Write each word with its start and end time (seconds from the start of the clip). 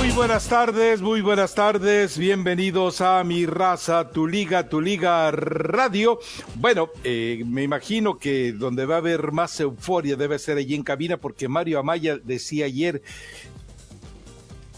Muy 0.00 0.12
buenas 0.12 0.48
tardes, 0.48 1.02
muy 1.02 1.20
buenas 1.20 1.54
tardes, 1.54 2.16
bienvenidos 2.16 3.02
a 3.02 3.22
Mi 3.22 3.44
Raza, 3.44 4.08
Tu 4.08 4.26
Liga, 4.26 4.66
Tu 4.66 4.80
Liga 4.80 5.30
Radio. 5.30 6.18
Bueno, 6.54 6.88
eh, 7.04 7.44
me 7.46 7.62
imagino 7.64 8.18
que 8.18 8.52
donde 8.52 8.86
va 8.86 8.94
a 8.94 8.98
haber 8.98 9.30
más 9.32 9.60
euforia 9.60 10.16
debe 10.16 10.38
ser 10.38 10.56
allí 10.56 10.74
en 10.74 10.84
cabina 10.84 11.18
porque 11.18 11.48
Mario 11.48 11.80
Amaya 11.80 12.16
decía 12.16 12.64
ayer 12.64 13.02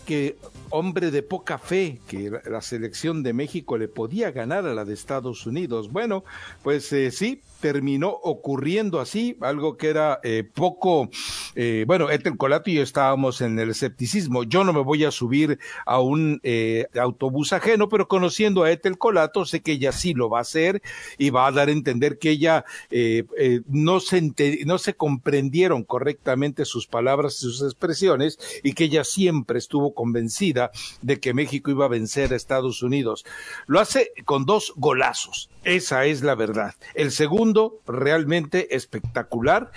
que 0.07 0.37
hombre 0.71 1.13
de 1.13 1.23
poca 1.23 1.57
fe 1.57 2.01
que 2.09 2.33
la 2.45 2.61
selección 2.61 3.23
de 3.23 3.33
México 3.33 3.79
le 3.79 3.87
podía 3.87 4.33
ganar 4.33 4.67
a 4.67 4.75
la 4.75 4.85
de 4.85 4.95
Estados 4.95 5.47
Unidos. 5.47 5.93
Bueno, 5.93 6.25
pues 6.65 6.93
eh, 6.93 7.13
sí, 7.13 7.43
terminó 7.63 8.09
ocurriendo 8.11 9.01
así, 9.01 9.39
algo 9.41 9.77
que 9.77 9.89
era 9.89 10.19
eh, 10.25 10.43
poco, 10.43 11.09
eh, 11.55 11.85
bueno, 11.87 12.11
Etel 12.11 12.37
Colato 12.37 12.71
y 12.71 12.75
yo 12.75 12.83
estábamos 12.83 13.41
en 13.41 13.57
el 13.61 13.71
escepticismo. 13.71 14.43
Yo 14.43 14.65
no 14.65 14.73
me 14.73 14.83
voy 14.83 15.05
a 15.05 15.13
subir 15.13 15.61
a 15.87 16.01
un 16.01 16.41
eh, 16.43 16.87
autobús 17.01 17.53
ajeno, 17.53 17.89
pero 17.89 18.09
conociendo 18.09 18.65
a 18.65 18.73
Etel 18.73 18.99
Colato, 18.99 19.47
sé 19.47 19.63
que 19.63 19.73
ella 19.73 19.93
sí 19.93 20.13
lo 20.13 20.29
va 20.29 20.39
a 20.39 20.43
hacer 20.43 20.83
y 21.19 21.31
va 21.31 21.47
a 21.47 21.53
dar 21.53 21.69
a 21.69 21.73
entender 21.73 22.19
que 22.19 22.31
ella 22.31 22.65
eh, 22.91 23.25
no, 23.69 24.01
se 24.01 24.33
no 24.67 24.79
se 24.79 24.95
comprendieron 24.95 25.85
correctamente 25.85 26.65
sus 26.65 26.89
palabras 26.89 27.37
y 27.37 27.41
sus 27.43 27.63
expresiones 27.63 28.39
y 28.65 28.73
que 28.73 28.85
ella 28.85 29.05
siempre 29.05 29.59
estuvo 29.59 29.95
convencida 29.95 30.73
de 31.01 31.21
que 31.21 31.33
México 31.33 31.71
iba 31.71 31.85
a 31.85 31.89
vencer 31.89 32.33
a 32.33 32.37
Estados 32.37 32.83
Unidos. 32.83 33.25
Lo 33.69 33.79
hace 33.79 34.11
con 34.25 34.47
dos 34.47 34.73
golazos. 34.75 35.49
Esa 35.65 36.07
es 36.07 36.23
la 36.23 36.35
verdad. 36.35 36.75
El 36.95 37.13
segundo, 37.13 37.52
realmente 37.87 38.75
espectacular. 38.75 39.71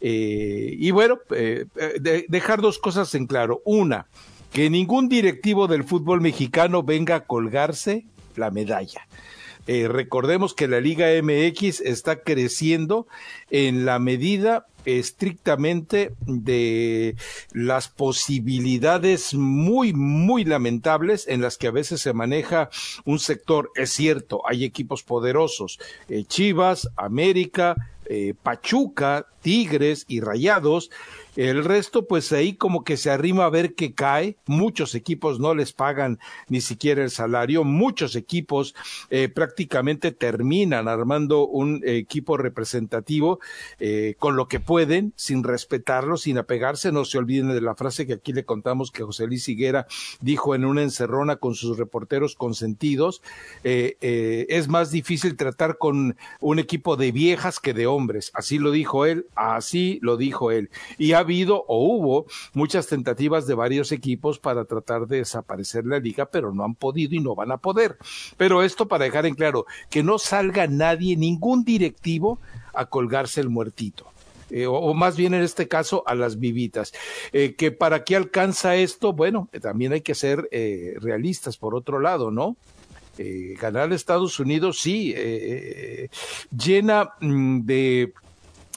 Eh, 0.00 0.74
y 0.78 0.90
bueno, 0.90 1.18
eh, 1.34 1.66
de, 2.00 2.26
dejar 2.28 2.60
dos 2.60 2.78
cosas 2.78 3.14
en 3.14 3.26
claro. 3.26 3.62
Una, 3.64 4.06
que 4.52 4.70
ningún 4.70 5.08
directivo 5.08 5.66
del 5.66 5.84
fútbol 5.84 6.20
mexicano 6.20 6.82
venga 6.82 7.16
a 7.16 7.24
colgarse 7.24 8.04
la 8.36 8.50
medalla. 8.50 9.06
Eh, 9.66 9.86
recordemos 9.88 10.54
que 10.54 10.66
la 10.66 10.80
Liga 10.80 11.06
MX 11.22 11.80
está 11.80 12.22
creciendo 12.22 13.06
en 13.50 13.84
la 13.84 13.98
medida 13.98 14.66
estrictamente 14.84 16.14
de 16.26 17.16
las 17.52 17.88
posibilidades 17.88 19.34
muy, 19.34 19.92
muy 19.92 20.44
lamentables 20.44 21.26
en 21.28 21.40
las 21.40 21.58
que 21.58 21.68
a 21.68 21.72
veces 21.72 22.00
se 22.00 22.12
maneja 22.12 22.70
un 23.04 23.18
sector. 23.18 23.70
Es 23.74 23.90
cierto, 23.90 24.42
hay 24.46 24.64
equipos 24.64 25.02
poderosos, 25.02 25.78
eh, 26.08 26.24
Chivas, 26.24 26.88
América, 26.96 27.76
eh, 28.06 28.34
Pachuca, 28.42 29.26
Tigres 29.42 30.04
y 30.08 30.20
Rayados, 30.20 30.90
el 31.36 31.64
resto, 31.64 32.06
pues 32.06 32.30
ahí 32.32 32.54
como 32.54 32.84
que 32.84 32.96
se 32.96 33.10
arrima 33.10 33.44
a 33.44 33.50
ver 33.50 33.74
que 33.74 33.94
cae. 33.94 34.36
Muchos 34.46 34.94
equipos 34.94 35.40
no 35.40 35.54
les 35.54 35.72
pagan 35.72 36.18
ni 36.48 36.60
siquiera 36.60 37.02
el 37.02 37.10
salario. 37.10 37.64
Muchos 37.64 38.16
equipos 38.16 38.74
eh, 39.08 39.28
prácticamente 39.28 40.12
terminan 40.12 40.88
armando 40.88 41.46
un 41.46 41.82
eh, 41.84 41.96
equipo 41.96 42.36
representativo 42.36 43.40
eh, 43.80 44.14
con 44.18 44.36
lo 44.36 44.46
que 44.46 44.60
pueden, 44.60 45.14
sin 45.16 45.42
respetarlo, 45.42 46.18
sin 46.18 46.36
apegarse. 46.36 46.92
No 46.92 47.04
se 47.06 47.18
olviden 47.18 47.48
de 47.48 47.60
la 47.62 47.74
frase 47.74 48.06
que 48.06 48.14
aquí 48.14 48.32
le 48.32 48.44
contamos 48.44 48.90
que 48.90 49.02
José 49.02 49.26
Luis 49.26 49.48
Higuera 49.48 49.86
dijo 50.20 50.54
en 50.54 50.66
una 50.66 50.82
encerrona 50.82 51.36
con 51.36 51.54
sus 51.54 51.78
reporteros 51.78 52.34
consentidos. 52.34 53.22
es 53.62 54.68
más 54.68 54.90
difícil 54.90 55.36
tratar 55.36 55.78
con 55.78 56.16
un 56.40 56.58
equipo 56.58 56.96
de 56.96 57.10
viejas 57.10 57.58
que 57.58 57.72
de 57.72 57.86
hombres. 57.86 58.30
Así 58.34 58.58
lo 58.58 58.70
dijo 58.70 59.06
él, 59.06 59.26
así 59.34 59.98
lo 60.02 60.16
dijo 60.16 60.50
él. 60.50 60.70
Y 60.98 61.12
habido 61.22 61.64
o 61.66 61.84
hubo 61.84 62.26
muchas 62.52 62.86
tentativas 62.86 63.46
de 63.46 63.54
varios 63.54 63.90
equipos 63.92 64.38
para 64.38 64.64
tratar 64.64 65.06
de 65.06 65.18
desaparecer 65.18 65.86
la 65.86 65.98
liga, 65.98 66.26
pero 66.26 66.52
no 66.52 66.64
han 66.64 66.74
podido 66.74 67.14
y 67.14 67.20
no 67.20 67.34
van 67.34 67.52
a 67.52 67.56
poder. 67.56 67.96
Pero 68.36 68.62
esto 68.62 68.86
para 68.86 69.04
dejar 69.04 69.26
en 69.26 69.34
claro 69.34 69.66
que 69.90 70.02
no 70.02 70.18
salga 70.18 70.66
nadie, 70.66 71.16
ningún 71.16 71.64
directivo, 71.64 72.38
a 72.74 72.86
colgarse 72.86 73.40
el 73.40 73.48
muertito. 73.48 74.12
Eh, 74.52 74.66
o, 74.66 74.92
más 74.92 75.16
bien 75.16 75.32
en 75.32 75.42
este 75.42 75.66
caso 75.66 76.04
a 76.06 76.14
las 76.14 76.38
vivitas. 76.38 76.92
Eh, 77.32 77.54
que 77.56 77.72
para 77.72 78.04
qué 78.04 78.16
alcanza 78.16 78.76
esto, 78.76 79.14
bueno, 79.14 79.48
eh, 79.52 79.60
también 79.60 79.92
hay 79.92 80.02
que 80.02 80.14
ser 80.14 80.48
realistas 81.00 81.56
por 81.56 81.74
otro 81.74 81.98
lado, 81.98 82.30
¿no? 82.30 82.56
Ganar 83.60 83.92
Estados 83.92 84.40
Unidos 84.40 84.80
sí 84.80 85.14
llena 86.50 87.10
mm, 87.20 87.60
de 87.60 88.12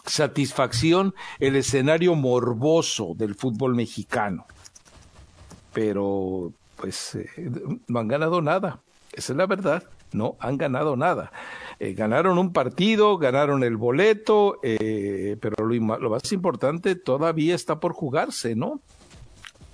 satisfacción 0.05 1.13
el 1.39 1.55
escenario 1.55 2.15
morboso 2.15 3.13
del 3.15 3.35
fútbol 3.35 3.75
mexicano. 3.75 4.45
Pero, 5.73 6.53
pues, 6.77 7.15
eh, 7.15 7.29
no 7.87 7.99
han 7.99 8.07
ganado 8.07 8.41
nada. 8.41 8.79
Esa 9.13 9.33
es 9.33 9.37
la 9.37 9.45
verdad. 9.45 9.83
No 10.13 10.37
han 10.39 10.57
ganado 10.57 10.95
nada. 10.95 11.31
Eh, 11.79 11.93
ganaron 11.93 12.37
un 12.37 12.53
partido, 12.53 13.17
ganaron 13.17 13.63
el 13.63 13.75
boleto, 13.75 14.59
eh, 14.63 15.35
pero 15.41 15.65
lo, 15.65 15.99
lo 15.99 16.09
más 16.09 16.31
importante 16.31 16.95
todavía 16.95 17.53
está 17.53 17.79
por 17.79 17.93
jugarse, 17.93 18.55
¿no? 18.55 18.79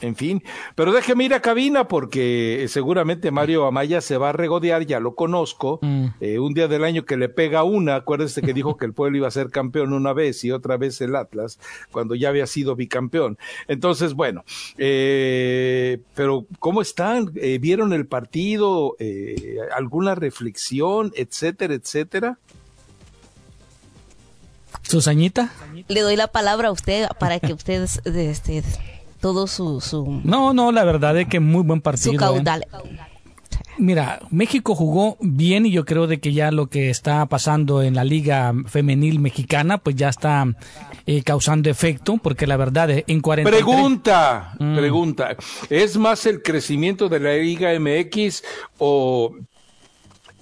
En 0.02 0.16
fin, 0.16 0.44
pero 0.76 0.92
déjeme 0.92 1.26
ir 1.26 1.34
a 1.34 1.42
cabina 1.42 1.88
porque 1.88 2.66
seguramente 2.70 3.32
Mario 3.32 3.66
Amaya 3.66 4.02
se 4.02 4.18
va 4.18 4.30
a 4.30 4.34
regodear, 4.34 4.86
ya 4.86 5.00
lo 5.00 5.16
conozco, 5.16 5.80
mm. 5.82 6.06
eh, 6.20 6.40
un 6.40 6.54
día 6.54 6.68
del 6.68 6.84
año 6.84 7.06
que 7.06 7.18
le 7.18 7.30
pega 7.30 7.64
una, 7.64 7.96
acuérdese 7.96 8.42
que 8.42 8.54
dijo 8.54 8.78
que 8.78 8.86
el 8.86 8.94
pueblo 8.94 9.18
iba 9.18 9.28
a 9.28 9.32
ser 9.32 9.50
campeón 9.50 9.94
una 9.94 10.14
vez 10.14 10.44
y 10.44 10.52
otra 10.52 10.78
vez 10.78 11.00
el 11.02 11.16
Atlas, 11.16 11.60
cuando 11.92 12.16
ya 12.16 12.30
había 12.30 12.48
sido 12.48 12.76
bicampeón. 12.76 13.38
Entonces, 13.68 14.14
bueno, 14.14 14.44
eh, 14.78 16.00
pero 16.16 16.46
¿cómo 16.60 16.82
están? 16.82 17.32
Eh, 17.36 17.60
¿Vieron 17.60 17.94
el 17.94 18.08
partido? 18.08 18.96
Eh, 19.00 19.58
¿Alguna 19.76 20.16
reflexión, 20.16 21.12
etcétera, 21.16 21.76
etcétera? 21.76 22.40
¿Susañita? 24.82 25.52
Le 25.88 26.02
doy 26.02 26.16
la 26.16 26.28
palabra 26.28 26.70
a 26.70 26.72
usted 26.72 27.08
para 27.20 27.40
que 27.40 27.54
ustedes... 27.54 28.02
Este, 28.06 28.64
todo 29.22 29.48
su, 29.48 29.80
su, 29.80 30.22
No, 30.24 30.54
no, 30.54 30.72
la 30.72 30.84
verdad 30.84 31.18
es 31.18 31.28
que 31.28 31.40
muy 31.40 31.64
buen 31.64 31.82
partido. 31.82 32.14
Su 32.14 32.18
caudal. 32.18 32.64
¿eh? 32.64 33.00
Mira, 33.78 34.20
México 34.30 34.76
jugó 34.76 35.18
bien 35.22 35.66
y 35.66 35.72
yo 35.72 35.86
creo 35.86 36.06
de 36.06 36.20
que 36.20 36.34
ya 36.34 36.52
lo 36.52 36.68
que 36.68 36.90
está 36.90 37.26
pasando 37.26 37.82
en 37.82 37.96
la 37.96 38.04
liga 38.04 38.54
femenil 38.68 39.20
mexicana 39.20 39.78
pues 39.78 39.96
ya 39.96 40.10
está 40.10 40.46
eh, 41.06 41.24
causando 41.24 41.70
efecto 41.70 42.18
porque 42.22 42.46
la 42.48 42.58
verdad 42.58 42.90
en 43.08 43.22
40 43.22 43.50
Pregunta, 43.50 44.54
mm. 44.60 44.76
pregunta, 44.76 45.36
¿es 45.70 45.98
más 45.98 46.26
el 46.26 46.44
crecimiento 46.44 47.10
de 47.10 47.20
la 47.20 47.34
liga 47.34 47.72
MX 47.80 48.44
o 48.78 49.34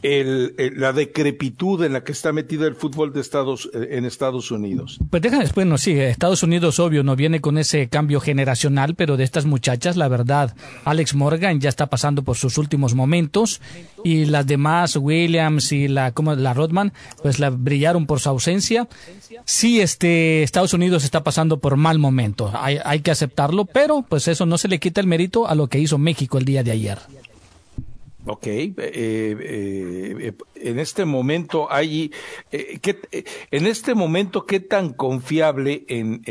el, 0.02 0.56
la 0.78 0.94
decrepitud 0.94 1.84
en 1.84 1.94
la 1.94 2.04
que 2.04 2.12
está 2.12 2.32
metido 2.32 2.68
el 2.68 2.76
fútbol 2.76 3.12
de 3.14 3.22
Estados 3.22 3.70
eh, 3.74 3.90
en 3.92 4.06
Estados 4.06 4.52
Unidos. 4.52 5.00
Pues 5.10 5.22
déjame, 5.22 5.46
bueno, 5.54 5.78
sí, 5.78 5.92
Estados 5.92 6.44
Unidos 6.44 6.80
obvio 6.80 7.04
no 7.04 7.16
viene 7.16 7.42
con 7.42 7.58
ese 7.58 7.90
cambio 7.90 8.20
generacional, 8.20 8.96
pero 8.96 9.18
de 9.18 9.24
estas 9.24 9.46
muchachas, 9.46 9.98
la 9.98 10.08
verdad, 10.08 10.56
Alex 10.86 11.16
Morgan 11.16 11.60
ya 11.60 11.70
está 11.70 11.88
pasando 11.88 12.24
por 12.24 12.38
sus 12.38 12.58
últimos 12.58 12.96
momentos 12.96 13.62
y 14.04 14.26
las 14.26 14.48
demás, 14.48 14.96
Williams 14.96 15.72
y 15.72 15.88
la 15.88 16.12
como 16.12 16.36
la 16.36 16.54
Rodman, 16.54 16.94
pues 17.22 17.40
la 17.40 17.50
brillaron 17.50 18.06
por 18.06 18.20
su 18.20 18.30
ausencia. 18.30 18.88
Sí, 19.46 19.82
este 19.82 20.44
Estados 20.44 20.74
Unidos 20.74 21.04
está 21.04 21.24
pasando 21.24 21.60
por 21.60 21.76
mal 21.76 22.00
momento, 22.00 22.52
hay, 22.54 22.80
hay 22.84 23.02
que 23.02 23.12
aceptarlo, 23.12 23.66
pero 23.66 24.06
pues 24.08 24.28
eso 24.28 24.46
no 24.46 24.58
se 24.58 24.68
le 24.68 24.80
quita 24.80 25.02
el 25.02 25.08
mérito 25.08 25.48
a 25.48 25.56
lo 25.56 25.68
que 25.68 25.80
hizo 25.80 25.98
México 25.98 26.38
el 26.38 26.46
día 26.46 26.64
de 26.64 26.72
ayer. 26.72 27.00
Ok, 28.32 28.46
eh, 28.46 28.76
eh, 28.78 30.34
en 30.54 30.78
este 30.78 31.04
momento 31.04 31.68
hay, 31.72 32.12
eh, 32.52 32.80
en 33.50 33.66
este 33.66 33.96
momento, 33.96 34.46
¿qué 34.46 34.60
tan 34.60 34.94
confiable, 34.94 35.84
en 35.88 36.22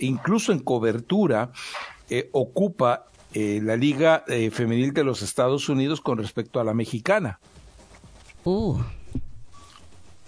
incluso 0.00 0.50
en 0.50 0.58
cobertura, 0.58 1.52
ocupa 2.32 3.06
la 3.32 3.76
Liga 3.76 4.24
Femenil 4.50 4.92
de 4.92 5.04
los 5.04 5.22
Estados 5.22 5.68
Unidos 5.68 6.00
con 6.00 6.18
respecto 6.18 6.58
a 6.58 6.64
la 6.64 6.74
mexicana? 6.74 7.38
Uh, 8.44 8.80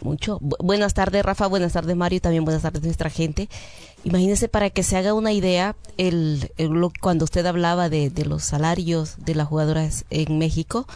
mucho. 0.00 0.38
buenas 0.40 0.94
tardes, 0.94 1.24
Rafa. 1.24 1.46
Buenas 1.46 1.72
tardes, 1.72 1.96
Mario. 1.96 2.20
También 2.20 2.44
buenas 2.44 2.62
tardes, 2.62 2.82
nuestra 2.82 3.10
gente. 3.10 3.48
Imagínese 4.04 4.48
para 4.48 4.70
que 4.70 4.82
se 4.82 4.96
haga 4.96 5.14
una 5.14 5.32
idea, 5.32 5.76
el, 5.96 6.50
cuando 7.00 7.24
usted 7.24 7.44
hablaba 7.46 7.88
de, 7.88 8.10
de, 8.10 8.24
los 8.24 8.44
salarios 8.44 9.16
de 9.18 9.34
las 9.34 9.48
jugadoras 9.48 10.04
en 10.10 10.38
México, 10.38 10.86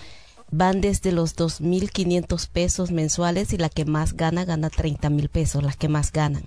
van 0.50 0.80
desde 0.80 1.12
los 1.12 1.36
2.500 1.36 2.48
pesos 2.48 2.90
mensuales 2.92 3.52
y 3.52 3.58
la 3.58 3.68
que 3.68 3.84
más 3.84 4.14
gana, 4.14 4.44
gana 4.44 4.70
30.000 4.70 5.28
pesos, 5.28 5.62
las 5.62 5.76
que 5.76 5.88
más 5.88 6.12
ganan. 6.12 6.44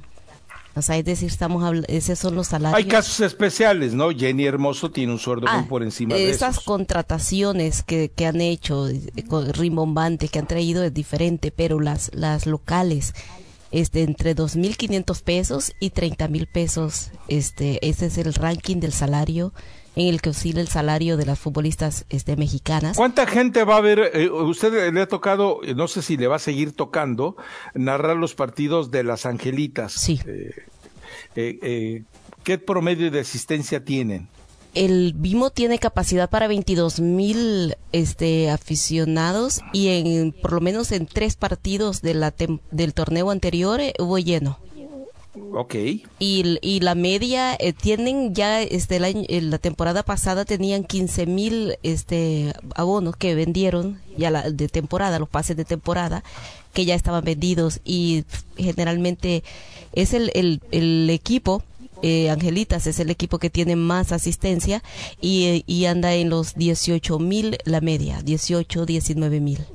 O 0.75 0.81
sea, 0.81 0.97
es 0.97 1.05
decir, 1.05 1.29
estamos 1.29 1.63
hablando, 1.63 1.87
esos 1.89 2.19
son 2.19 2.35
los 2.35 2.47
salarios. 2.47 2.77
Hay 2.77 2.85
casos 2.85 3.21
especiales, 3.21 3.93
¿no? 3.93 4.09
Jenny 4.11 4.45
Hermoso 4.45 4.91
tiene 4.91 5.13
un 5.13 5.19
sueldo 5.19 5.47
ah, 5.49 5.65
por 5.69 5.83
encima 5.83 6.15
de 6.15 6.29
esas 6.29 6.59
contrataciones 6.59 7.81
que, 7.81 8.09
que 8.09 8.25
han 8.25 8.41
hecho, 8.41 8.89
eh, 8.89 9.01
rimbombantes, 9.53 10.29
que 10.29 10.39
han 10.39 10.47
traído 10.47 10.83
es 10.83 10.93
diferente, 10.93 11.51
pero 11.51 11.79
las, 11.79 12.11
las 12.13 12.45
locales 12.45 13.13
este, 13.71 14.03
entre 14.03 14.35
2.500 14.35 15.21
pesos 15.21 15.71
y 15.79 15.91
30.000 15.91 16.47
pesos. 16.47 17.11
Este, 17.27 17.85
ese 17.87 18.07
es 18.07 18.17
el 18.17 18.33
ranking 18.33 18.77
del 18.77 18.93
salario 18.93 19.53
en 19.95 20.07
el 20.07 20.21
que 20.21 20.29
oscila 20.29 20.61
el 20.61 20.67
salario 20.67 21.17
de 21.17 21.25
las 21.25 21.39
futbolistas 21.39 22.05
este, 22.09 22.35
mexicanas. 22.35 22.97
¿Cuánta 22.97 23.25
gente 23.25 23.63
va 23.63 23.77
a 23.77 23.81
ver? 23.81 24.11
Eh, 24.13 24.29
usted 24.29 24.93
le 24.93 25.01
ha 25.01 25.07
tocado, 25.07 25.61
no 25.75 25.87
sé 25.87 26.01
si 26.01 26.17
le 26.17 26.27
va 26.27 26.37
a 26.37 26.39
seguir 26.39 26.73
tocando, 26.73 27.35
narrar 27.73 28.17
los 28.17 28.35
partidos 28.35 28.91
de 28.91 29.03
las 29.03 29.25
Angelitas. 29.25 29.93
Sí. 29.93 30.19
Eh, 30.25 31.59
eh, 31.61 32.03
¿Qué 32.43 32.57
promedio 32.57 33.09
de 33.11 33.19
asistencia 33.19 33.83
tienen? 33.83 34.29
el 34.75 35.13
Vimo 35.15 35.49
tiene 35.49 35.79
capacidad 35.79 36.29
para 36.29 36.47
22 36.47 36.99
mil 36.99 37.75
este, 37.93 38.51
aficionados 38.51 39.61
y 39.73 39.87
en 39.87 40.33
por 40.33 40.51
lo 40.51 40.61
menos 40.61 40.91
en 40.91 41.07
tres 41.07 41.37
partidos 41.37 42.01
de 42.01 42.13
la 42.13 42.33
del 42.71 42.93
torneo 42.93 43.31
anterior 43.31 43.79
eh, 43.79 43.93
hubo 43.97 44.19
lleno. 44.19 44.59
Ok. 45.53 45.75
Y, 46.19 46.57
y 46.61 46.79
la 46.79 46.95
media 46.95 47.55
eh, 47.59 47.73
tienen 47.73 48.33
ya 48.33 48.61
este 48.61 48.99
la, 48.99 49.09
la 49.11 49.57
temporada 49.57 50.03
pasada 50.03 50.45
tenían 50.45 50.83
15 50.83 51.25
mil 51.25 51.77
este 51.83 52.53
abonos 52.75 53.15
que 53.15 53.35
vendieron 53.35 53.99
ya 54.17 54.31
la, 54.31 54.49
de 54.49 54.67
temporada 54.69 55.19
los 55.19 55.29
pases 55.29 55.57
de 55.57 55.65
temporada 55.65 56.23
que 56.73 56.85
ya 56.85 56.95
estaban 56.95 57.23
vendidos 57.23 57.79
y 57.83 58.25
generalmente 58.57 59.43
es 59.93 60.13
el, 60.13 60.31
el, 60.35 60.61
el 60.71 61.09
equipo 61.09 61.63
eh, 62.01 62.29
Angelitas 62.29 62.87
es 62.87 62.99
el 62.99 63.09
equipo 63.09 63.39
que 63.39 63.49
tiene 63.49 63.75
más 63.75 64.11
asistencia 64.11 64.83
y, 65.21 65.63
y 65.65 65.85
anda 65.85 66.13
en 66.13 66.29
los 66.29 66.53
18 66.55 67.17
mil 67.19 67.57
la 67.63 67.81
media, 67.81 68.21
18, 68.21 68.85
19 68.85 69.39
mil. 69.39 69.65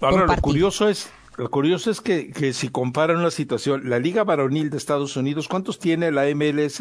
Ahora, 0.00 0.26
lo 0.26 0.36
curioso 0.40 0.88
es, 0.88 1.08
lo 1.36 1.50
curioso 1.50 1.90
es 1.90 2.00
que, 2.00 2.30
que 2.30 2.52
si 2.52 2.68
comparan 2.68 3.22
la 3.22 3.30
situación, 3.30 3.88
la 3.88 3.98
Liga 3.98 4.24
Varonil 4.24 4.70
de 4.70 4.76
Estados 4.76 5.16
Unidos, 5.16 5.48
¿cuántos 5.48 5.78
tiene 5.78 6.10
la 6.10 6.24
MLS? 6.34 6.80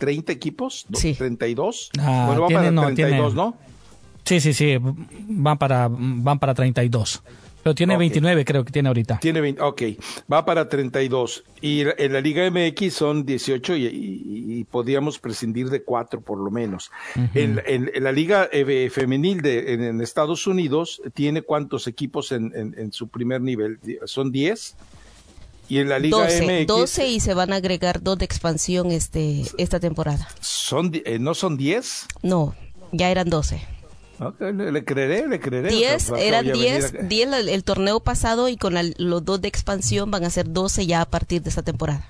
¿30 0.00 0.30
equipos? 0.30 0.86
Sí. 0.94 1.14
¿32? 1.18 1.90
Ah, 1.98 2.24
bueno, 2.26 2.42
va 2.42 2.48
para 2.48 2.94
32, 2.94 3.34
¿no? 3.34 3.56
Sí, 4.24 4.40
sí, 4.40 4.52
sí, 4.54 4.76
van 4.80 5.58
para, 5.58 5.88
van 5.90 6.38
para 6.38 6.54
32. 6.54 7.22
Pero 7.62 7.74
tiene 7.74 7.96
29, 7.96 8.44
creo 8.44 8.64
que 8.64 8.72
tiene 8.72 8.88
ahorita. 8.88 9.18
Tiene 9.20 9.40
20, 9.40 9.60
ok. 9.62 9.82
Va 10.32 10.44
para 10.44 10.68
32. 10.68 11.44
Y 11.60 11.80
en 11.80 12.12
la 12.12 12.20
Liga 12.20 12.50
MX 12.50 12.94
son 12.94 13.26
18 13.26 13.76
y, 13.76 13.86
y, 13.86 14.64
podríamos 14.64 15.18
prescindir 15.18 15.68
de 15.68 15.82
4 15.82 16.20
por 16.20 16.38
lo 16.38 16.50
menos. 16.50 16.90
en, 17.34 17.90
la 18.02 18.12
Liga 18.12 18.48
eh, 18.50 18.90
Femenil 18.90 19.42
de, 19.42 19.74
en, 19.74 20.00
Estados 20.00 20.46
Unidos 20.46 21.02
tiene 21.12 21.42
cuántos 21.42 21.86
equipos 21.86 22.32
en, 22.32 22.52
en 22.54 22.92
su 22.92 23.08
primer 23.08 23.40
nivel? 23.40 23.78
¿Son 24.04 24.32
10? 24.32 24.76
Y 25.68 25.78
en 25.78 25.88
la 25.88 25.98
Liga 25.98 26.18
12, 26.18 26.64
12 26.66 27.08
y 27.08 27.20
se 27.20 27.34
van 27.34 27.52
a 27.52 27.56
agregar 27.56 28.02
dos 28.02 28.18
de 28.18 28.24
expansión 28.24 28.90
este 28.90 29.44
esta 29.56 29.78
temporada. 29.78 30.28
¿Son, 30.40 30.90
eh, 30.92 31.18
¿No 31.20 31.34
son 31.34 31.56
10? 31.56 32.06
No, 32.22 32.54
ya 32.90 33.10
eran 33.10 33.30
12 33.30 33.79
le, 34.40 34.84
creeré, 34.84 35.26
le 35.26 35.40
creeré. 35.40 35.70
Diez, 35.70 36.10
eran 36.10 36.52
10, 36.52 37.08
10 37.08 37.32
el, 37.48 37.64
torneo 37.64 38.00
pasado 38.00 38.48
y 38.48 38.56
con 38.56 38.74
los 38.98 39.24
dos 39.24 39.40
de 39.40 39.48
expansión 39.48 40.10
van 40.10 40.24
a 40.24 40.30
ser 40.30 40.52
12 40.52 40.86
ya 40.86 41.00
a 41.00 41.06
partir 41.06 41.42
de 41.42 41.48
esta 41.48 41.62
temporada. 41.62 42.06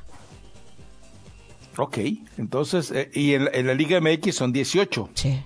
Ok, 1.77 1.99
entonces, 2.37 2.91
eh, 2.91 3.11
y 3.15 3.35
en, 3.35 3.67
la 3.67 3.75
Liga 3.75 4.01
MX 4.01 4.35
son 4.35 4.53
18. 4.53 5.11
Sí. 5.15 5.41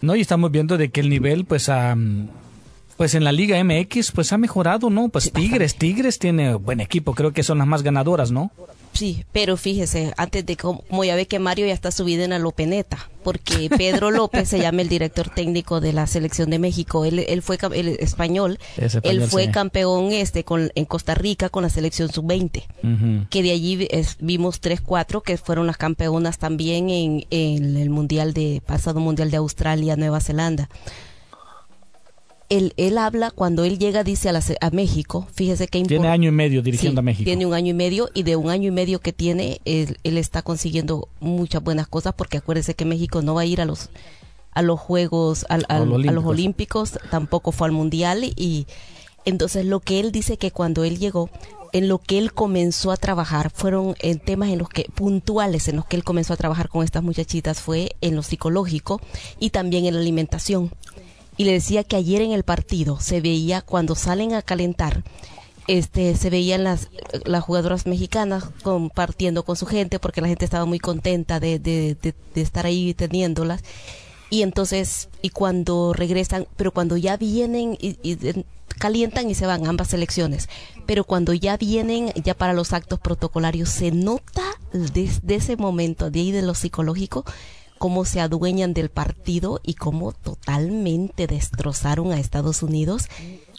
No, 0.00 0.16
y 0.16 0.20
estamos 0.20 0.50
viendo 0.50 0.76
de 0.76 0.90
que 0.90 1.00
el 1.00 1.08
nivel, 1.10 1.44
pues, 1.44 1.70
pues 2.96 3.14
en 3.14 3.24
la 3.24 3.32
Liga 3.32 3.62
MX, 3.62 4.12
pues 4.12 4.32
ha 4.32 4.38
mejorado, 4.38 4.90
¿no? 4.90 5.08
Pues 5.08 5.32
Tigres, 5.32 5.76
Tigres 5.76 6.18
tiene 6.18 6.54
buen 6.54 6.80
equipo, 6.80 7.14
creo 7.14 7.32
que 7.32 7.42
son 7.42 7.58
las 7.58 7.66
más 7.66 7.82
ganadoras, 7.82 8.30
¿no? 8.30 8.52
Sí, 8.92 9.24
pero 9.32 9.56
fíjese, 9.56 10.14
antes 10.16 10.46
de 10.46 10.56
como 10.56 11.02
ya 11.02 11.16
ve 11.16 11.26
que 11.26 11.40
Mario 11.40 11.66
ya 11.66 11.72
está 11.72 11.90
subido 11.90 12.22
en 12.22 12.30
la 12.30 12.38
Lopeneta, 12.38 13.10
porque 13.24 13.68
Pedro 13.68 14.10
López 14.12 14.48
se 14.48 14.60
llama 14.60 14.82
el 14.82 14.88
director 14.88 15.28
técnico 15.28 15.80
de 15.80 15.92
la 15.92 16.06
selección 16.06 16.48
de 16.48 16.60
México, 16.60 17.04
él, 17.04 17.24
él 17.26 17.42
fue 17.42 17.58
el 17.72 17.88
español, 17.98 18.60
él 18.76 19.22
fue 19.22 19.50
campeón 19.50 20.12
este 20.12 20.44
con, 20.44 20.70
en 20.76 20.84
Costa 20.84 21.16
Rica 21.16 21.48
con 21.48 21.64
la 21.64 21.70
selección 21.70 22.12
sub-20, 22.12 23.26
que 23.28 23.42
de 23.42 23.50
allí 23.50 23.88
vimos 24.20 24.60
tres, 24.60 24.80
cuatro 24.80 25.22
que 25.22 25.38
fueron 25.38 25.66
las 25.66 25.76
campeonas 25.76 26.38
también 26.38 26.88
en, 26.88 27.26
en 27.30 27.76
el 27.76 27.90
mundial 27.90 28.32
de 28.32 28.62
pasado 28.64 29.00
mundial 29.00 29.32
de 29.32 29.38
Australia, 29.38 29.96
Nueva 29.96 30.20
Zelanda 30.20 30.68
él, 32.48 32.74
él 32.76 32.98
habla 32.98 33.30
cuando 33.30 33.64
él 33.64 33.78
llega, 33.78 34.04
dice 34.04 34.28
a, 34.28 34.40
a 34.60 34.70
México, 34.70 35.26
fíjese 35.32 35.68
que... 35.68 35.82
Tiene 35.82 36.08
año 36.08 36.28
y 36.28 36.32
medio 36.32 36.62
dirigiendo 36.62 37.00
a 37.00 37.02
México. 37.02 37.24
Tiene 37.24 37.46
un 37.46 37.54
año 37.54 37.70
y 37.70 37.74
medio 37.74 38.10
y 38.14 38.22
de 38.22 38.36
un 38.36 38.50
año 38.50 38.68
y 38.68 38.70
medio 38.70 39.00
que 39.00 39.12
tiene, 39.12 39.60
él, 39.64 39.98
él, 40.04 40.18
está 40.18 40.42
consiguiendo 40.42 41.08
muchas 41.20 41.62
buenas 41.62 41.88
cosas 41.88 42.14
porque 42.14 42.38
acuérdese 42.38 42.74
que 42.74 42.84
México 42.84 43.22
no 43.22 43.34
va 43.34 43.42
a 43.42 43.46
ir 43.46 43.60
a 43.60 43.64
los 43.64 43.90
a 44.52 44.62
los 44.62 44.78
Juegos, 44.78 45.46
al, 45.48 45.66
a 45.68 45.80
los 45.80 46.24
Olímpicos, 46.24 46.98
tampoco 47.10 47.50
fue 47.50 47.66
al 47.66 47.72
Mundial 47.72 48.22
y 48.36 48.68
entonces 49.24 49.66
lo 49.66 49.80
que 49.80 49.98
él 49.98 50.12
dice 50.12 50.36
que 50.36 50.52
cuando 50.52 50.84
él 50.84 50.98
llegó, 50.98 51.28
en 51.72 51.88
lo 51.88 51.98
que 51.98 52.18
él 52.18 52.32
comenzó 52.32 52.92
a 52.92 52.96
trabajar 52.96 53.50
fueron 53.50 53.96
en 53.98 54.20
temas 54.20 54.50
en 54.50 54.58
los 54.58 54.68
que 54.68 54.84
puntuales 54.94 55.66
en 55.66 55.74
los 55.74 55.86
que 55.86 55.96
él 55.96 56.04
comenzó 56.04 56.32
a 56.32 56.36
trabajar 56.36 56.68
con 56.68 56.84
estas 56.84 57.02
muchachitas 57.02 57.60
fue 57.60 57.96
en 58.00 58.14
lo 58.14 58.22
psicológico 58.22 59.00
y 59.40 59.50
también 59.50 59.86
en 59.86 59.94
la 59.94 60.00
alimentación 60.00 60.70
y 61.36 61.44
le 61.44 61.52
decía 61.52 61.84
que 61.84 61.96
ayer 61.96 62.22
en 62.22 62.32
el 62.32 62.44
partido 62.44 63.00
se 63.00 63.20
veía 63.20 63.60
cuando 63.62 63.94
salen 63.94 64.34
a 64.34 64.42
calentar 64.42 65.02
este 65.66 66.14
se 66.16 66.30
veían 66.30 66.64
las, 66.64 66.88
las 67.24 67.42
jugadoras 67.42 67.86
mexicanas 67.86 68.44
compartiendo 68.62 69.44
con 69.44 69.56
su 69.56 69.66
gente 69.66 69.98
porque 69.98 70.20
la 70.20 70.28
gente 70.28 70.44
estaba 70.44 70.66
muy 70.66 70.78
contenta 70.78 71.40
de, 71.40 71.58
de, 71.58 71.96
de, 72.02 72.40
estar 72.40 72.66
ahí 72.66 72.92
teniéndolas. 72.94 73.62
Y 74.30 74.42
entonces 74.42 75.08
y 75.22 75.30
cuando 75.30 75.92
regresan 75.92 76.46
pero 76.56 76.72
cuando 76.72 76.96
ya 76.96 77.16
vienen 77.16 77.78
y, 77.80 77.96
calientan 78.78 79.30
y 79.30 79.34
se 79.34 79.46
van 79.46 79.66
ambas 79.66 79.88
selecciones 79.88 80.48
pero 80.84 81.04
cuando 81.04 81.32
ya 81.32 81.56
vienen 81.56 82.12
ya 82.22 82.34
para 82.34 82.54
los 82.54 82.72
actos 82.72 82.98
protocolarios 82.98 83.68
se 83.68 83.92
nota 83.92 84.42
desde 84.72 85.36
ese 85.36 85.56
momento 85.56 86.10
de 86.10 86.18
ahí 86.20 86.32
de 86.32 86.42
lo 86.42 86.54
psicológico 86.54 87.24
cómo 87.78 88.04
se 88.04 88.20
adueñan 88.20 88.74
del 88.74 88.88
partido 88.88 89.60
y 89.62 89.74
cómo 89.74 90.12
totalmente 90.12 91.26
destrozaron 91.26 92.12
a 92.12 92.18
Estados 92.18 92.62
Unidos. 92.62 93.08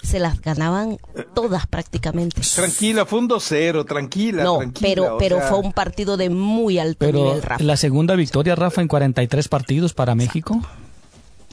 Se 0.01 0.19
las 0.19 0.41
ganaban 0.41 0.97
todas 1.33 1.65
prácticamente. 1.67 2.41
Tranquila, 2.53 3.05
fue 3.05 3.19
un 3.19 3.29
2-0, 3.29 3.85
tranquila. 3.85 4.43
No, 4.43 4.57
tranquila, 4.57 4.87
pero, 4.87 5.17
pero 5.17 5.41
fue 5.41 5.59
un 5.59 5.73
partido 5.73 6.15
de 6.15 6.29
muy 6.29 6.77
alto 6.77 6.97
pero 6.99 7.25
nivel, 7.25 7.41
Rafa. 7.41 7.63
La 7.63 7.77
segunda 7.77 8.15
victoria, 8.15 8.55
Rafa, 8.55 8.81
en 8.81 8.87
43 8.87 9.47
partidos 9.47 9.93
para 9.93 10.13
México. 10.13 10.61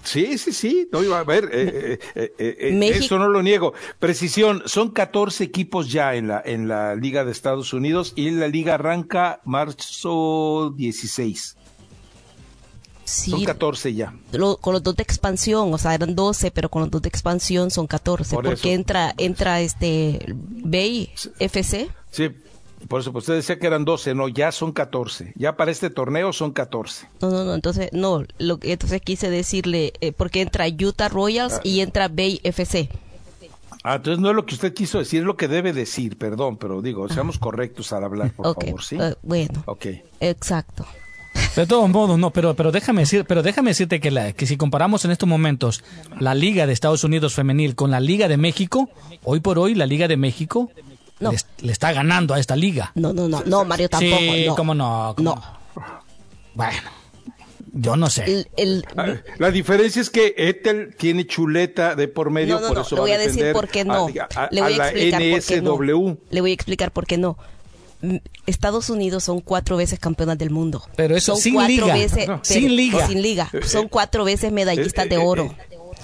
Sí, 0.03 0.37
sí, 0.37 0.53
sí, 0.53 0.89
no 0.91 1.03
iba 1.03 1.21
a 1.21 1.25
ver, 1.25 1.49
eh, 1.53 1.99
eh, 2.17 2.33
eh, 2.37 2.93
eso 2.95 3.19
no 3.19 3.29
lo 3.29 3.41
niego. 3.43 3.73
Precisión, 4.01 4.63
son 4.67 4.91
14 4.91 5.45
equipos 5.45 5.91
ya 5.93 6.17
en 6.17 6.27
la 6.27 6.43
en 6.45 6.67
la 6.67 6.97
Liga 6.97 7.25
de 7.25 7.31
Estados 7.31 7.73
Unidos 7.73 8.13
y 8.17 8.31
la 8.33 8.49
liga 8.49 8.75
arranca 8.75 9.41
marzo 9.45 10.75
16. 10.77 11.57
Sí, 13.05 13.31
son 13.31 13.45
14 13.45 13.95
ya. 13.95 14.15
con 14.61 14.73
los 14.73 14.83
dos 14.83 14.97
de 14.97 15.03
expansión, 15.03 15.75
o 15.75 15.79
sea, 15.79 15.95
eran 15.95 16.15
12, 16.15 16.51
pero 16.51 16.69
con 16.69 16.83
los 16.83 16.91
dos 16.91 17.03
de 17.03 17.09
expansión 17.09 17.71
son 17.71 17.87
14, 17.87 18.37
porque 18.37 18.73
entra 18.73 19.15
entra 19.19 19.61
este 19.61 20.25
Bay 20.29 21.11
FC. 21.39 21.89
Sí, 22.11 22.31
por 22.89 23.01
eso, 23.01 23.13
pues 23.13 23.25
usted 23.25 23.35
decía 23.35 23.59
que 23.59 23.67
eran 23.67 23.85
12, 23.85 24.15
no, 24.15 24.29
ya 24.29 24.53
son 24.53 24.73
14. 24.73 25.33
Ya 25.37 25.57
para 25.57 25.71
este 25.71 25.91
torneo 25.91 26.33
son 26.33 26.53
14. 26.53 27.09
No, 27.21 27.31
no, 27.31 27.45
no, 27.45 27.55
entonces, 27.55 27.91
no, 27.93 28.25
lo 28.39 28.59
que 28.59 28.73
entonces 28.73 29.01
quise 29.01 29.31
decirle, 29.31 29.93
eh, 30.01 30.13
porque 30.13 30.41
entra 30.41 30.67
Utah 30.69 31.09
Royals 31.09 31.61
y 31.65 31.81
entra 31.81 32.09
Bay 32.09 32.41
FC. 32.43 32.89
Ah, 33.85 33.97
entonces 33.97 34.21
no 34.21 34.31
es 34.31 34.37
lo 34.37 34.47
que 34.47 34.55
usted 34.55 34.75
quiso 34.75 34.99
decir, 34.99 35.21
es 35.21 35.27
lo 35.27 35.37
que 35.37 35.49
debe 35.49 35.73
decir, 35.73 36.17
perdón, 36.17 36.57
pero 36.57 36.83
digo, 36.83 37.09
seamos 37.09 37.39
correctos 37.39 37.93
al 37.93 38.05
hablar, 38.05 38.33
por 38.33 38.55
favor, 38.55 38.83
¿sí? 38.83 38.97
Uh, 38.97 39.15
bueno. 39.23 39.63
Ok. 39.67 39.87
Exacto. 40.21 40.87
De 41.57 41.67
todos 41.67 41.89
modos, 41.91 42.19
no, 42.19 42.31
pero, 42.31 42.55
pero 42.55 42.73
déjame 42.73 43.03
decir, 43.03 43.25
pero 43.27 43.43
déjame 43.43 43.71
decirte 43.71 44.01
que, 44.01 44.11
la, 44.11 44.33
que 44.33 44.47
si 44.47 44.57
comparamos 44.57 45.05
en 45.05 45.11
estos 45.11 45.29
momentos 45.29 45.85
la 46.19 46.35
Liga 46.35 46.67
de 46.67 46.73
Estados 46.73 47.05
Unidos 47.05 47.35
femenil 47.35 47.75
con 47.75 47.91
la 47.91 48.01
Liga 48.01 48.29
de 48.29 48.39
México, 48.39 48.89
hoy 49.25 49.41
por 49.41 49.59
hoy 49.59 49.75
la 49.75 49.87
Liga 49.87 50.09
de 50.09 50.17
México 50.17 50.71
le, 51.21 51.73
está 51.73 51.93
ganando 51.93 52.35
a 52.35 52.41
esta 52.41 52.57
liga. 52.57 52.93
No, 52.95 53.13
no, 53.13 53.29
no, 53.29 53.43
no, 53.45 53.65
Mario 53.65 53.89
tampoco. 53.89 54.17
Sí, 54.19 54.47
cómo 54.57 54.75
no. 54.75 55.15
no. 55.19 55.43
Bueno, 56.55 56.91
yo 57.73 57.97
no 57.97 58.11
sé. 58.11 58.47
la 59.39 59.51
diferencia 59.51 60.03
es 60.03 60.11
que 60.11 60.35
Ethel 60.37 60.95
tiene 60.97 61.27
chuleta 61.27 61.95
de 61.95 62.09
por 62.09 62.31
medio, 62.31 62.57
no, 62.57 62.61
no, 62.61 62.69
por 62.69 62.79
eso 62.79 62.95
le 62.97 63.01
voy 63.01 63.13
a, 63.13 63.19
decir 63.19 63.53
por 63.53 63.69
qué 63.69 63.85
no. 63.85 64.09
le 64.51 64.61
voy 64.63 64.79
a, 64.79 64.91
explicar 64.91 65.21
por 65.31 65.43
qué 65.45 65.63
no. 65.63 66.19
Le 66.31 66.41
voy 66.41 66.51
a 66.51 66.55
explicar 66.55 66.91
por 66.93 67.07
qué 67.07 67.19
no. 67.19 67.39
Estados 68.47 68.91
Unidos 68.91 69.25
son 69.25 69.41
cuatro 69.41 69.77
veces 69.77 69.99
campeonas 69.99 70.39
del 70.39 70.51
mundo. 70.51 70.83
Pero 70.97 71.17
eso 71.17 71.33
son 71.33 71.43
sin 71.43 71.55
cuatro 71.55 71.73
liga. 71.73 71.95
Veces, 71.95 72.29
sin 72.43 72.77
liga. 72.77 73.07
Sin 73.07 73.23
liga. 73.23 73.51
Son 73.65 73.89
cuatro 73.89 74.25
veces 74.25 74.53
medallistas 74.53 75.09
de 75.09 75.19
oro. 75.19 75.55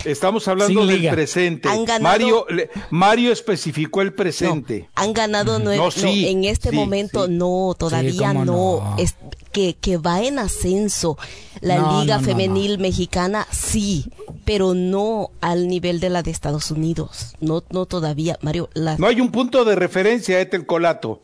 Estamos 0.04 0.46
hablando 0.48 0.86
del 0.86 1.10
presente. 1.10 1.68
Mario, 2.00 2.46
Mario 2.90 3.32
especificó 3.32 4.02
el 4.02 4.12
presente. 4.12 4.88
han 4.94 5.12
ganado 5.12 5.58
no, 5.58 5.72
en 5.72 6.44
este 6.44 6.72
momento 6.72 7.28
no, 7.28 7.74
todavía 7.76 8.32
no. 8.32 8.94
Es, 8.98 9.16
que, 9.50 9.74
que 9.74 9.96
va 9.96 10.22
en 10.22 10.38
ascenso 10.38 11.16
la 11.60 12.00
Liga 12.00 12.20
Femenil 12.20 12.78
Mexicana, 12.78 13.48
sí, 13.50 14.04
pero 14.44 14.74
no 14.74 15.30
al 15.40 15.68
nivel 15.68 16.00
de 16.00 16.10
la 16.10 16.22
de 16.22 16.30
Estados 16.30 16.70
Unidos. 16.70 17.34
No, 17.40 17.64
no 17.70 17.86
todavía, 17.86 18.38
Mario. 18.42 18.68
No 18.98 19.06
hay 19.06 19.20
un 19.20 19.32
punto 19.32 19.64
de 19.64 19.74
referencia, 19.74 20.38
Etel 20.40 20.66
Colato 20.66 21.22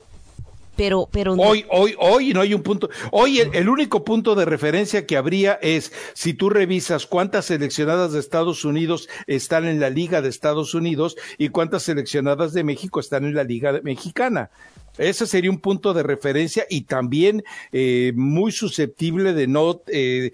pero 0.76 1.08
pero 1.10 1.34
hoy 1.34 1.64
hoy 1.70 1.94
hoy 1.98 2.32
no 2.32 2.40
hay 2.40 2.54
un 2.54 2.62
punto. 2.62 2.90
Hoy 3.10 3.40
el, 3.40 3.68
único 3.68 4.04
punto 4.04 4.34
de 4.34 4.44
referencia 4.44 5.06
que 5.06 5.16
habría 5.16 5.54
es 5.62 5.92
si 6.14 6.34
tú 6.34 6.50
revisas 6.50 7.06
cuántas 7.06 7.46
seleccionadas 7.46 8.12
de 8.12 8.20
Estados 8.20 8.64
Unidos 8.64 9.08
están 9.26 9.64
en 9.64 9.80
la 9.80 9.90
Liga 9.90 10.22
de 10.22 10.28
Estados 10.28 10.74
Unidos 10.74 11.16
y 11.38 11.48
cuántas 11.48 11.82
seleccionadas 11.82 12.52
de 12.52 12.64
México 12.64 13.00
están 13.00 13.24
en 13.24 13.34
la 13.34 13.44
Liga 13.44 13.80
Mexicana. 13.82 14.50
Ese 14.96 15.26
sería 15.26 15.50
un 15.50 15.58
punto 15.58 15.92
de 15.92 16.04
referencia 16.04 16.66
y 16.70 16.82
también 16.82 17.42
eh, 17.72 18.12
muy 18.14 18.52
susceptible 18.52 19.32
de 19.32 19.48
no 19.48 19.82
eh, 19.88 20.30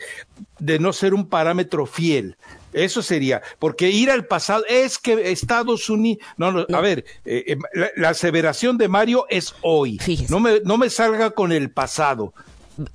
de 0.59 0.79
no 0.79 0.93
ser 0.93 1.15
un 1.15 1.29
parámetro 1.29 1.87
fiel 1.87 2.37
eso 2.73 3.03
sería, 3.03 3.43
porque 3.59 3.91
ir 3.91 4.11
al 4.11 4.27
pasado 4.27 4.65
es 4.69 4.99
que 4.99 5.31
Estados 5.31 5.91
Unidos, 5.91 6.25
no, 6.37 6.53
no, 6.53 6.67
a 6.73 6.81
ver, 6.81 7.05
eh, 7.25 7.45
eh, 7.47 7.59
la, 7.97 8.11
aseveración 8.11 8.79
de 8.79 8.89
Mario 8.89 9.27
es 9.29 9.55
hoy. 9.63 9.99
Fíjese. 9.99 10.33
No 10.33 10.41
me, 10.41 10.61
no 10.65 10.79
me 10.79 10.91
salga 10.91 11.31
con 11.31 11.53
el 11.53 11.71
pasado. 11.71 12.33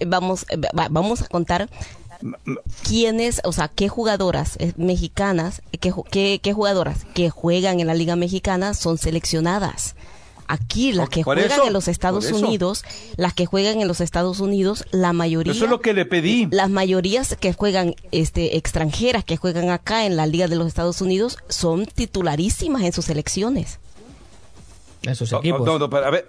Vamos, 0.05 0.45
eh, 0.49 0.57
vamos 0.89 1.21
a 1.21 1.27
contar 1.27 1.69
quiénes, 2.87 3.41
o 3.43 3.51
sea, 3.51 3.67
qué 3.67 3.89
jugadoras 3.89 4.57
mexicanas, 4.77 5.61
qué, 5.79 5.93
qué, 6.11 6.39
qué 6.41 6.53
jugadoras 6.53 7.05
que 7.13 7.29
juegan 7.29 7.79
en 7.79 7.87
la 7.87 7.93
Liga 7.93 8.15
Mexicana 8.15 8.73
son 8.73 8.97
seleccionadas. 8.97 9.95
Aquí 10.47 10.93
las 10.93 11.09
que 11.09 11.23
juegan 11.23 11.61
en 11.65 11.73
los 11.73 11.87
Estados 11.87 12.31
Unidos, 12.31 12.83
las 13.17 13.33
que 13.33 13.45
juegan 13.45 13.81
en 13.81 13.87
los 13.87 14.01
Estados 14.01 14.39
Unidos, 14.39 14.85
la 14.91 15.13
mayoría 15.13 15.53
Eso 15.53 15.65
es 15.65 15.71
lo 15.71 15.81
que 15.81 15.93
le 15.93 16.05
pedí. 16.05 16.47
Las 16.51 16.69
mayorías 16.69 17.35
que 17.39 17.53
juegan 17.53 17.95
este 18.11 18.57
extranjeras 18.57 19.23
que 19.23 19.37
juegan 19.37 19.69
acá 19.69 20.05
en 20.05 20.15
la 20.15 20.27
Liga 20.27 20.47
de 20.47 20.55
los 20.55 20.67
Estados 20.67 21.01
Unidos 21.01 21.37
son 21.49 21.85
titularísimas 21.85 22.83
en 22.83 22.93
sus 22.93 23.05
selecciones. 23.05 23.79
Esos 25.01 25.31
equipos. 25.33 25.67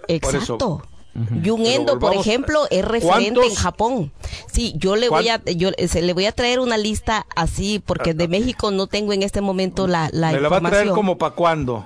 Exacto. 0.07 0.57
Por 0.67 0.97
Endo, 1.65 1.97
por 1.97 2.13
ejemplo, 2.13 2.67
es 2.69 2.85
referente 2.85 3.43
en 3.43 3.55
Japón. 3.55 4.11
Sí, 4.51 4.75
yo 4.77 4.95
le 4.95 5.09
voy 5.09 5.29
a 5.29 5.41
yo 5.45 5.71
le 5.71 6.13
voy 6.13 6.25
a 6.25 6.31
traer 6.31 6.59
una 6.59 6.77
lista 6.77 7.25
así 7.35 7.81
porque 7.83 8.13
de 8.13 8.27
México 8.27 8.69
no 8.69 8.85
tengo 8.85 9.13
en 9.13 9.23
este 9.23 9.41
momento 9.41 9.87
la 9.87 10.09
la 10.13 10.31
¿Me 10.31 10.39
la 10.39 10.49
va 10.49 10.57
a 10.57 10.61
traer 10.61 10.89
como 10.89 11.17
para 11.17 11.33
cuándo? 11.33 11.85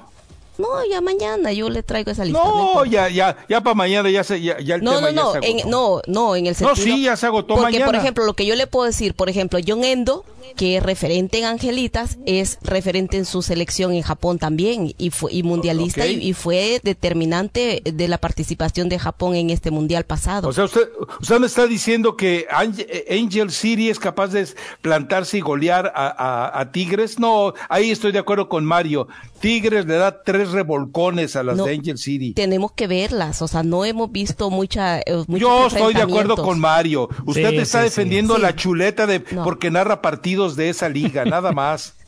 No, 0.61 0.67
ya 0.89 1.01
mañana 1.01 1.51
yo 1.51 1.69
le 1.69 1.83
traigo 1.83 2.11
esa 2.11 2.23
lista. 2.23 2.43
No, 2.43 2.85
ya, 2.85 3.09
ya, 3.09 3.35
ya 3.49 3.61
para 3.61 3.73
mañana 3.73 4.09
ya 4.09 4.23
se, 4.23 4.41
ya, 4.41 4.59
ya 4.59 4.75
el 4.75 4.83
no, 4.83 4.95
tema 4.95 5.11
no, 5.11 5.33
no, 5.33 5.39
en, 5.41 5.69
no, 5.69 6.01
no, 6.07 6.35
en 6.35 6.47
el 6.47 6.55
sentido. 6.55 6.75
No, 6.75 6.81
sí, 6.81 7.03
ya 7.03 7.15
se 7.15 7.25
agotó 7.25 7.55
porque, 7.55 7.63
mañana. 7.63 7.85
por 7.85 7.95
ejemplo, 7.95 8.25
lo 8.25 8.33
que 8.33 8.45
yo 8.45 8.55
le 8.55 8.67
puedo 8.67 8.85
decir, 8.85 9.13
por 9.13 9.29
ejemplo, 9.29 9.59
John 9.65 9.83
Endo, 9.83 10.23
que 10.55 10.77
es 10.77 10.83
referente 10.83 11.39
en 11.39 11.45
Angelitas, 11.45 12.17
es 12.25 12.57
referente 12.61 13.17
en 13.17 13.25
su 13.25 13.41
selección 13.41 13.93
en 13.93 14.01
Japón 14.01 14.39
también 14.39 14.93
y 14.97 15.09
fue 15.09 15.33
y 15.33 15.43
mundialista 15.43 16.05
y, 16.05 16.33
fue 16.33 16.79
determinante 16.83 17.81
de 17.83 18.07
la 18.07 18.17
participación 18.17 18.89
de 18.89 18.99
Japón 18.99 19.35
en 19.35 19.49
este 19.49 19.71
mundial 19.71 20.05
pasado. 20.05 20.47
O 20.49 20.53
sea, 20.53 20.65
usted, 20.65 20.89
usted 21.19 21.39
me 21.39 21.47
está 21.47 21.67
diciendo 21.67 22.15
que 22.17 22.47
Angel 22.51 23.51
City 23.51 23.89
es 23.89 23.99
capaz 23.99 24.29
de 24.29 24.47
plantarse 24.81 25.37
y 25.37 25.41
golear 25.41 25.91
a, 25.95 26.59
a 26.59 26.71
Tigres. 26.71 27.19
No, 27.19 27.53
ahí 27.69 27.91
estoy 27.91 28.11
de 28.11 28.19
acuerdo 28.19 28.49
con 28.49 28.65
Mario. 28.65 29.07
Tigres 29.41 29.85
le 29.85 29.95
da 29.95 30.23
tres 30.23 30.51
revolcones 30.51 31.35
a 31.35 31.43
las 31.43 31.57
de 31.57 31.73
Angel 31.73 31.97
City. 31.97 32.33
Tenemos 32.33 32.71
que 32.73 32.87
verlas, 32.87 33.41
o 33.41 33.47
sea, 33.47 33.63
no 33.63 33.83
hemos 33.85 34.11
visto 34.11 34.49
mucha. 34.49 34.99
Eh, 34.99 35.23
Yo 35.27 35.67
estoy 35.67 35.93
de 35.93 36.01
acuerdo 36.01 36.37
con 36.37 36.59
Mario. 36.59 37.09
Usted 37.25 37.53
está 37.55 37.81
defendiendo 37.81 38.37
la 38.37 38.55
chuleta 38.55 39.07
de 39.07 39.19
porque 39.19 39.71
narra 39.71 40.01
partidos 40.01 40.55
de 40.55 40.69
esa 40.69 40.87
liga, 40.89 41.25
nada 41.25 41.51
más. 41.51 41.95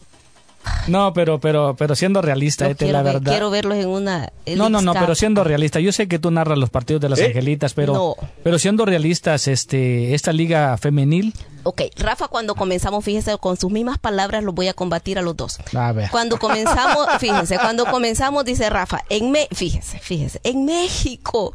No, 0.88 1.13
pero, 1.13 1.39
pero, 1.39 1.75
pero 1.77 1.96
siendo 1.96 2.22
realista, 2.22 2.70
la 2.79 3.01
verdad. 3.01 3.32
quiero 3.32 3.50
verlos 3.50 3.77
en 3.77 3.88
una. 3.88 4.32
no, 4.55 4.70
no, 4.70 4.82
no, 4.82 4.93
pero 4.93 5.15
siendo 5.15 5.43
realista, 5.43 5.79
yo 5.79 5.91
sé 5.91 6.08
que 6.08 6.20
tú 6.20 6.32
narras 6.32 6.58
los 6.58 6.70
partidos 6.70 7.01
de 7.01 7.10
las 7.10 7.20
¿Eh? 7.20 7.27
angelitas, 7.27 7.74
pero, 7.74 8.15
pero 8.43 8.60
siendo 8.60 8.86
realistas, 8.86 9.48
este, 9.48 10.13
esta 10.13 10.34
liga 10.34 10.77
femenil 10.77 11.34
Ok, 11.65 11.84
Rafa, 11.96 12.27
cuando 12.27 12.55
comenzamos, 12.55 13.05
fíjese, 13.05 13.38
con 13.38 13.55
sus 13.55 13.72
mismas 13.72 13.98
palabras 13.98 14.43
los 14.43 14.53
voy 14.53 14.67
a 14.67 14.74
combatir 14.74 15.17
a 15.17 15.22
los 15.22 15.36
dos. 15.38 15.60
A 15.74 15.93
ver. 15.93 16.10
Cuando 16.12 16.38
comenzamos, 16.38 17.08
fíjense, 17.20 17.58
cuando 17.58 17.86
comenzamos, 17.86 18.43
dice 18.43 18.70
Rafa, 18.70 19.03
en 19.10 19.32
me, 19.32 19.48
fíjese, 19.50 19.98
fíjese, 20.00 20.41
en 20.43 20.65
México, 20.65 21.53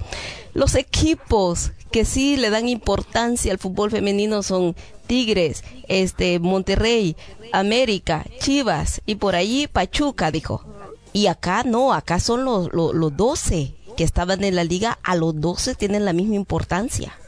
los 0.54 0.74
equipos 0.76 1.72
que 1.90 2.04
sí 2.04 2.36
le 2.36 2.50
dan 2.50 2.68
importancia 2.68 3.52
al 3.52 3.58
fútbol 3.58 3.90
femenino 3.90 4.42
son 4.42 4.76
Tigres, 5.06 5.64
este, 5.88 6.38
Monterrey, 6.38 7.16
América, 7.52 8.24
Chivas 8.40 9.00
y 9.06 9.16
por 9.16 9.34
allí 9.34 9.66
Pachuca, 9.66 10.30
dijo. 10.30 10.64
Y 11.12 11.26
acá 11.26 11.64
no, 11.64 11.92
acá 11.92 12.20
son 12.20 12.44
los, 12.44 12.72
los, 12.72 12.94
los 12.94 13.16
12 13.16 13.74
que 13.96 14.04
estaban 14.04 14.44
en 14.44 14.54
la 14.54 14.64
liga, 14.64 14.98
a 15.02 15.16
los 15.16 15.40
12 15.40 15.74
tienen 15.74 16.04
la 16.04 16.12
misma 16.12 16.36
importancia. 16.36 17.18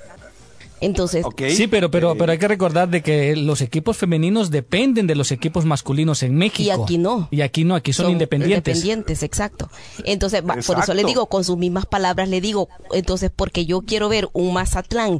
Entonces, 0.80 1.24
sí, 1.50 1.66
pero 1.66 1.90
pero 1.90 2.16
pero 2.16 2.32
hay 2.32 2.38
que 2.38 2.48
recordar 2.48 2.88
de 2.88 3.02
que 3.02 3.36
los 3.36 3.60
equipos 3.60 3.96
femeninos 3.96 4.50
dependen 4.50 5.06
de 5.06 5.14
los 5.14 5.30
equipos 5.30 5.64
masculinos 5.64 6.22
en 6.22 6.34
México. 6.34 6.62
Y 6.62 6.70
aquí 6.70 6.98
no. 6.98 7.28
Y 7.30 7.42
aquí 7.42 7.64
no, 7.64 7.74
aquí 7.74 7.92
son, 7.92 8.10
independientes. 8.10 8.76
Independientes, 8.76 9.22
exacto. 9.22 9.68
Entonces, 10.04 10.42
por 10.66 10.78
eso 10.78 10.94
le 10.94 11.04
digo 11.04 11.26
con 11.26 11.44
sus 11.44 11.56
mismas 11.56 11.86
palabras 11.86 12.28
le 12.28 12.40
digo, 12.40 12.68
entonces 12.92 13.30
porque 13.34 13.66
yo 13.66 13.82
quiero 13.82 14.08
ver 14.08 14.28
un 14.32 14.52
Mazatlán 14.52 15.18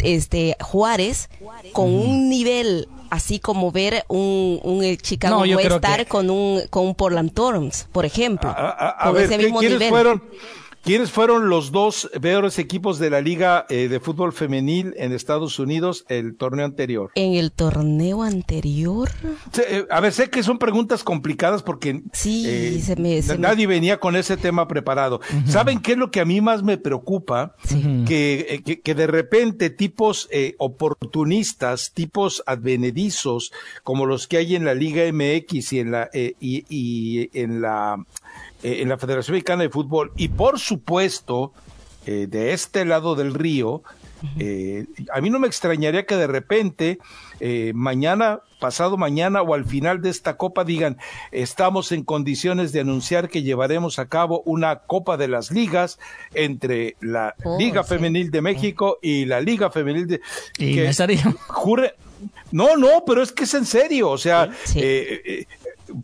este 0.00 0.56
Juárez 0.60 1.28
con 1.72 1.92
un 1.92 2.28
nivel 2.28 2.88
así 3.10 3.38
como 3.38 3.72
ver 3.72 4.04
un, 4.08 4.60
un 4.62 4.96
Chicago 4.98 5.44
no, 5.46 6.06
con 6.08 6.30
un 6.30 6.62
con 6.68 6.86
un 6.86 6.94
Portland 6.94 7.32
Thorns, 7.32 7.86
por 7.92 8.04
ejemplo, 8.04 8.50
a, 8.50 8.96
con 9.04 9.20
ese 9.20 9.38
mismo 9.38 9.62
nivel. 9.62 9.88
fueron 9.88 10.22
¿Quiénes 10.86 11.10
fueron 11.10 11.48
los 11.48 11.72
dos 11.72 12.08
peores 12.22 12.60
equipos 12.60 13.00
de 13.00 13.10
la 13.10 13.20
Liga 13.20 13.66
eh, 13.68 13.88
de 13.88 13.98
Fútbol 13.98 14.32
Femenil 14.32 14.94
en 14.96 15.10
Estados 15.10 15.58
Unidos 15.58 16.04
el 16.08 16.36
torneo 16.36 16.64
anterior? 16.64 17.10
En 17.16 17.34
el 17.34 17.50
torneo 17.50 18.22
anterior. 18.22 19.10
Eh, 19.68 19.84
a 19.90 19.98
ver, 19.98 20.12
sé 20.12 20.30
que 20.30 20.44
son 20.44 20.60
preguntas 20.60 21.02
complicadas 21.02 21.64
porque 21.64 22.04
sí, 22.12 22.80
nadie 23.36 23.66
venía 23.66 23.98
con 23.98 24.14
ese 24.14 24.36
tema 24.36 24.68
preparado. 24.68 25.20
¿Saben 25.48 25.80
qué 25.80 25.92
es 25.92 25.98
lo 25.98 26.12
que 26.12 26.20
a 26.20 26.24
mí 26.24 26.40
más 26.40 26.62
me 26.62 26.78
preocupa? 26.78 27.56
Que, 28.06 28.62
que, 28.84 28.94
de 28.94 29.06
repente 29.08 29.70
tipos 29.70 30.28
oportunistas, 30.58 31.90
tipos 31.94 32.44
advenedizos, 32.46 33.50
como 33.82 34.06
los 34.06 34.28
que 34.28 34.36
hay 34.36 34.54
en 34.54 34.64
la 34.64 34.74
Liga 34.74 35.02
MX 35.12 35.72
y 35.72 35.80
en 35.80 35.90
la, 35.90 36.08
y, 36.12 36.64
y 36.68 37.28
en 37.32 37.60
la 37.60 37.98
eh, 38.62 38.80
en 38.80 38.88
la 38.88 38.98
Federación 38.98 39.34
Mexicana 39.34 39.62
de 39.62 39.70
Fútbol 39.70 40.12
y 40.16 40.28
por 40.28 40.58
supuesto 40.58 41.52
eh, 42.06 42.26
de 42.28 42.52
este 42.52 42.84
lado 42.84 43.14
del 43.14 43.34
río, 43.34 43.82
eh, 44.38 44.86
a 45.12 45.20
mí 45.20 45.28
no 45.28 45.38
me 45.38 45.46
extrañaría 45.46 46.06
que 46.06 46.16
de 46.16 46.26
repente 46.26 46.98
mañana, 47.74 48.40
pasado 48.60 48.96
mañana 48.96 49.42
o 49.42 49.52
al 49.52 49.66
final 49.66 50.00
de 50.00 50.08
esta 50.08 50.38
copa 50.38 50.64
digan 50.64 50.96
estamos 51.32 51.92
en 51.92 52.02
condiciones 52.02 52.72
de 52.72 52.80
anunciar 52.80 53.28
que 53.28 53.42
llevaremos 53.42 53.98
a 53.98 54.08
cabo 54.08 54.42
una 54.46 54.80
copa 54.80 55.18
de 55.18 55.28
las 55.28 55.50
ligas 55.50 55.98
entre 56.32 56.96
la 57.00 57.34
oh, 57.44 57.58
Liga 57.58 57.84
Femenil 57.84 58.30
de 58.30 58.40
México 58.40 58.98
y 59.02 59.26
la 59.26 59.40
Liga 59.40 59.70
Femenil 59.70 60.06
de 60.06 60.20
y 60.58 60.78
jure 61.48 61.94
no, 62.52 62.76
no, 62.76 63.04
pero 63.06 63.22
es 63.22 63.32
que 63.32 63.44
es 63.44 63.54
en 63.54 63.66
serio, 63.66 64.10
o 64.10 64.18
sea, 64.18 64.50
eh, 64.74 65.46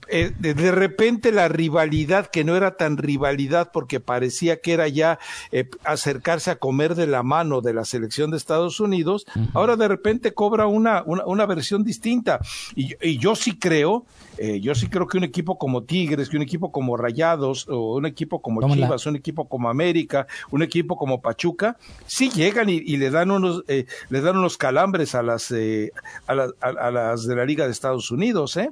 de, 0.08 0.72
repente 0.72 1.32
la 1.32 1.48
rivalidad, 1.48 2.26
que 2.26 2.44
no 2.44 2.56
era 2.56 2.76
tan 2.76 2.96
rivalidad 2.96 3.70
porque 3.72 4.00
parecía 4.00 4.60
que 4.60 4.72
era 4.72 4.88
ya 4.88 5.18
eh, 5.50 5.68
acercarse 5.84 6.50
a 6.50 6.56
comer 6.56 6.94
de 6.94 7.06
la 7.06 7.22
mano 7.22 7.60
de 7.60 7.74
la 7.74 7.84
selección 7.84 8.30
de 8.30 8.38
Estados 8.38 8.80
Unidos, 8.80 9.26
ahora 9.52 9.76
de 9.76 9.88
repente 9.88 10.32
cobra 10.32 10.66
una, 10.66 11.02
una, 11.04 11.46
versión 11.46 11.84
distinta. 11.84 12.40
Y, 12.74 13.18
yo 13.18 13.34
sí 13.34 13.58
creo, 13.58 14.06
eh, 14.38 14.60
yo 14.60 14.74
sí 14.74 14.88
creo 14.88 15.06
que 15.06 15.18
un 15.18 15.24
equipo 15.24 15.58
como 15.58 15.82
Tigres, 15.82 16.28
que 16.28 16.36
un 16.36 16.42
equipo 16.42 16.72
como 16.72 16.96
Rayados, 16.96 17.68
o 17.68 17.96
un 17.96 18.06
equipo 18.06 18.40
como 18.40 18.62
Chivas, 18.72 19.04
un 19.06 19.16
equipo 19.16 19.48
como 19.48 19.68
América, 19.68 20.26
un 20.50 20.62
equipo 20.62 20.96
como 20.96 21.20
Pachuca, 21.20 21.76
sí 22.06 22.30
llegan 22.30 22.68
y, 22.70 22.80
le 22.96 23.10
dan 23.10 23.30
unos, 23.30 23.64
le 23.66 24.20
dan 24.20 24.38
unos 24.38 24.56
calambres 24.56 25.14
a 25.14 25.22
las, 25.22 25.52
a, 25.52 26.32
a 26.60 26.90
las 26.90 27.26
de 27.26 27.36
la 27.36 27.44
Liga 27.44 27.66
de 27.66 27.72
Estados 27.72 28.10
Unidos, 28.10 28.56
¿eh? 28.56 28.70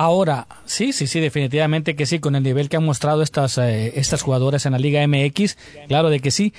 Ahora, 0.00 0.46
sí, 0.64 0.92
sí, 0.92 1.08
sí, 1.08 1.18
definitivamente 1.18 1.96
que 1.96 2.06
sí, 2.06 2.20
con 2.20 2.36
el 2.36 2.44
nivel 2.44 2.68
que 2.68 2.76
han 2.76 2.84
mostrado 2.84 3.20
estas, 3.20 3.58
eh, 3.58 3.94
estas 3.96 4.22
jugadoras 4.22 4.64
en 4.64 4.70
la 4.70 4.78
Liga 4.78 5.04
MX, 5.04 5.56
claro 5.88 6.08
de 6.08 6.20
que 6.20 6.30
sí. 6.30 6.54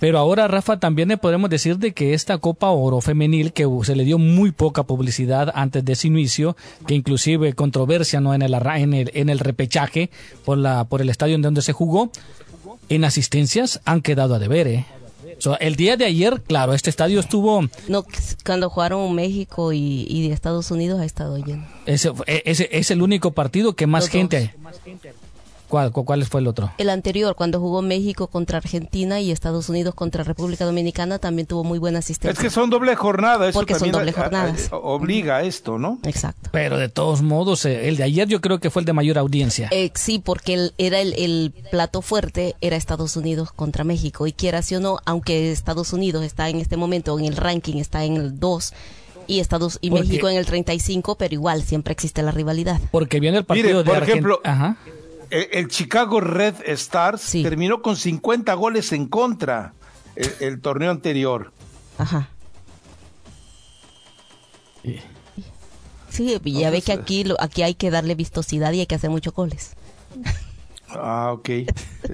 Pero 0.00 0.18
ahora, 0.18 0.48
Rafa, 0.48 0.78
también 0.78 1.10
le 1.10 1.18
podemos 1.18 1.50
decir 1.50 1.76
de 1.76 1.92
que 1.92 2.14
esta 2.14 2.38
Copa 2.38 2.70
Oro 2.70 3.02
Femenil, 3.02 3.52
que 3.52 3.68
se 3.82 3.94
le 3.94 4.04
dio 4.04 4.16
muy 4.16 4.52
poca 4.52 4.84
publicidad 4.84 5.52
antes 5.54 5.84
de 5.84 5.96
su 5.96 6.06
inicio, 6.06 6.56
que 6.86 6.94
inclusive 6.94 7.52
controversia 7.52 8.22
no 8.22 8.32
en 8.32 8.40
el, 8.40 8.54
en 8.54 8.94
el, 8.94 9.10
en 9.12 9.28
el 9.28 9.38
repechaje 9.38 10.08
por, 10.46 10.56
la, 10.56 10.84
por 10.84 11.02
el 11.02 11.10
estadio 11.10 11.34
en 11.34 11.42
donde 11.42 11.60
se 11.60 11.74
jugó, 11.74 12.10
en 12.88 13.04
asistencias 13.04 13.82
han 13.84 14.00
quedado 14.00 14.34
a 14.34 14.38
deber, 14.38 14.66
¿eh? 14.66 14.86
El 15.60 15.76
día 15.76 15.96
de 15.96 16.04
ayer, 16.04 16.42
claro, 16.42 16.74
este 16.74 16.90
estadio 16.90 17.20
estuvo... 17.20 17.62
No, 17.88 18.04
cuando 18.44 18.70
jugaron 18.70 19.14
México 19.14 19.72
y, 19.72 20.06
y 20.08 20.30
Estados 20.30 20.70
Unidos 20.70 21.00
ha 21.00 21.04
estado 21.04 21.36
lleno. 21.38 21.66
Ese, 21.86 22.12
ese, 22.26 22.68
es 22.72 22.90
el 22.90 23.02
único 23.02 23.32
partido 23.32 23.74
que 23.74 23.86
más 23.86 24.08
gente... 24.08 24.54
¿Cuál, 25.68 25.92
¿Cuál 25.92 26.24
fue 26.24 26.40
el 26.40 26.46
otro? 26.46 26.72
El 26.78 26.88
anterior, 26.88 27.34
cuando 27.34 27.60
jugó 27.60 27.82
México 27.82 28.28
contra 28.28 28.58
Argentina 28.58 29.20
y 29.20 29.30
Estados 29.30 29.68
Unidos 29.68 29.94
contra 29.94 30.24
República 30.24 30.64
Dominicana, 30.64 31.18
también 31.18 31.46
tuvo 31.46 31.62
muy 31.62 31.78
buena 31.78 31.98
asistencia. 31.98 32.32
Es 32.32 32.38
que 32.38 32.50
son 32.50 32.70
doble 32.70 32.94
jornada, 32.96 33.48
eso 33.48 33.58
Porque 33.58 33.74
son 33.74 33.92
doble 33.92 34.12
jornadas. 34.12 34.68
obliga 34.72 35.36
a 35.36 35.42
esto, 35.42 35.78
¿no? 35.78 35.98
Exacto. 36.04 36.48
Pero 36.52 36.78
de 36.78 36.88
todos 36.88 37.22
modos, 37.22 37.64
eh, 37.66 37.88
el 37.88 37.96
de 37.96 38.04
ayer 38.04 38.26
yo 38.28 38.40
creo 38.40 38.60
que 38.60 38.70
fue 38.70 38.80
el 38.80 38.86
de 38.86 38.94
mayor 38.94 39.18
audiencia. 39.18 39.68
Eh, 39.70 39.90
sí, 39.94 40.18
porque 40.18 40.54
el, 40.54 40.74
era 40.78 41.00
el, 41.00 41.52
plato 41.70 42.00
fuerte, 42.00 42.56
era 42.60 42.76
Estados 42.76 43.16
Unidos 43.16 43.52
contra 43.52 43.84
México. 43.84 44.26
Y 44.26 44.32
quiera 44.32 44.60
o 44.60 44.80
no, 44.80 44.98
aunque 45.04 45.52
Estados 45.52 45.92
Unidos 45.92 46.24
está 46.24 46.48
en 46.48 46.60
este 46.60 46.76
momento 46.76 47.18
en 47.18 47.26
el 47.26 47.36
ranking, 47.36 47.76
está 47.76 48.04
en 48.04 48.16
el 48.16 48.40
2 48.40 48.72
y 49.26 49.40
Estados 49.40 49.78
y 49.82 49.90
México 49.90 50.28
en 50.28 50.36
el 50.36 50.46
35, 50.46 51.16
pero 51.16 51.34
igual 51.34 51.62
siempre 51.62 51.92
existe 51.92 52.22
la 52.22 52.30
rivalidad. 52.32 52.80
Porque 52.90 53.20
viene 53.20 53.38
el 53.38 53.44
partido 53.44 53.82
de 53.82 53.90
por 53.90 54.02
ejemplo, 54.02 54.40
Ajá 54.42 54.78
el, 55.30 55.68
Chicago 55.68 56.20
Red 56.20 56.56
Stars 56.66 57.30
terminó 57.32 57.82
con 57.82 57.96
50 57.96 58.54
goles 58.54 58.92
en 58.92 59.06
contra 59.06 59.72
el, 60.16 60.60
torneo 60.60 60.90
anterior. 60.90 61.52
Ajá. 61.98 62.30
Sí, 66.08 66.40
ya 66.44 66.70
ve 66.70 66.82
que 66.82 66.92
aquí, 66.92 67.24
aquí 67.38 67.62
hay 67.62 67.74
que 67.74 67.90
darle 67.90 68.14
vistosidad 68.14 68.72
y 68.72 68.80
hay 68.80 68.86
que 68.86 68.94
hacer 68.94 69.10
muchos 69.10 69.34
goles. 69.34 69.76
Ah, 70.90 71.32
ok. 71.32 71.50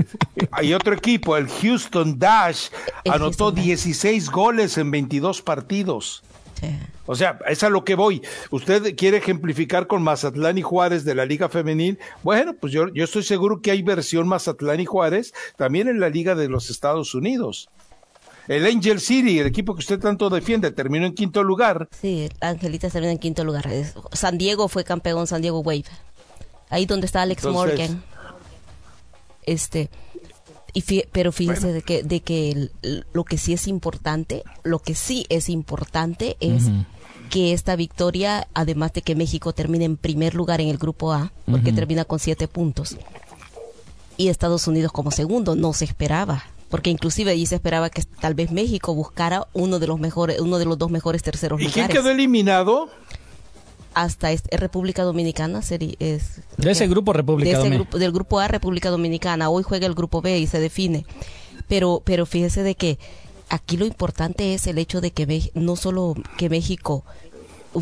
Hay 0.51 0.75
otro 0.75 0.95
equipo, 0.95 1.37
el 1.37 1.49
Houston 1.49 2.19
Dash, 2.19 2.71
anotó 3.09 3.53
16 3.53 4.29
goles 4.31 4.77
en 4.79 4.91
22 4.91 5.43
partidos. 5.43 6.25
O 7.07 7.15
sea, 7.15 7.39
es 7.49 7.63
a 7.63 7.69
lo 7.69 7.85
que 7.85 7.95
voy. 7.95 8.23
Usted 8.51 8.97
quiere 8.97 9.19
ejemplificar 9.19 9.87
con 9.87 10.03
Mazatlán 10.03 10.59
y 10.59 10.63
Juárez 10.63 11.05
de 11.05 11.15
la 11.15 11.27
Liga 11.27 11.49
Femenil. 11.49 11.99
Bueno, 12.23 12.55
pues 12.55 12.73
yo, 12.73 12.89
yo 12.89 13.05
estoy 13.05 13.23
seguro 13.23 13.61
que 13.61 13.71
hay 13.71 13.83
versión 13.83 14.27
Mazatlán 14.27 14.81
y 14.81 14.87
Juárez 14.87 15.35
también 15.57 15.89
en 15.89 16.01
la 16.01 16.09
Liga 16.09 16.35
de 16.35 16.49
los 16.49 16.71
Estados 16.71 17.15
Unidos. 17.15 17.69
El 18.49 18.67
Angel 18.67 19.01
City, 19.01 19.39
el 19.39 19.47
equipo 19.47 19.75
que 19.75 19.81
usted 19.81 19.99
tanto 19.99 20.29
defiende, 20.29 20.71
terminó 20.71 21.07
en 21.07 21.15
quinto 21.15 21.43
lugar. 21.43 21.89
Sí, 21.99 22.29
Angelita 22.41 22.91
terminó 22.91 23.13
en 23.13 23.19
quinto 23.19 23.43
lugar. 23.45 23.69
San 24.13 24.37
Diego 24.37 24.69
fue 24.69 24.85
campeón, 24.85 25.27
San 25.27 25.41
Diego 25.41 25.61
Wave. 25.61 25.85
Ahí 26.69 26.87
donde 26.87 27.07
está 27.07 27.23
Alex 27.23 27.45
Morgan. 27.45 28.03
Este, 29.45 29.91
pero 31.13 31.33
fíjense 31.33 31.73
de 31.73 31.83
que, 31.83 32.03
de 32.03 32.21
que 32.21 32.71
lo 33.13 33.25
que 33.25 33.39
sí 33.39 33.53
es 33.53 33.69
importante, 33.69 34.43
lo 34.63 34.79
que 34.79 34.95
sí 34.95 35.27
es 35.29 35.49
importante 35.49 36.37
es 36.41 36.65
que 37.31 37.53
esta 37.53 37.77
victoria, 37.77 38.49
además 38.55 38.93
de 38.93 39.03
que 39.03 39.15
México 39.15 39.53
termine 39.53 39.85
en 39.85 39.97
primer 39.97 40.35
lugar 40.35 40.61
en 40.61 40.69
el 40.69 40.79
grupo 40.79 41.13
A, 41.13 41.33
porque 41.51 41.73
termina 41.73 42.05
con 42.05 42.19
siete 42.19 42.49
puntos, 42.49 42.97
y 44.17 44.29
Estados 44.29 44.67
Unidos 44.69 44.93
como 44.93 45.11
segundo, 45.11 45.55
no 45.55 45.73
se 45.73 45.85
esperaba 45.85 46.45
porque 46.75 46.91
inclusive 46.91 47.31
allí 47.31 47.47
se 47.47 47.55
esperaba 47.55 47.89
que 47.89 48.03
tal 48.03 48.35
vez 48.35 48.51
México 48.51 48.97
buscara 48.97 49.47
uno 49.53 49.79
de 49.79 49.87
los 49.87 50.01
mejores, 50.01 50.41
uno 50.41 50.59
de 50.59 50.65
los 50.65 50.77
dos 50.77 50.91
mejores 50.91 51.23
terceros 51.23 51.61
lugares. 51.61 51.77
¿Y 51.77 51.81
quién 51.81 51.87
quedó 51.87 52.11
eliminado? 52.11 52.89
Hasta 53.95 54.33
este, 54.33 54.57
República 54.57 55.03
Dominicana. 55.03 55.61
Es, 55.61 56.41
de 56.57 56.71
ese 56.71 56.87
grupo 56.87 57.13
República 57.13 57.59
Dominicana. 57.59 57.99
Del 57.99 58.13
grupo 58.13 58.41
A 58.41 58.49
República 58.49 58.91
Dominicana. 58.91 59.51
Hoy 59.51 59.63
juega 59.63 59.87
el 59.87 59.95
grupo 59.95 60.21
B 60.21 60.39
y 60.39 60.47
se 60.47 60.61
define. 60.61 61.07
Pero, 61.69 62.03
pero 62.05 62.27
fíjese 62.27 62.63
de 62.63 62.75
que 62.75 62.99
aquí 63.49 63.77
lo 63.77 63.87
importante 63.87 64.55
es 64.55 64.67
el 64.67 64.79
hecho 64.79 65.01
de 65.01 65.11
que 65.11 65.51
no 65.55 65.77
solo 65.77 66.15
que 66.37 66.51
México 66.51 67.05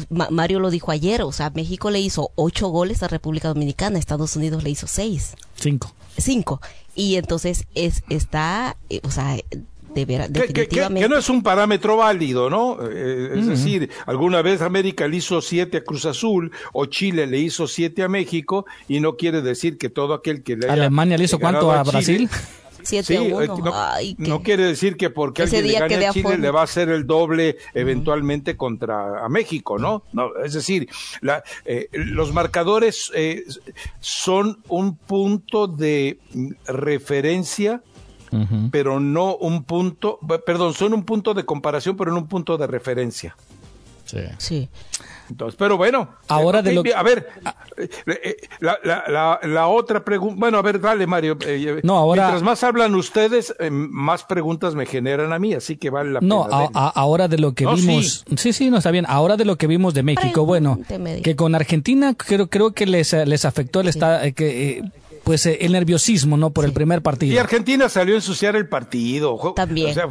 Mario 0.09 0.61
lo 0.61 0.71
dijo 0.71 0.91
ayer, 0.91 1.23
o 1.23 1.33
sea, 1.33 1.51
México 1.51 1.91
le 1.91 2.01
hizo 2.01 2.31
ocho 2.35 2.69
goles 2.69 3.03
a 3.03 3.09
República 3.09 3.49
Dominicana, 3.49 3.99
Estados 3.99 4.37
Unidos 4.37 4.63
le 4.63 4.71
hizo 4.71 4.87
seis. 4.87 5.35
Cinco. 5.55 5.95
Cinco. 6.17 6.61
Y 6.95 7.17
entonces 7.17 7.67
es, 7.75 8.03
está, 8.09 8.77
eh, 8.91 9.01
o 9.05 9.11
sea, 9.11 9.37
que, 9.95 11.09
no 11.09 11.19
es 11.19 11.29
un 11.29 11.43
parámetro 11.43 11.97
válido, 11.97 12.51
¿no? 12.51 12.79
Eh, 12.83 13.33
es 13.37 13.47
decir, 13.47 13.91
alguna 14.07 14.43
vez 14.43 14.63
América 14.63 15.07
le 15.07 15.17
hizo 15.17 15.41
siete 15.41 15.79
a 15.79 15.85
Cruz 15.85 16.07
Azul 16.07 16.53
o 16.73 16.87
Chile 16.87 17.27
le 17.27 17.39
hizo 17.39 17.67
siete 17.67 18.03
a 18.03 18.09
México 18.09 18.67
y 18.89 19.01
no 19.01 19.17
quiere 19.17 19.43
decir 19.43 19.79
que 19.79 19.91
todo 19.91 20.15
aquel 20.15 20.43
que 20.43 20.57
le 20.57 20.69
Alemania 20.69 21.19
le 21.19 21.25
hizo 21.25 21.39
cuánto 21.39 21.71
a, 21.71 21.83
Brasil. 21.83 22.29
Siete 22.85 23.17
a 23.17 23.23
uno. 23.23 23.43
Eh, 24.01 24.15
no, 24.19 24.43
quiere 24.43 24.65
decir 24.65 24.97
que 24.97 25.09
porque 25.09 25.43
alguien 25.43 25.67
le 25.69 25.79
gane 25.79 26.07
a 26.07 26.13
Chile 26.13 26.39
le 26.39 26.51
va 26.51 26.63
a 26.63 26.65
hacer 26.65 26.89
el 26.89 27.07
doble 27.07 27.59
eventualmente 27.75 28.57
contra 28.57 29.25
a 29.25 29.29
México, 29.29 29.79
¿no? 29.79 30.03
no 30.13 30.31
es 30.45 30.55
decir, 30.55 30.89
la, 31.21 31.45
eh, 31.65 31.89
los 31.93 32.33
marcadores 32.33 33.13
son 34.01 34.63
un 34.69 34.97
punto 34.97 35.69
de 35.69 36.19
referencia 36.67 37.83
pero 38.71 39.01
no 39.01 39.37
un 39.37 39.65
punto, 39.65 40.19
perdón, 40.47 40.75
son 40.75 40.95
un 40.95 41.05
punto 41.05 41.35
de 41.35 41.45
comparación, 41.45 41.97
pero 41.97 42.11
no 42.13 42.19
un 42.19 42.29
punto 42.29 42.57
de 42.57 42.67
referencia. 42.67 43.37
Sí. 44.05 44.19
sí. 44.39 44.69
Entonces, 45.31 45.57
pero 45.59 45.77
bueno. 45.77 46.09
Ahora 46.29 46.61
de 46.61 46.73
lo 46.73 46.83
A 46.95 47.03
ver, 47.03 47.29
eh, 47.77 47.89
eh, 48.07 48.37
la, 48.61 48.79
la, 48.85 49.41
la, 49.43 49.67
otra 49.67 50.05
pregunta. 50.05 50.37
Bueno, 50.39 50.59
a 50.59 50.63
ver, 50.63 50.81
dale, 50.81 51.07
Mario. 51.07 51.39
Eh, 51.47 51.81
no, 51.83 51.97
ahora. 51.97 52.25
Mientras 52.25 52.43
más 52.43 52.63
hablan 52.65 52.95
ustedes, 52.95 53.55
más 53.71 54.25
preguntas 54.25 54.75
me 54.75 54.85
generan 54.85 55.33
a 55.33 55.39
mí, 55.39 55.55
así 55.55 55.77
que 55.77 55.91
vale 55.91 56.13
la 56.13 56.21
pena. 56.21 56.35
No, 56.35 56.49
ahora 56.51 57.29
de 57.29 57.39
lo 57.39 57.55
que 57.55 57.67
vimos. 57.67 58.25
Sí. 58.37 58.53
sí. 58.53 58.71
no 58.71 58.79
está 58.79 58.91
bien. 58.91 59.07
Ahora 59.09 59.37
de 59.37 59.45
lo 59.45 59.57
que 59.57 59.67
vimos 59.67 59.95
de 59.95 60.03
México, 60.03 60.45
bueno, 60.45 60.79
que 61.23 61.37
con 61.37 61.55
Argentina 61.55 62.15
creo, 62.15 62.49
creo 62.49 62.73
que 62.73 62.87
les, 62.87 63.13
les 63.13 63.45
afectó 63.45 63.81
el 63.81 63.89
estado. 63.89 64.21
que 64.35 64.83
pues 65.25 65.47
eh, 65.47 65.59
el 65.61 65.73
nerviosismo, 65.73 66.37
¿no? 66.37 66.51
Por 66.51 66.65
el 66.65 66.73
primer 66.73 67.03
partido. 67.03 67.35
Y 67.35 67.39
Argentina 67.39 67.89
salió 67.89 68.15
a 68.15 68.19
ensuciar 68.19 68.57
el 68.57 68.69
partido. 68.69 69.39
También. 69.55 69.91
O 69.91 69.95
sea, 69.95 70.09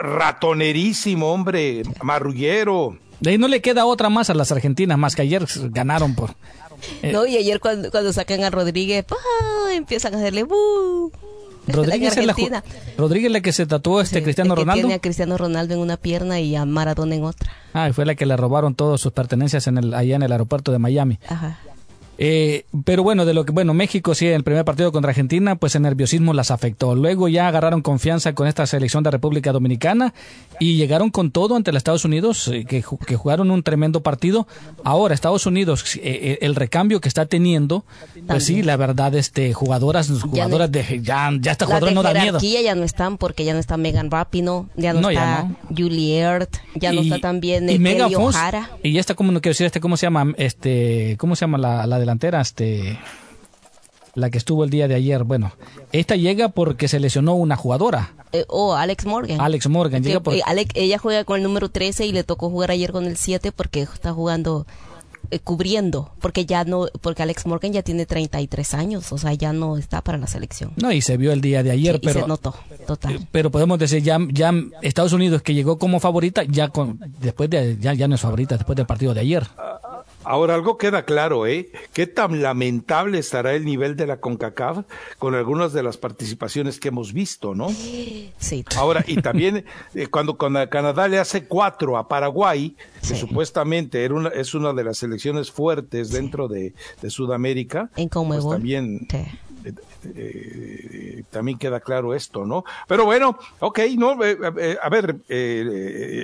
ratonerísimo, 0.00 1.32
hombre, 1.32 1.82
marrullero. 2.02 2.96
De 3.20 3.30
ahí 3.30 3.38
no 3.38 3.48
le 3.48 3.60
queda 3.60 3.84
otra 3.84 4.08
más 4.08 4.30
a 4.30 4.34
las 4.34 4.52
argentinas, 4.52 4.96
más 4.98 5.16
que 5.16 5.22
ayer 5.22 5.44
ganaron 5.70 6.14
por... 6.14 6.34
Eh, 7.02 7.10
no, 7.12 7.26
y 7.26 7.36
ayer 7.36 7.58
cuando, 7.58 7.90
cuando 7.90 8.12
sacan 8.12 8.44
a 8.44 8.50
Rodríguez, 8.50 9.04
empiezan 9.72 10.14
a 10.14 10.18
hacerle... 10.18 10.46
Rodríguez 11.68 12.16
es 12.16 12.24
la, 12.24 12.64
Rodríguez 12.96 13.30
la 13.30 13.42
que 13.42 13.52
se 13.52 13.66
tatuó 13.66 14.00
este 14.00 14.22
Cristiano 14.22 14.54
Ronaldo. 14.54 14.80
Tiene 14.80 14.94
a 14.94 14.98
Cristiano 15.00 15.36
Ronaldo 15.36 15.74
en 15.74 15.80
una 15.80 15.98
pierna 15.98 16.40
y 16.40 16.56
a 16.56 16.64
Maradona 16.64 17.14
en 17.14 17.24
otra. 17.24 17.52
Ah, 17.74 17.90
y 17.90 17.92
fue 17.92 18.06
la 18.06 18.14
que 18.14 18.24
le 18.24 18.38
robaron 18.38 18.74
todas 18.74 19.00
sus 19.00 19.12
pertenencias 19.12 19.66
en 19.66 19.76
el, 19.76 19.92
allá 19.92 20.16
en 20.16 20.22
el 20.22 20.32
aeropuerto 20.32 20.72
de 20.72 20.78
Miami. 20.78 21.18
Ajá. 21.28 21.58
Eh, 22.20 22.64
pero 22.84 23.04
bueno, 23.04 23.24
de 23.24 23.32
lo 23.32 23.44
que, 23.44 23.52
bueno, 23.52 23.74
México 23.74 24.12
sí, 24.14 24.26
en 24.26 24.34
el 24.34 24.42
primer 24.42 24.64
partido 24.64 24.90
contra 24.90 25.10
Argentina, 25.10 25.54
pues 25.54 25.76
el 25.76 25.82
nerviosismo 25.82 26.34
las 26.34 26.50
afectó. 26.50 26.96
Luego 26.96 27.28
ya 27.28 27.46
agarraron 27.46 27.80
confianza 27.80 28.34
con 28.34 28.48
esta 28.48 28.66
selección 28.66 29.04
de 29.04 29.12
República 29.12 29.52
Dominicana 29.52 30.12
y 30.58 30.76
llegaron 30.76 31.10
con 31.10 31.30
todo 31.30 31.54
ante 31.54 31.70
los 31.70 31.78
Estados 31.78 32.04
Unidos, 32.04 32.48
eh, 32.48 32.64
que, 32.64 32.82
jugaron 32.82 33.52
un 33.52 33.62
tremendo 33.62 34.02
partido. 34.02 34.48
Ahora, 34.82 35.14
Estados 35.14 35.46
Unidos, 35.46 35.96
eh, 36.02 36.38
el 36.40 36.56
recambio 36.56 37.00
que 37.00 37.08
está 37.08 37.26
teniendo, 37.26 37.84
pues 38.26 38.44
sí, 38.44 38.62
la 38.64 38.76
verdad, 38.76 39.14
este, 39.14 39.52
jugadoras, 39.52 40.10
jugadoras 40.10 40.72
de, 40.72 41.00
ya, 41.00 41.30
ya 41.40 41.52
esta 41.52 41.66
jugadora 41.66 41.92
no 41.92 42.02
da 42.02 42.14
miedo. 42.14 42.40
ya 42.40 42.74
no 42.74 42.82
están 42.82 43.16
porque 43.16 43.44
ya 43.44 43.54
no 43.54 43.60
está 43.60 43.76
Megan 43.76 44.10
Rapino, 44.10 44.68
ya 44.76 44.92
no, 44.92 45.08
está 45.08 45.48
Juliet, 45.68 46.48
ya 46.74 46.92
no 46.92 47.00
está 47.00 47.20
también 47.20 47.70
y 47.70 47.78
Mega 47.78 48.08
Y 48.82 48.92
ya 48.92 49.00
está, 49.00 49.14
como 49.14 49.30
no 49.30 49.40
quiero 49.40 49.52
decir, 49.52 49.66
este, 49.66 49.78
¿cómo 49.78 49.96
se 49.96 50.06
llama? 50.06 50.34
Este, 50.36 51.16
¿cómo 51.18 51.36
se 51.36 51.42
llama 51.42 51.58
la, 51.58 51.86
la 51.86 51.98
de 52.00 52.07
delantera, 52.08 52.40
este, 52.40 52.98
la 54.14 54.30
que 54.30 54.38
estuvo 54.38 54.64
el 54.64 54.70
día 54.70 54.88
de 54.88 54.94
ayer. 54.94 55.24
Bueno, 55.24 55.52
esta 55.92 56.16
llega 56.16 56.48
porque 56.48 56.88
se 56.88 57.00
lesionó 57.00 57.34
una 57.34 57.56
jugadora. 57.56 58.14
Eh, 58.32 58.46
oh, 58.48 58.74
Alex 58.74 59.04
Morgan. 59.04 59.40
Alex 59.40 59.68
Morgan. 59.68 60.02
Llega 60.02 60.22
eh, 60.32 60.66
ella 60.74 60.98
juega 60.98 61.24
con 61.24 61.36
el 61.36 61.42
número 61.42 61.68
13 61.68 62.06
y 62.06 62.12
le 62.12 62.24
tocó 62.24 62.48
jugar 62.48 62.70
ayer 62.70 62.92
con 62.92 63.04
el 63.04 63.18
7 63.18 63.52
porque 63.52 63.82
está 63.82 64.12
jugando 64.12 64.66
eh, 65.30 65.40
cubriendo, 65.40 66.10
porque 66.22 66.46
ya 66.46 66.64
no, 66.64 66.86
porque 67.02 67.22
Alex 67.22 67.44
Morgan 67.44 67.74
ya 67.74 67.82
tiene 67.82 68.06
33 68.06 68.72
años, 68.72 69.12
o 69.12 69.18
sea, 69.18 69.34
ya 69.34 69.52
no 69.52 69.76
está 69.76 70.00
para 70.00 70.16
la 70.16 70.26
selección. 70.26 70.72
No, 70.76 70.90
y 70.90 71.02
se 71.02 71.18
vio 71.18 71.32
el 71.32 71.42
día 71.42 71.62
de 71.62 71.70
ayer, 71.70 72.00
pero... 72.00 72.22
se 72.22 72.26
notó, 72.26 72.54
total. 72.86 73.28
Pero 73.30 73.50
podemos 73.50 73.78
decir, 73.78 74.02
ya, 74.02 74.18
ya 74.30 74.54
Estados 74.80 75.12
Unidos 75.12 75.42
que 75.42 75.52
llegó 75.52 75.78
como 75.78 76.00
favorita, 76.00 76.44
ya 76.44 76.68
con, 76.68 76.98
después 77.20 77.50
de, 77.50 77.76
ya, 77.78 77.92
ya 77.92 78.08
no 78.08 78.14
es 78.14 78.22
favorita, 78.22 78.56
después 78.56 78.74
del 78.76 78.86
partido 78.86 79.12
de 79.12 79.20
ayer. 79.20 79.46
Ahora 80.28 80.54
algo 80.56 80.76
queda 80.76 81.06
claro, 81.06 81.46
¿eh? 81.46 81.70
Qué 81.94 82.06
tan 82.06 82.42
lamentable 82.42 83.18
estará 83.18 83.54
el 83.54 83.64
nivel 83.64 83.96
de 83.96 84.06
la 84.06 84.20
CONCACAF 84.20 84.84
con 85.18 85.34
algunas 85.34 85.72
de 85.72 85.82
las 85.82 85.96
participaciones 85.96 86.78
que 86.78 86.88
hemos 86.88 87.14
visto, 87.14 87.54
¿no? 87.54 87.70
Sí. 87.70 88.30
Ahora, 88.76 89.02
y 89.06 89.16
también 89.22 89.64
eh, 89.94 90.06
cuando, 90.08 90.36
Canadá 90.36 91.08
le 91.08 91.18
hace 91.18 91.44
cuatro 91.44 91.96
a 91.96 92.08
Paraguay, 92.08 92.76
que 93.08 93.14
supuestamente 93.14 94.04
era 94.04 94.12
una, 94.12 94.28
es 94.28 94.52
una 94.52 94.74
de 94.74 94.84
las 94.84 94.98
selecciones 94.98 95.50
fuertes 95.50 96.10
dentro 96.10 96.46
de, 96.46 96.74
Sudamérica, 97.08 97.88
en 97.96 98.10
pues 98.10 98.46
también... 98.46 99.08
Eh, 99.14 99.72
eh, 100.14 101.24
también 101.30 101.58
queda 101.58 101.80
claro 101.80 102.14
esto, 102.14 102.44
¿no? 102.44 102.64
Pero 102.86 103.06
bueno, 103.06 103.38
ok, 103.60 103.80
no, 103.96 104.10
a 104.12 104.88
ver, 104.88 105.16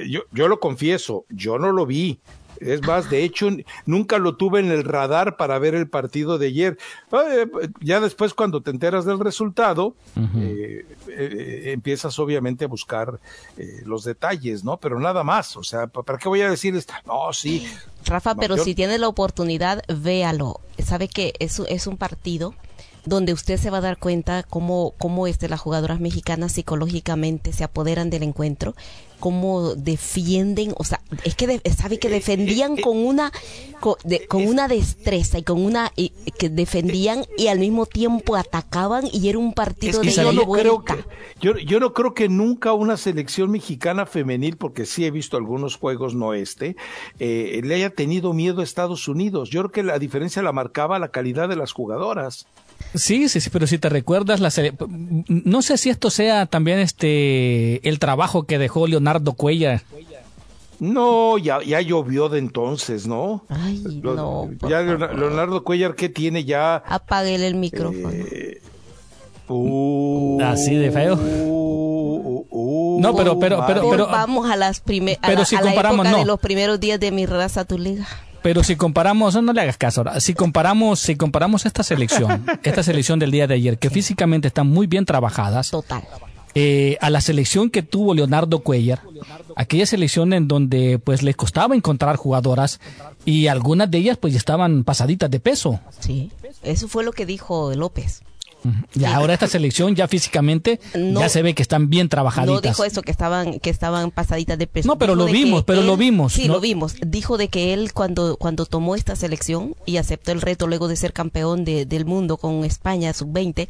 yo, 0.08 0.20
yo 0.30 0.48
lo 0.48 0.60
confieso, 0.60 1.24
yo 1.30 1.58
no 1.58 1.72
lo 1.72 1.84
vi, 1.84 2.20
es 2.60 2.82
más, 2.82 3.10
de 3.10 3.24
hecho, 3.24 3.48
nunca 3.86 4.18
lo 4.18 4.36
tuve 4.36 4.60
en 4.60 4.70
el 4.70 4.84
radar 4.84 5.36
para 5.36 5.58
ver 5.58 5.74
el 5.74 5.88
partido 5.88 6.38
de 6.38 6.46
ayer. 6.48 6.78
Eh, 7.12 7.46
ya 7.80 8.00
después, 8.00 8.34
cuando 8.34 8.60
te 8.60 8.70
enteras 8.70 9.04
del 9.04 9.20
resultado, 9.20 9.94
eh, 10.16 10.86
eh, 11.08 11.62
empiezas 11.72 12.18
obviamente 12.18 12.64
a 12.64 12.68
buscar 12.68 13.20
los 13.84 14.04
detalles, 14.04 14.64
¿no? 14.64 14.78
Pero 14.78 14.98
nada 15.00 15.24
más, 15.24 15.56
o 15.56 15.62
sea, 15.62 15.86
¿para 15.86 16.18
qué 16.18 16.28
voy 16.28 16.42
a 16.42 16.50
decirles? 16.50 16.86
No, 17.06 17.32
sí. 17.32 17.66
Rafa, 18.04 18.34
pero 18.34 18.56
si 18.58 18.74
tiene 18.74 18.98
la 18.98 19.08
oportunidad, 19.08 19.82
véalo. 19.88 20.60
Sabe 20.78 21.08
que 21.08 21.34
es, 21.38 21.60
es 21.68 21.86
un 21.86 21.96
partido 21.96 22.54
donde 23.04 23.32
usted 23.32 23.58
se 23.58 23.70
va 23.70 23.78
a 23.78 23.82
dar 23.82 23.98
cuenta 23.98 24.42
cómo, 24.42 24.94
cómo 24.98 25.26
este, 25.26 25.48
las 25.48 25.60
jugadoras 25.60 26.00
mexicanas 26.00 26.52
psicológicamente 26.52 27.52
se 27.52 27.64
apoderan 27.64 28.10
del 28.10 28.22
encuentro, 28.22 28.74
cómo 29.20 29.74
defienden, 29.74 30.74
o 30.76 30.84
sea, 30.84 31.00
es 31.24 31.34
que 31.34 31.60
sabe 31.76 31.98
que 31.98 32.08
defendían 32.08 32.76
con 32.76 32.98
una 32.98 33.32
con, 33.80 34.46
una 34.46 34.68
destreza 34.68 35.38
y 35.38 35.42
con 35.42 35.64
una 35.64 35.92
que 36.38 36.48
defendían 36.48 37.24
y 37.36 37.48
al 37.48 37.58
mismo 37.58 37.86
tiempo 37.86 38.36
atacaban 38.36 39.04
y 39.12 39.28
era 39.28 39.38
un 39.38 39.52
partido 39.52 40.00
de 40.00 40.10
yo 40.10 40.32
no 40.32 40.46
creo 40.46 40.84
que, 40.84 41.04
yo, 41.40 41.56
yo 41.58 41.80
no 41.80 41.92
creo 41.92 42.14
que 42.14 42.28
nunca 42.28 42.72
una 42.72 42.96
selección 42.96 43.50
mexicana 43.50 44.06
femenil, 44.06 44.56
porque 44.56 44.86
sí 44.86 45.04
he 45.04 45.10
visto 45.10 45.36
algunos 45.36 45.76
juegos, 45.76 46.14
no 46.14 46.34
este, 46.34 46.76
eh, 47.18 47.60
le 47.64 47.74
haya 47.74 47.90
tenido 47.90 48.32
miedo 48.32 48.60
a 48.60 48.64
Estados 48.64 49.08
Unidos. 49.08 49.50
Yo 49.50 49.60
creo 49.62 49.72
que 49.72 49.82
la 49.82 49.98
diferencia 49.98 50.42
la 50.42 50.52
marcaba 50.52 50.98
la 50.98 51.08
calidad 51.08 51.48
de 51.48 51.56
las 51.56 51.72
jugadoras. 51.72 52.46
Sí, 52.94 53.28
sí, 53.28 53.40
sí, 53.40 53.50
pero 53.50 53.66
si 53.66 53.78
te 53.78 53.88
recuerdas 53.88 54.40
la 54.40 54.50
no 55.28 55.62
sé 55.62 55.78
si 55.78 55.90
esto 55.90 56.10
sea 56.10 56.46
también 56.46 56.78
este 56.78 57.86
el 57.88 57.98
trabajo 57.98 58.44
que 58.44 58.58
dejó 58.58 58.86
Leonardo 58.86 59.32
Cuella. 59.32 59.82
No, 60.80 61.38
ya, 61.38 61.62
ya 61.62 61.80
llovió 61.80 62.28
de 62.28 62.38
entonces, 62.38 63.06
¿no? 63.06 63.44
Ay, 63.48 63.82
no. 64.02 64.50
Ya 64.68 64.82
Leonardo 64.82 65.64
Cuellar, 65.64 65.94
¿qué 65.94 66.08
tiene 66.08 66.44
ya? 66.44 66.76
Apáguele 66.76 67.46
el 67.46 67.54
micrófono. 67.54 68.10
Eh, 68.10 68.60
uh, 69.48 70.40
Así 70.42 70.74
de 70.74 70.90
feo. 70.90 71.14
Uh, 71.16 72.46
uh, 72.50 73.00
no, 73.00 73.14
pero, 73.14 73.38
pero, 73.38 73.64
pero, 73.66 73.88
pero, 73.88 74.06
vamos 74.06 74.50
a 74.50 74.56
las 74.56 74.80
primeras, 74.80 75.20
pero 75.24 75.44
si 75.44 75.56
comparamos, 75.56 76.06
no. 76.10 76.18
de 76.18 76.24
los 76.24 76.40
primeros 76.40 76.80
días 76.80 76.98
de 77.00 77.12
mi 77.12 77.26
raza 77.26 77.64
tu 77.64 77.78
liga. 77.78 78.06
Pero 78.44 78.62
si 78.62 78.76
comparamos, 78.76 79.42
no 79.42 79.54
le 79.54 79.62
hagas 79.62 79.78
caso 79.78 80.02
ahora, 80.02 80.20
si 80.20 80.34
comparamos, 80.34 81.00
si 81.00 81.16
comparamos 81.16 81.64
esta 81.64 81.82
selección, 81.82 82.44
esta 82.62 82.82
selección 82.82 83.18
del 83.18 83.30
día 83.30 83.46
de 83.46 83.54
ayer, 83.54 83.78
que 83.78 83.88
físicamente 83.88 84.48
están 84.48 84.66
muy 84.66 84.86
bien 84.86 85.06
trabajadas. 85.06 85.70
Total. 85.70 86.02
Eh, 86.54 86.98
a 87.00 87.08
la 87.08 87.22
selección 87.22 87.70
que 87.70 87.82
tuvo 87.82 88.12
Leonardo 88.12 88.58
Cuellar, 88.58 89.00
aquella 89.56 89.86
selección 89.86 90.34
en 90.34 90.46
donde 90.46 90.98
pues 90.98 91.22
les 91.22 91.36
costaba 91.36 91.74
encontrar 91.74 92.16
jugadoras 92.16 92.80
y 93.24 93.46
algunas 93.46 93.90
de 93.90 93.96
ellas 93.96 94.18
pues 94.18 94.34
estaban 94.34 94.84
pasaditas 94.84 95.30
de 95.30 95.40
peso. 95.40 95.80
Sí, 96.00 96.30
eso 96.62 96.86
fue 96.86 97.02
lo 97.02 97.12
que 97.12 97.24
dijo 97.24 97.74
López. 97.74 98.24
Y 98.94 99.04
ahora 99.04 99.34
esta 99.34 99.46
selección 99.46 99.94
ya 99.94 100.08
físicamente 100.08 100.80
ya 100.94 101.28
se 101.28 101.42
ve 101.42 101.54
que 101.54 101.62
están 101.62 101.90
bien 101.90 102.08
trabajaditas. 102.08 102.62
No 102.62 102.68
dijo 102.68 102.84
eso, 102.84 103.02
que 103.02 103.10
estaban, 103.10 103.60
que 103.60 103.70
estaban 103.70 104.10
pasaditas 104.10 104.58
de 104.58 104.66
peso. 104.66 104.88
No, 104.88 104.98
pero 104.98 105.14
lo 105.14 105.26
vimos, 105.26 105.64
pero 105.64 105.82
lo 105.82 105.96
vimos. 105.96 106.32
Sí, 106.32 106.48
lo 106.48 106.60
vimos. 106.60 106.96
Dijo 107.06 107.36
de 107.36 107.48
que 107.48 107.74
él 107.74 107.92
cuando, 107.92 108.36
cuando 108.36 108.66
tomó 108.66 108.94
esta 108.94 109.16
selección 109.16 109.74
y 109.86 109.98
aceptó 109.98 110.32
el 110.32 110.40
reto 110.40 110.66
luego 110.66 110.88
de 110.88 110.96
ser 110.96 111.12
campeón 111.12 111.64
de, 111.64 111.86
del 111.86 112.04
mundo 112.04 112.36
con 112.36 112.64
España 112.64 113.12
sub-20, 113.12 113.68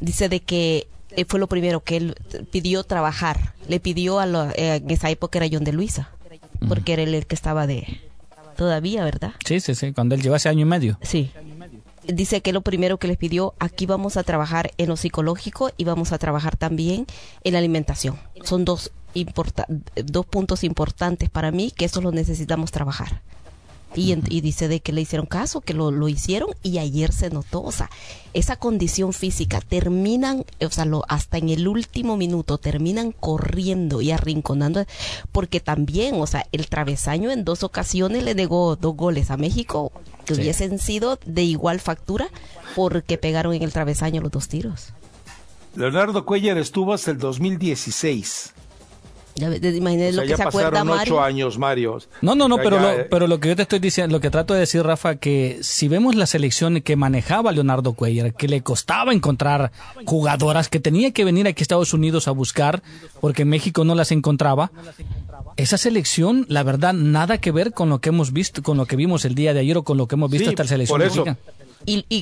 dice 0.00 0.28
de 0.28 0.40
que 0.40 0.88
eh, 1.10 1.24
fue 1.26 1.38
lo 1.38 1.46
primero 1.46 1.80
que 1.80 1.96
él 1.96 2.14
pidió 2.50 2.84
trabajar. 2.84 3.54
Le 3.68 3.80
pidió 3.80 4.20
a 4.20 4.26
eh, 4.56 4.76
en 4.76 4.90
esa 4.90 5.10
época 5.10 5.38
era 5.38 5.48
John 5.50 5.64
de 5.64 5.72
Luisa, 5.72 6.10
porque 6.68 6.94
era 6.94 7.02
el 7.02 7.26
que 7.26 7.34
estaba 7.34 7.66
de 7.66 8.00
todavía, 8.56 9.04
¿verdad? 9.04 9.32
Sí, 9.44 9.58
sí, 9.60 9.74
sí, 9.74 9.92
cuando 9.92 10.14
él 10.14 10.22
llevó 10.22 10.36
ese 10.36 10.48
año 10.48 10.60
y 10.60 10.64
medio. 10.64 10.98
Sí 11.02 11.30
dice 12.06 12.40
que 12.40 12.52
lo 12.52 12.60
primero 12.62 12.98
que 12.98 13.08
les 13.08 13.16
pidió, 13.16 13.54
aquí 13.58 13.86
vamos 13.86 14.16
a 14.16 14.22
trabajar 14.22 14.72
en 14.78 14.88
lo 14.88 14.96
psicológico 14.96 15.70
y 15.76 15.84
vamos 15.84 16.12
a 16.12 16.18
trabajar 16.18 16.56
también 16.56 17.06
en 17.42 17.52
la 17.52 17.58
alimentación. 17.58 18.18
Son 18.42 18.64
dos, 18.64 18.92
dos 19.94 20.26
puntos 20.26 20.64
importantes 20.64 21.30
para 21.30 21.50
mí 21.50 21.70
que 21.70 21.86
eso 21.86 22.00
lo 22.00 22.12
necesitamos 22.12 22.70
trabajar. 22.70 23.22
Y, 23.96 24.40
dice 24.40 24.68
de 24.68 24.80
que 24.80 24.92
le 24.92 25.00
hicieron 25.00 25.26
caso, 25.26 25.60
que 25.60 25.74
lo, 25.74 25.90
lo, 25.90 26.08
hicieron 26.08 26.50
y 26.62 26.78
ayer 26.78 27.12
se 27.12 27.30
notó, 27.30 27.62
o 27.62 27.70
sea, 27.70 27.90
esa 28.32 28.56
condición 28.56 29.12
física, 29.12 29.60
terminan, 29.60 30.44
o 30.60 30.70
sea, 30.70 30.84
lo, 30.84 31.04
hasta 31.08 31.38
en 31.38 31.48
el 31.48 31.68
último 31.68 32.16
minuto, 32.16 32.58
terminan 32.58 33.12
corriendo 33.12 34.00
y 34.00 34.10
arrinconando, 34.10 34.84
porque 35.30 35.60
también, 35.60 36.16
o 36.20 36.26
sea, 36.26 36.46
el 36.52 36.68
travesaño 36.68 37.30
en 37.30 37.44
dos 37.44 37.62
ocasiones 37.62 38.24
le 38.24 38.34
negó 38.34 38.76
dos 38.76 38.96
goles 38.96 39.30
a 39.30 39.36
México, 39.36 39.92
que 40.24 40.34
hubiesen 40.34 40.78
sido 40.78 41.18
de 41.24 41.42
igual 41.42 41.80
factura, 41.80 42.28
porque 42.74 43.18
pegaron 43.18 43.54
en 43.54 43.62
el 43.62 43.72
travesaño 43.72 44.20
los 44.20 44.32
dos 44.32 44.48
tiros. 44.48 44.92
Leonardo 45.76 46.24
Cuellar 46.24 46.58
estuvo 46.58 46.92
hasta 46.92 47.10
el 47.10 47.18
2016 47.18 48.54
ya, 49.36 49.48
lo 49.48 50.22
que 50.22 50.36
se 50.36 50.44
pasaron 50.44 50.88
ocho 50.90 51.20
años, 51.20 51.58
Mario. 51.58 51.98
No, 52.22 52.34
no, 52.34 52.48
no, 52.48 52.56
pero, 52.56 52.78
lo, 52.78 52.90
eh, 52.90 53.06
pero 53.10 53.26
lo 53.26 53.40
que 53.40 53.48
yo 53.48 53.56
te 53.56 53.62
estoy 53.62 53.80
diciendo, 53.80 54.16
lo 54.16 54.20
que 54.20 54.30
trato 54.30 54.54
de 54.54 54.60
decir, 54.60 54.82
Rafa, 54.82 55.16
que 55.16 55.58
si 55.60 55.88
vemos 55.88 56.14
la 56.14 56.26
selección 56.26 56.80
que 56.80 56.94
manejaba 56.94 57.50
Leonardo 57.50 57.94
Cuellar, 57.94 58.34
que 58.34 58.46
le 58.46 58.62
costaba 58.62 59.12
encontrar 59.12 59.72
jugadoras, 60.04 60.68
que 60.68 60.78
tenía 60.78 61.10
que 61.10 61.24
venir 61.24 61.48
aquí 61.48 61.62
a 61.62 61.64
Estados 61.64 61.92
Unidos 61.92 62.28
a 62.28 62.30
buscar, 62.30 62.82
porque 63.20 63.44
México 63.44 63.84
no 63.84 63.94
las 63.94 64.12
encontraba, 64.12 64.70
esa 65.56 65.78
selección, 65.78 66.46
la 66.48 66.62
verdad, 66.62 66.92
nada 66.92 67.38
que 67.38 67.50
ver 67.50 67.72
con 67.72 67.88
lo 67.88 68.00
que 68.00 68.10
hemos 68.10 68.32
visto, 68.32 68.62
con 68.62 68.76
lo 68.76 68.86
que 68.86 68.96
vimos 68.96 69.24
el 69.24 69.34
día 69.34 69.52
de 69.52 69.60
ayer 69.60 69.76
o 69.76 69.82
con 69.82 69.96
lo 69.96 70.06
que 70.06 70.14
hemos 70.14 70.30
visto 70.30 70.50
esta 70.50 70.64
selección. 70.64 70.98
Por 70.98 71.06
eso, 71.06 71.24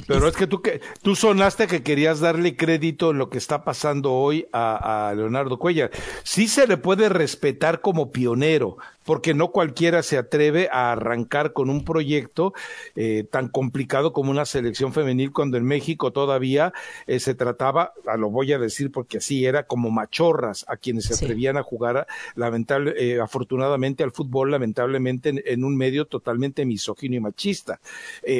Pero 0.07 0.29
es 0.29 0.37
que 0.37 0.47
tú, 0.47 0.63
que 0.63 0.81
tú 1.03 1.17
sonaste 1.17 1.67
que 1.67 1.83
querías 1.83 2.21
darle 2.21 2.57
crédito 2.57 3.11
en 3.11 3.19
lo 3.19 3.31
que 3.31 3.39
está 3.39 3.65
pasando 3.65 4.13
hoy 4.13 4.47
a, 4.53 5.09
a 5.09 5.15
Leonardo 5.15 5.59
Cuellar. 5.59 5.91
Sí 6.25 6.49
se 6.49 6.67
le 6.67 6.77
puede 6.77 7.09
respetar 7.09 7.81
como 7.81 8.13
pionero, 8.13 8.79
porque 9.05 9.35
no 9.35 9.49
cualquiera 9.49 10.03
se 10.03 10.19
atreve 10.19 10.69
a 10.71 10.93
arrancar 10.93 11.53
con 11.53 11.71
un 11.71 11.85
proyecto 11.85 12.53
eh, 12.95 13.25
tan 13.31 13.49
complicado 13.49 14.13
como 14.13 14.31
una 14.31 14.45
selección 14.45 14.93
femenil 14.93 15.33
cuando 15.33 15.57
en 15.57 15.65
México 15.65 16.13
todavía 16.13 16.73
eh, 17.07 17.21
se 17.21 17.35
trataba, 17.35 17.93
a 18.07 18.17
lo 18.17 18.31
voy 18.31 18.53
a 18.53 18.59
decir 18.59 18.91
porque 18.91 19.19
así 19.19 19.45
era, 19.45 19.65
como 19.65 19.91
machorras 19.91 20.65
a 20.69 20.77
quienes 20.77 21.07
se 21.07 21.15
atrevían 21.15 21.57
a 21.57 21.63
jugar 21.63 22.07
lamentable, 22.35 22.95
eh, 22.97 23.21
afortunadamente 23.21 24.05
al 24.05 24.13
fútbol, 24.13 24.51
lamentablemente 24.51 25.33
en, 25.45 25.65
un 25.65 25.77
medio 25.77 26.07
totalmente 26.07 26.65
misógino 26.65 27.17
y 27.17 27.21
machista. 27.21 27.81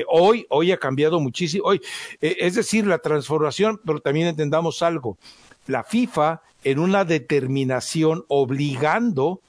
hoy, 0.09 0.47
hoy 0.49 0.73
ha 0.73 0.77
cambiado 0.77 1.21
muchísimo, 1.21 1.65
hoy, 1.67 1.81
es 2.21 2.55
decir, 2.55 2.87
la 2.87 2.99
transformación, 2.99 3.81
pero 3.85 4.01
también 4.01 4.27
entendamos 4.27 4.83
algo, 4.83 5.17
la 5.67 5.85
FIFA 5.85 6.43
en 6.65 6.79
una 6.79 7.05
determinación 7.05 8.25
obligando 8.29 9.41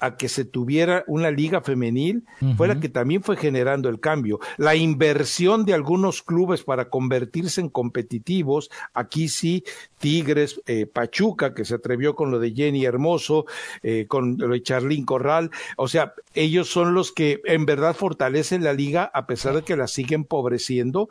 a 0.00 0.16
que 0.16 0.28
se 0.28 0.44
tuviera 0.44 1.04
una 1.06 1.30
liga 1.30 1.60
femenil 1.60 2.24
fue 2.56 2.68
la 2.68 2.80
que 2.80 2.88
también 2.88 3.22
fue 3.22 3.36
generando 3.36 3.88
el 3.88 4.00
cambio. 4.00 4.40
La 4.56 4.76
inversión 4.76 5.64
de 5.64 5.74
algunos 5.74 6.22
clubes 6.22 6.62
para 6.62 6.88
convertirse 6.88 7.60
en 7.60 7.68
competitivos, 7.68 8.70
aquí 8.94 9.28
sí, 9.28 9.64
Tigres, 9.98 10.60
eh, 10.66 10.86
Pachuca, 10.86 11.54
que 11.54 11.64
se 11.64 11.74
atrevió 11.74 12.14
con 12.14 12.30
lo 12.30 12.38
de 12.38 12.52
Jenny 12.52 12.84
Hermoso, 12.84 13.46
eh, 13.82 14.06
con 14.08 14.36
lo 14.38 14.48
de 14.48 14.62
Charlín 14.62 15.04
Corral, 15.04 15.50
o 15.76 15.88
sea, 15.88 16.14
ellos 16.34 16.68
son 16.68 16.94
los 16.94 17.12
que 17.12 17.40
en 17.44 17.66
verdad 17.66 17.96
fortalecen 17.96 18.62
la 18.62 18.72
liga 18.72 19.10
a 19.12 19.26
pesar 19.26 19.54
de 19.54 19.62
que 19.62 19.76
la 19.76 19.88
siguen 19.88 20.18
empobreciendo 20.18 21.08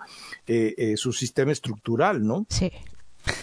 eh, 0.47 0.95
su 0.97 1.13
sistema 1.13 1.51
estructural, 1.51 2.25
¿no? 2.25 2.45
Sí. 2.49 2.71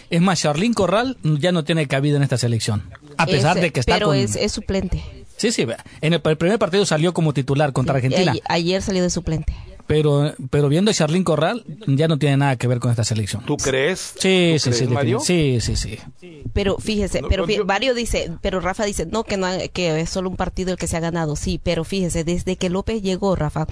Es 0.09 0.21
más, 0.21 0.41
Charlín 0.41 0.73
Corral 0.73 1.17
ya 1.23 1.51
no 1.51 1.63
tiene 1.63 1.87
cabida 1.87 2.17
en 2.17 2.23
esta 2.23 2.37
selección, 2.37 2.83
a 3.17 3.25
pesar 3.25 3.59
de 3.59 3.71
que 3.71 3.79
está 3.79 3.93
pero 3.93 4.13
es, 4.13 4.35
es 4.35 4.51
suplente. 4.51 5.03
Sí, 5.37 5.51
sí, 5.51 5.67
en 6.01 6.13
el, 6.13 6.21
primer 6.21 6.59
partido 6.59 6.85
salió 6.85 7.13
como 7.13 7.33
titular 7.33 7.73
contra 7.73 7.95
Argentina. 7.95 8.33
Ayer 8.47 8.81
salió 8.81 9.03
de 9.03 9.09
suplente. 9.09 9.53
Pero, 9.87 10.33
pero 10.49 10.67
viendo 10.67 10.89
a 10.89 10.93
Charlín 10.95 11.23
Corral, 11.23 11.63
ya 11.85 12.07
no 12.07 12.17
tiene 12.17 12.37
nada 12.37 12.55
que 12.55 12.67
ver 12.67 12.79
con 12.79 12.89
esta 12.89 13.03
selección. 13.03 13.45
¿Tú 13.45 13.55
crees? 13.57 14.15
Sí, 14.17 14.55
sí, 14.57 14.73
sí, 14.73 14.87
sí, 15.19 15.61
sí, 15.61 15.75
sí. 15.75 15.99
Pero 16.53 16.77
fíjese, 16.79 17.21
pero 17.29 17.45
Mario 17.65 17.93
dice, 17.93 18.31
pero 18.41 18.59
Rafa 18.59 18.83
dice, 18.85 19.05
no, 19.05 19.23
que 19.23 19.37
no, 19.37 19.47
que 19.73 19.99
es 20.01 20.09
solo 20.09 20.29
un 20.29 20.37
partido 20.37 20.71
el 20.71 20.77
que 20.77 20.87
se 20.87 20.97
ha 20.97 21.01
ganado. 21.01 21.35
Sí, 21.35 21.59
pero 21.61 21.83
fíjese, 21.83 22.23
desde 22.23 22.55
que 22.55 22.71
López 22.71 23.03
llegó, 23.03 23.35
Rafa, 23.35 23.67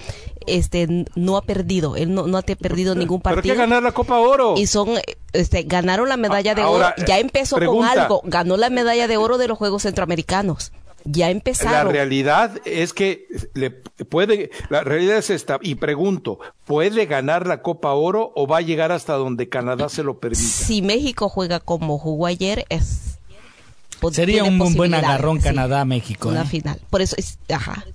este, 0.45 1.06
no 1.15 1.38
ha 1.38 1.41
perdido, 1.41 1.95
él 1.95 2.13
no, 2.13 2.28
no 2.28 2.38
ha 2.38 2.43
perdido 2.43 2.93
ningún 2.93 3.21
partido. 3.21 3.41
Pero 3.41 3.54
que 3.56 3.60
ganar 3.60 3.82
la 3.82 3.91
Copa 3.91 4.19
Oro. 4.19 4.54
Y 4.56 4.67
son, 4.67 4.89
este, 5.32 5.63
ganaron 5.63 6.10
la 6.10 6.17
medalla 6.17 6.54
de 6.54 6.63
oro. 6.63 6.89
Ya 7.08 7.17
empezó 7.17 7.58
con 7.58 7.86
algo, 7.86 8.21
ganó 8.26 8.56
la 8.56 8.69
medalla 8.69 9.08
de 9.08 9.17
oro 9.17 9.39
de 9.39 9.47
los 9.47 9.58
Juegos 9.58 9.82
Centroamericanos 9.82 10.71
ya 11.05 11.29
empezaron. 11.29 11.87
La 11.87 11.91
realidad 11.91 12.59
es 12.65 12.93
que 12.93 13.27
le 13.53 13.71
puede, 13.71 14.51
la 14.69 14.83
realidad 14.83 15.17
es 15.17 15.29
esta, 15.29 15.59
y 15.61 15.75
pregunto, 15.75 16.39
¿puede 16.65 17.05
ganar 17.05 17.47
la 17.47 17.61
Copa 17.61 17.93
Oro 17.93 18.31
o 18.35 18.47
va 18.47 18.57
a 18.57 18.61
llegar 18.61 18.91
hasta 18.91 19.13
donde 19.13 19.49
Canadá 19.49 19.89
se 19.89 20.03
lo 20.03 20.19
permita? 20.19 20.41
Si 20.41 20.81
México 20.81 21.29
juega 21.29 21.59
como 21.59 21.97
jugó 21.97 22.27
ayer, 22.27 22.65
es 22.69 23.19
sería 24.11 24.43
un 24.43 24.57
buen 24.75 24.93
agarrón 24.93 25.39
Canadá-México. 25.39 26.29
Una 26.29 26.43
¿eh? 26.43 26.47
final. 26.47 26.79
Por 26.89 27.01
eso 27.01 27.15
es, 27.17 27.37
ajá. 27.49 27.85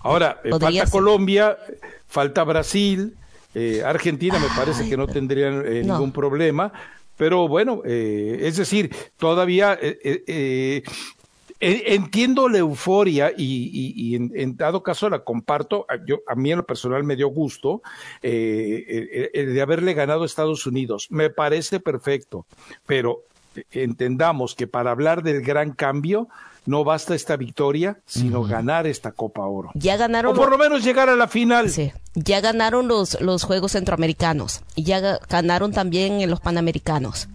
Ahora, 0.00 0.40
eh, 0.44 0.50
falta 0.58 0.90
Colombia, 0.90 1.56
falta 2.08 2.44
Brasil, 2.44 3.16
eh, 3.54 3.82
Argentina 3.84 4.38
me 4.38 4.48
parece 4.56 4.88
que 4.88 4.96
no 4.96 5.06
tendrían 5.06 5.64
ningún 5.86 6.12
problema. 6.12 6.72
Pero 7.16 7.48
bueno, 7.48 7.80
es 7.84 8.58
decir, 8.58 8.94
todavía 9.16 9.78
Entiendo 11.58 12.48
la 12.48 12.58
euforia 12.58 13.32
y, 13.36 14.14
en, 14.14 14.56
dado 14.56 14.82
caso 14.82 15.08
la 15.08 15.20
comparto. 15.20 15.86
Yo, 16.06 16.20
a 16.26 16.34
mí 16.34 16.50
en 16.50 16.58
lo 16.58 16.66
personal 16.66 17.02
me 17.04 17.16
dio 17.16 17.28
gusto 17.28 17.82
eh, 18.22 19.30
de 19.32 19.62
haberle 19.62 19.94
ganado 19.94 20.22
a 20.22 20.26
Estados 20.26 20.66
Unidos. 20.66 21.08
Me 21.10 21.30
parece 21.30 21.80
perfecto, 21.80 22.46
pero 22.84 23.22
entendamos 23.70 24.54
que 24.54 24.66
para 24.66 24.90
hablar 24.90 25.22
del 25.22 25.42
gran 25.42 25.72
cambio 25.72 26.28
no 26.66 26.84
basta 26.84 27.14
esta 27.14 27.36
victoria, 27.36 28.00
sino 28.06 28.42
ganar 28.42 28.86
esta 28.86 29.12
Copa 29.12 29.46
Oro. 29.46 29.70
Ya 29.74 29.96
ganaron. 29.96 30.32
O 30.32 30.36
por 30.36 30.50
lo 30.50 30.58
menos 30.58 30.84
llegar 30.84 31.08
a 31.08 31.16
la 31.16 31.28
final. 31.28 31.70
Sí. 31.70 31.92
Ya 32.14 32.40
ganaron 32.40 32.88
los, 32.88 33.20
los 33.20 33.44
Juegos 33.44 33.72
Centroamericanos. 33.72 34.62
Y 34.74 34.82
ya 34.82 35.18
ganaron 35.28 35.72
también 35.72 36.20
en 36.20 36.28
los 36.28 36.40
Panamericanos. 36.40 37.28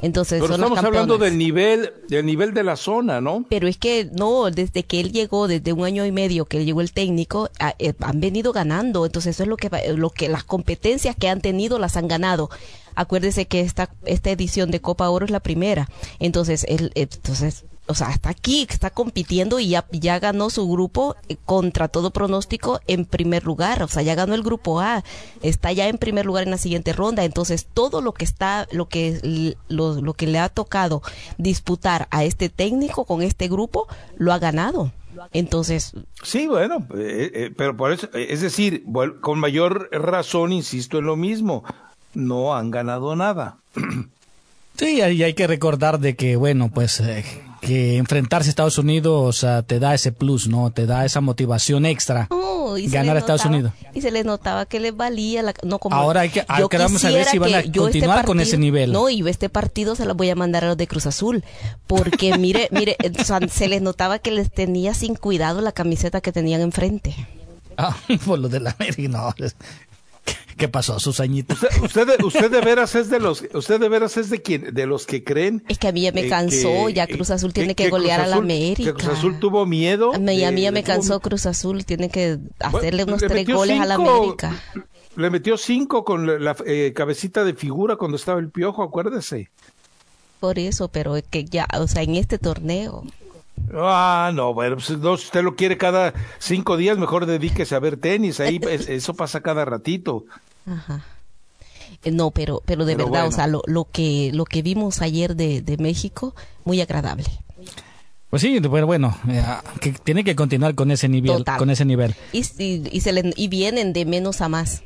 Entonces, 0.00 0.40
Pero 0.40 0.54
estamos 0.54 0.78
hablando 0.78 1.18
del 1.18 1.36
nivel, 1.36 1.92
del 2.08 2.24
nivel 2.24 2.54
de 2.54 2.62
la 2.62 2.76
zona, 2.76 3.20
¿no? 3.20 3.44
Pero 3.48 3.66
es 3.66 3.76
que 3.76 4.08
no, 4.12 4.50
desde 4.50 4.84
que 4.84 5.00
él 5.00 5.12
llegó, 5.12 5.48
desde 5.48 5.72
un 5.72 5.84
año 5.84 6.06
y 6.06 6.12
medio 6.12 6.44
que 6.44 6.64
llegó 6.64 6.80
el 6.80 6.92
técnico, 6.92 7.50
eh, 7.78 7.94
han 8.00 8.20
venido 8.20 8.52
ganando. 8.52 9.06
Entonces, 9.06 9.34
eso 9.34 9.42
es 9.42 9.48
lo 9.48 9.56
que, 9.56 9.70
lo 9.96 10.10
que 10.10 10.28
las 10.28 10.44
competencias 10.44 11.16
que 11.16 11.28
han 11.28 11.40
tenido 11.40 11.80
las 11.80 11.96
han 11.96 12.06
ganado. 12.06 12.48
Acuérdese 12.94 13.46
que 13.46 13.60
esta, 13.60 13.90
esta 14.04 14.30
edición 14.30 14.70
de 14.70 14.80
Copa 14.80 15.08
Oro 15.08 15.24
es 15.24 15.32
la 15.32 15.40
primera. 15.40 15.88
Entonces, 16.20 16.64
él, 16.68 16.92
entonces 16.94 17.64
o 17.88 17.94
sea, 17.94 18.10
está 18.10 18.28
aquí, 18.28 18.66
está 18.68 18.90
compitiendo 18.90 19.58
y 19.58 19.70
ya, 19.70 19.86
ya 19.90 20.18
ganó 20.18 20.50
su 20.50 20.70
grupo 20.70 21.16
eh, 21.28 21.36
contra 21.44 21.88
todo 21.88 22.10
pronóstico 22.10 22.80
en 22.86 23.06
primer 23.06 23.44
lugar. 23.44 23.82
O 23.82 23.88
sea, 23.88 24.02
ya 24.02 24.14
ganó 24.14 24.34
el 24.34 24.42
grupo 24.42 24.80
A, 24.80 25.02
está 25.42 25.72
ya 25.72 25.88
en 25.88 25.98
primer 25.98 26.26
lugar 26.26 26.44
en 26.44 26.50
la 26.50 26.58
siguiente 26.58 26.92
ronda. 26.92 27.24
Entonces, 27.24 27.66
todo 27.72 28.02
lo 28.02 28.12
que 28.12 28.24
está, 28.24 28.68
lo 28.70 28.88
que, 28.88 29.54
lo, 29.68 30.00
lo 30.00 30.14
que 30.14 30.26
le 30.26 30.38
ha 30.38 30.48
tocado 30.50 31.02
disputar 31.38 32.08
a 32.10 32.24
este 32.24 32.48
técnico 32.50 33.04
con 33.06 33.22
este 33.22 33.48
grupo, 33.48 33.88
lo 34.16 34.32
ha 34.32 34.38
ganado. 34.38 34.92
Entonces. 35.32 35.94
Sí, 36.22 36.46
bueno, 36.46 36.86
eh, 36.94 37.30
eh, 37.34 37.54
pero 37.56 37.76
por 37.76 37.92
eso, 37.92 38.08
es 38.12 38.40
decir, 38.40 38.84
con 39.20 39.40
mayor 39.40 39.88
razón 39.90 40.52
insisto 40.52 40.98
en 40.98 41.06
lo 41.06 41.16
mismo, 41.16 41.64
no 42.14 42.54
han 42.54 42.70
ganado 42.70 43.16
nada. 43.16 43.58
Sí, 44.78 45.00
y 45.02 45.24
hay 45.24 45.34
que 45.34 45.48
recordar 45.48 45.98
de 45.98 46.14
que, 46.14 46.36
bueno, 46.36 46.70
pues 46.72 47.02
que 47.60 47.96
enfrentarse 47.96 48.48
a 48.48 48.50
Estados 48.50 48.78
Unidos 48.78 49.46
te 49.66 49.78
da 49.78 49.94
ese 49.94 50.12
plus, 50.12 50.48
¿no? 50.48 50.70
Te 50.70 50.86
da 50.86 51.04
esa 51.04 51.20
motivación 51.20 51.86
extra. 51.86 52.28
ganar 52.88 53.16
a 53.16 53.20
Estados 53.20 53.44
Unidos. 53.44 53.72
Y 53.94 54.00
se 54.00 54.10
les 54.10 54.24
notaba 54.24 54.66
que 54.66 54.80
les 54.80 54.96
valía 54.96 55.42
la, 55.42 55.54
no 55.62 55.78
como 55.78 55.96
Ahora 55.96 56.22
hay 56.22 56.30
que 56.30 56.44
yo 56.58 56.68
vamos 56.68 57.04
a 57.04 57.10
ver 57.10 57.24
si 57.26 57.38
van 57.38 57.54
a 57.54 57.60
este 57.60 57.78
continuar 57.78 58.24
con 58.24 58.40
ese 58.40 58.58
nivel. 58.58 58.92
No, 58.92 59.08
y 59.08 59.26
este 59.28 59.48
partido 59.48 59.94
se 59.94 60.06
lo 60.06 60.14
voy 60.14 60.30
a 60.30 60.34
mandar 60.34 60.64
a 60.64 60.68
los 60.68 60.76
de 60.76 60.86
Cruz 60.86 61.06
Azul, 61.06 61.44
porque 61.86 62.36
mire, 62.38 62.68
mire, 62.70 62.96
se 63.50 63.68
les 63.68 63.82
notaba 63.82 64.18
que 64.18 64.30
les 64.30 64.50
tenía 64.50 64.94
sin 64.94 65.14
cuidado 65.14 65.60
la 65.60 65.72
camiseta 65.72 66.20
que 66.20 66.32
tenían 66.32 66.60
enfrente. 66.60 67.14
Ah, 67.76 67.96
por 68.26 68.38
lo 68.38 68.48
de 68.48 68.60
la 68.60 68.74
América, 68.78 69.08
no. 69.08 69.34
¿Qué 70.58 70.66
pasó, 70.66 70.98
sus 70.98 71.20
añitos? 71.20 71.56
Usted, 71.82 72.20
usted, 72.24 72.50
de 72.50 72.60
veras 72.60 72.96
es 72.96 73.08
de 73.08 73.20
los, 73.20 73.44
usted 73.54 73.78
de 73.78 73.88
veras 73.88 74.16
es 74.16 74.28
de 74.28 74.42
quien, 74.42 74.74
de 74.74 74.86
los 74.86 75.06
que 75.06 75.22
creen. 75.22 75.62
Es 75.68 75.78
que 75.78 75.86
a 75.86 75.92
mí 75.92 76.02
ya 76.02 76.10
me 76.10 76.22
eh, 76.22 76.28
cansó, 76.28 76.88
ya 76.88 77.06
Cruz 77.06 77.30
Azul 77.30 77.52
tiene 77.52 77.76
que, 77.76 77.88
golear 77.88 78.20
a 78.20 78.26
la 78.26 78.36
América. 78.36 78.90
Que 78.90 78.92
Cruz 78.92 79.18
Azul 79.18 79.38
tuvo 79.38 79.64
miedo. 79.66 80.12
A 80.12 80.18
mí, 80.18 80.44
a 80.44 80.50
mí 80.50 80.62
ya 80.62 80.72
me 80.72 80.82
cansó 80.82 81.20
Cruz 81.20 81.46
Azul, 81.46 81.84
tiene 81.84 82.10
que 82.10 82.38
hacerle 82.58 83.04
unos 83.04 83.20
tres 83.20 83.46
goles 83.46 83.80
a 83.80 83.86
la 83.86 83.94
América. 83.94 84.60
Le 85.14 85.30
metió 85.30 85.56
cinco 85.56 86.04
con 86.04 86.44
la, 86.44 86.56
eh, 86.66 86.92
cabecita 86.94 87.44
de 87.44 87.54
figura 87.54 87.94
cuando 87.94 88.16
estaba 88.16 88.40
el 88.40 88.50
piojo, 88.50 88.82
acuérdese. 88.82 89.50
Por 90.40 90.58
eso, 90.58 90.88
pero 90.88 91.16
es 91.16 91.22
que 91.22 91.44
ya, 91.44 91.68
o 91.78 91.86
sea, 91.86 92.02
en 92.02 92.16
este 92.16 92.38
torneo. 92.38 93.04
Ah, 93.72 94.30
no, 94.34 94.54
bueno, 94.54 94.76
pues, 94.76 94.86
si 94.86 94.94
usted 94.94 95.42
lo 95.42 95.54
quiere 95.54 95.76
cada 95.76 96.14
cinco 96.38 96.76
días, 96.76 96.98
mejor 96.98 97.26
dedíquese 97.26 97.74
a 97.74 97.80
ver 97.80 97.96
tenis, 97.96 98.40
ahí 98.40 98.60
eso 98.66 99.14
pasa 99.14 99.40
cada 99.40 99.64
ratito. 99.64 100.24
Ajá. 100.68 101.04
Eh, 102.04 102.10
no, 102.10 102.30
pero, 102.30 102.62
pero 102.64 102.84
de 102.84 102.94
verdad, 102.94 103.26
o 103.26 103.32
sea, 103.32 103.46
lo, 103.46 103.62
lo, 103.66 103.84
que, 103.84 104.30
lo 104.32 104.44
que 104.44 104.62
vimos 104.62 105.02
ayer 105.02 105.34
de, 105.34 105.62
de 105.62 105.76
México, 105.78 106.34
muy 106.64 106.80
agradable. 106.80 107.26
Pues 108.30 108.42
sí, 108.42 108.60
pero 108.60 108.86
bueno, 108.86 109.16
eh, 109.28 109.42
que 109.80 109.92
tiene 109.92 110.22
que 110.22 110.36
continuar 110.36 110.74
con 110.74 110.90
ese 110.90 111.08
nivel, 111.08 111.44
con 111.56 111.70
ese 111.70 111.86
nivel. 111.86 112.14
Y, 112.32 112.40
y, 112.60 113.00
se 113.00 113.12
le, 113.12 113.32
y 113.36 113.48
vienen 113.48 113.94
de 113.94 114.04
menos 114.04 114.42
a 114.42 114.50
más. 114.50 114.82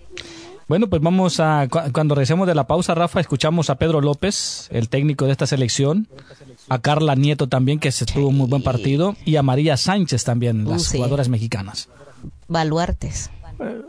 Bueno, 0.68 0.88
pues 0.88 1.02
vamos 1.02 1.40
a 1.40 1.68
cuando 1.68 2.14
regresemos 2.14 2.46
de 2.46 2.54
la 2.54 2.68
pausa, 2.68 2.94
Rafa, 2.94 3.20
escuchamos 3.20 3.68
a 3.68 3.74
Pedro 3.74 4.00
López, 4.00 4.68
el 4.70 4.88
técnico 4.88 5.26
de 5.26 5.32
esta 5.32 5.46
selección, 5.46 6.06
a 6.68 6.78
Carla 6.78 7.16
Nieto 7.16 7.48
también, 7.48 7.80
que 7.80 7.90
se 7.90 8.06
tuvo 8.06 8.28
un 8.28 8.38
muy 8.38 8.48
buen 8.48 8.62
partido, 8.62 9.16
y 9.24 9.36
a 9.36 9.42
María 9.42 9.76
Sánchez 9.76 10.22
también, 10.22 10.68
las 10.68 10.88
jugadoras 10.88 11.28
mexicanas. 11.28 11.88
Baluartes. 12.46 13.28
Eh, 13.58 13.82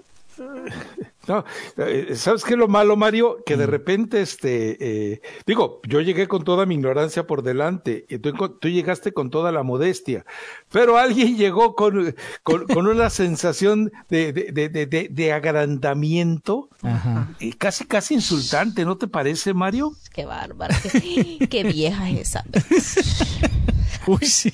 No, 1.28 1.46
eh, 1.78 2.16
¿sabes 2.16 2.44
qué 2.44 2.54
es 2.54 2.60
lo 2.60 2.68
malo, 2.68 2.98
Mario? 2.98 3.38
Que 3.46 3.56
de 3.56 3.66
mm. 3.66 3.70
repente, 3.70 4.22
este, 4.22 4.78
eh, 5.14 5.22
digo, 5.46 5.80
yo 5.88 6.02
llegué 6.02 6.28
con 6.28 6.44
toda 6.44 6.66
mi 6.66 6.76
ignorancia 6.76 7.26
por 7.26 7.44
delante, 7.44 8.06
y 8.10 8.18
tú, 8.18 8.34
tú 8.34 8.68
llegaste 8.68 9.14
con 9.14 9.30
toda 9.30 9.52
la 9.52 9.64
modestia, 9.64 10.26
pero 10.70 10.98
alguien 10.98 11.38
llegó 11.38 11.76
con, 11.76 12.16
con, 12.44 12.88
una 12.88 13.10
sensación 13.10 13.92
de, 14.10 14.34
de, 14.34 14.70
de, 14.70 15.08
de, 15.10 15.34
agrandamiento, 15.34 16.70
y 17.40 17.54
casi, 17.54 17.86
casi 17.86 18.16
insultante, 18.16 18.84
¿no 18.84 18.98
te 18.98 19.08
parece, 19.08 19.54
Mario? 19.54 19.94
Qué 20.14 20.26
bárbaro, 20.26 20.76
qué, 21.50 21.64
vieja 21.64 22.10
es 22.10 22.36
esa. 22.36 22.46
Uy, 24.08 24.26
sí. 24.26 24.54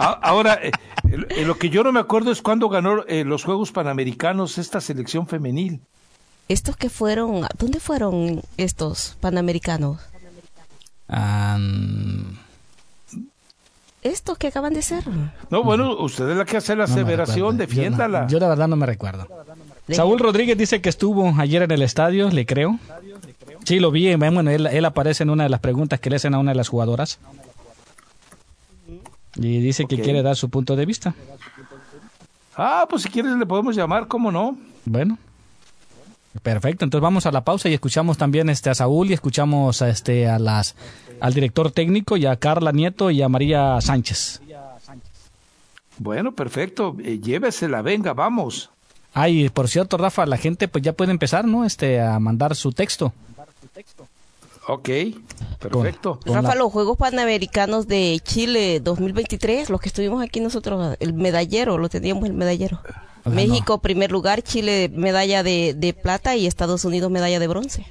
Ahora, 0.00 0.58
eh, 0.62 1.44
lo 1.44 1.58
que 1.58 1.68
yo 1.68 1.84
no 1.84 1.92
me 1.92 2.00
acuerdo 2.00 2.32
es 2.32 2.40
cuándo 2.40 2.70
ganó 2.70 3.04
eh, 3.06 3.22
los 3.24 3.44
Juegos 3.44 3.70
Panamericanos 3.70 4.56
esta 4.56 4.80
selección 4.80 5.26
femenil. 5.26 5.80
Estos 6.48 6.76
que 6.76 6.88
fueron, 6.88 7.42
¿dónde 7.58 7.80
fueron 7.80 8.40
estos 8.56 9.18
Panamericanos? 9.20 9.98
Estos 14.02 14.38
que 14.38 14.46
acaban 14.46 14.72
de 14.72 14.80
ser. 14.80 15.04
No, 15.50 15.62
bueno, 15.62 15.96
usted 15.98 16.30
es 16.30 16.36
la 16.36 16.46
que 16.46 16.56
hace 16.56 16.74
la 16.74 16.84
aseveración, 16.84 17.58
defiéndala. 17.58 18.26
Yo, 18.26 18.38
la 18.40 18.48
verdad 18.48 18.68
no 18.68 18.76
me 18.76 18.86
recuerdo. 18.86 19.28
Saúl 19.90 20.18
Rodríguez 20.18 20.56
dice 20.56 20.80
que 20.80 20.88
estuvo 20.88 21.34
ayer 21.38 21.62
en 21.62 21.70
el 21.72 21.82
estadio, 21.82 22.30
le 22.30 22.46
creo. 22.46 22.78
Sí, 23.64 23.78
lo 23.78 23.90
vi, 23.90 24.14
bueno, 24.14 24.50
él, 24.50 24.66
él 24.66 24.84
aparece 24.86 25.24
en 25.24 25.30
una 25.30 25.42
de 25.42 25.50
las 25.50 25.60
preguntas 25.60 26.00
que 26.00 26.08
le 26.08 26.16
hacen 26.16 26.34
a 26.34 26.38
una 26.38 26.52
de 26.52 26.56
las 26.56 26.68
jugadoras. 26.68 27.18
Y 29.40 29.60
dice 29.60 29.86
que 29.86 29.98
quiere 29.98 30.22
dar 30.22 30.36
su 30.36 30.50
punto 30.50 30.76
de 30.76 30.84
vista. 30.86 31.14
Ah, 32.56 32.86
pues 32.88 33.02
si 33.02 33.08
quieres 33.08 33.32
le 33.36 33.46
podemos 33.46 33.74
llamar, 33.74 34.06
¿cómo 34.06 34.30
no? 34.30 34.56
Bueno. 34.84 35.18
Perfecto, 36.42 36.84
entonces 36.84 37.02
vamos 37.02 37.26
a 37.26 37.32
la 37.32 37.42
pausa 37.42 37.68
y 37.68 37.74
escuchamos 37.74 38.16
también 38.16 38.50
este 38.50 38.70
a 38.70 38.74
Saúl 38.74 39.10
y 39.10 39.14
escuchamos 39.14 39.82
a 39.82 39.88
este 39.88 40.28
a 40.28 40.38
las 40.38 40.76
al 41.20 41.34
director 41.34 41.72
técnico 41.72 42.16
y 42.16 42.26
a 42.26 42.36
Carla 42.36 42.70
Nieto 42.70 43.10
y 43.10 43.20
a 43.22 43.28
María 43.28 43.80
Sánchez. 43.80 44.40
Bueno, 45.98 46.32
perfecto, 46.32 46.96
eh, 47.02 47.18
llévesela, 47.18 47.82
venga, 47.82 48.12
vamos. 48.12 48.70
Ay, 49.12 49.48
por 49.48 49.68
cierto, 49.68 49.96
Rafa, 49.96 50.24
la 50.24 50.36
gente 50.36 50.68
pues 50.68 50.84
ya 50.84 50.92
puede 50.92 51.10
empezar, 51.10 51.46
¿no? 51.46 51.64
Este 51.64 52.00
a 52.00 52.18
mandar 52.20 52.54
su 52.54 52.72
texto. 52.72 53.12
Ok, 54.68 54.88
perfecto. 55.58 56.20
Rafa, 56.26 56.54
los 56.54 56.72
Juegos 56.72 56.96
Panamericanos 56.96 57.88
de 57.88 58.20
Chile 58.22 58.80
2023, 58.80 59.70
los 59.70 59.80
que 59.80 59.88
estuvimos 59.88 60.22
aquí 60.22 60.40
nosotros, 60.40 60.96
el 61.00 61.14
medallero, 61.14 61.78
lo 61.78 61.88
teníamos 61.88 62.24
el 62.26 62.34
medallero. 62.34 62.80
México, 63.24 63.78
primer 63.78 64.10
lugar, 64.10 64.42
Chile, 64.42 64.90
medalla 64.94 65.42
de, 65.42 65.96
plata 66.02 66.36
y 66.36 66.46
Estados 66.46 66.84
Unidos, 66.84 67.10
medalla 67.10 67.38
de 67.38 67.48
bronce. 67.48 67.86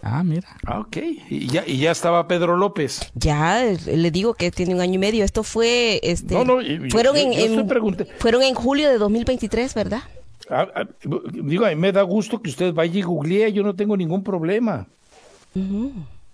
Ah, 0.00 0.22
mira. 0.22 0.46
Ah, 0.64 0.78
ok. 0.78 0.96
¿Y 1.28 1.48
ya, 1.48 1.64
y 1.66 1.78
ya 1.78 1.90
estaba 1.90 2.28
Pedro 2.28 2.56
López. 2.56 3.00
Ya, 3.14 3.64
le 3.64 4.10
digo 4.12 4.34
que 4.34 4.52
tiene 4.52 4.72
un 4.74 4.80
año 4.80 4.94
y 4.94 4.98
medio. 4.98 5.24
Esto 5.24 5.42
fue, 5.42 5.98
este, 6.04 6.34
no, 6.34 6.44
no, 6.44 6.58
fueron, 6.88 7.16
en, 7.16 7.68
fueron 8.18 8.42
en 8.42 8.54
julio 8.54 8.88
de 8.90 8.98
2023, 8.98 9.74
¿verdad? 9.74 10.02
Ah, 10.50 10.68
ah, 10.74 10.84
digo, 11.32 11.66
a 11.66 11.70
mí 11.70 11.74
me 11.74 11.90
da 11.90 12.02
gusto 12.02 12.40
que 12.40 12.50
usted 12.50 12.72
vaya 12.72 12.96
y 12.96 13.02
googlee, 13.02 13.52
yo 13.52 13.64
no 13.64 13.74
tengo 13.74 13.96
ningún 13.96 14.22
problema. 14.22 14.86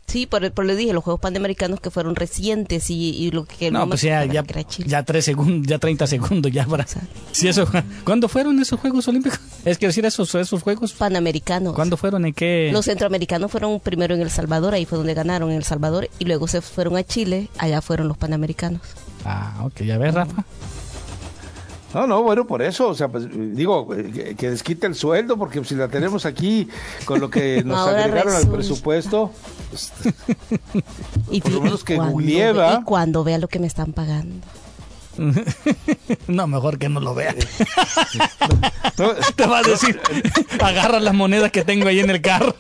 Sí, 0.07 0.27
por, 0.27 0.49
por 0.53 0.65
le 0.65 0.77
dije, 0.77 0.93
los 0.93 1.03
Juegos 1.03 1.21
Panamericanos 1.21 1.81
que 1.81 1.91
fueron 1.91 2.15
recientes 2.15 2.91
y, 2.91 3.31
lo 3.33 3.47
que... 3.47 3.71
No, 3.71 3.89
pues 3.89 4.03
ya, 4.03 4.25
ya, 4.27 4.45
ya, 4.87 5.03
tres 5.03 5.25
segundos, 5.25 5.67
ya 5.67 5.79
30 5.79 6.07
segundos, 6.07 6.53
ya 6.53 6.67
para... 6.67 6.87
Si 7.33 7.49
eso, 7.49 7.67
¿Cuándo 8.05 8.29
fueron 8.29 8.61
esos 8.61 8.79
Juegos 8.79 9.09
Olímpicos? 9.09 9.41
Es 9.65 9.79
que 9.79 9.87
decir, 9.87 10.05
esos, 10.05 10.35
esos 10.35 10.63
Juegos... 10.63 10.93
Panamericanos. 10.93 11.75
¿Cuándo 11.75 11.97
fueron? 11.97 12.27
¿En 12.27 12.35
qué...? 12.35 12.69
Los 12.71 12.85
centroamericanos 12.85 13.51
fueron 13.51 13.81
primero 13.81 14.15
en 14.15 14.21
El 14.21 14.31
Salvador, 14.31 14.75
ahí 14.75 14.85
fue 14.85 14.99
donde 14.99 15.15
ganaron 15.15 15.51
en 15.51 15.57
El 15.57 15.65
Salvador, 15.65 16.11
y 16.19 16.27
luego 16.27 16.49
se 16.49 16.61
fueron 16.61 16.97
a 16.97 17.03
Chile, 17.03 17.49
allá 17.59 17.81
fueron 17.81 18.07
los 18.07 18.19
Panamericanos. 18.19 18.83
Ah, 19.25 19.63
ok, 19.65 19.83
ya 19.83 19.97
ves, 19.97 20.13
Rafa. 20.13 20.45
No, 21.95 22.09
no, 22.09 22.23
bueno, 22.25 22.45
por 22.45 22.61
eso, 22.61 22.89
o 22.89 22.95
sea, 22.95 23.07
pues 23.07 23.29
digo, 23.31 23.89
que, 23.89 24.51
desquite 24.51 24.89
el 24.89 24.97
sueldo, 24.97 25.37
porque 25.37 25.65
si 25.65 25.77
la 25.77 25.87
tenemos 25.87 26.27
aquí 26.27 26.69
con 27.05 27.21
lo 27.21 27.31
que 27.31 27.63
nos 27.65 27.87
agregaron 27.87 28.35
al 28.35 28.49
presupuesto, 28.49 29.31
pues, 29.71 29.93
y 31.31 31.41
por 31.41 31.53
lo 31.53 31.61
menos 31.61 31.85
que 31.85 31.95
Y 31.95 32.83
cuando 32.83 33.23
vea 33.23 33.39
lo 33.39 33.47
que 33.47 33.61
me 33.61 33.69
están 33.69 33.93
pagando. 33.93 34.45
no, 36.27 36.47
mejor 36.49 36.79
que 36.79 36.89
no 36.89 36.99
lo 36.99 37.15
vea. 37.15 37.33
Te 39.37 39.47
va 39.47 39.59
a 39.59 39.63
decir, 39.63 40.01
agarra 40.61 40.99
las 40.99 41.15
monedas 41.15 41.53
que 41.53 41.63
tengo 41.63 41.87
ahí 41.87 42.01
en 42.01 42.11
el 42.11 42.21
carro. 42.21 42.57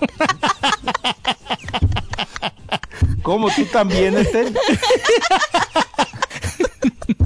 ¿Cómo 3.24 3.48
tú 3.50 3.64
también, 3.64 4.14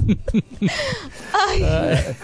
Esther? 0.09 2.15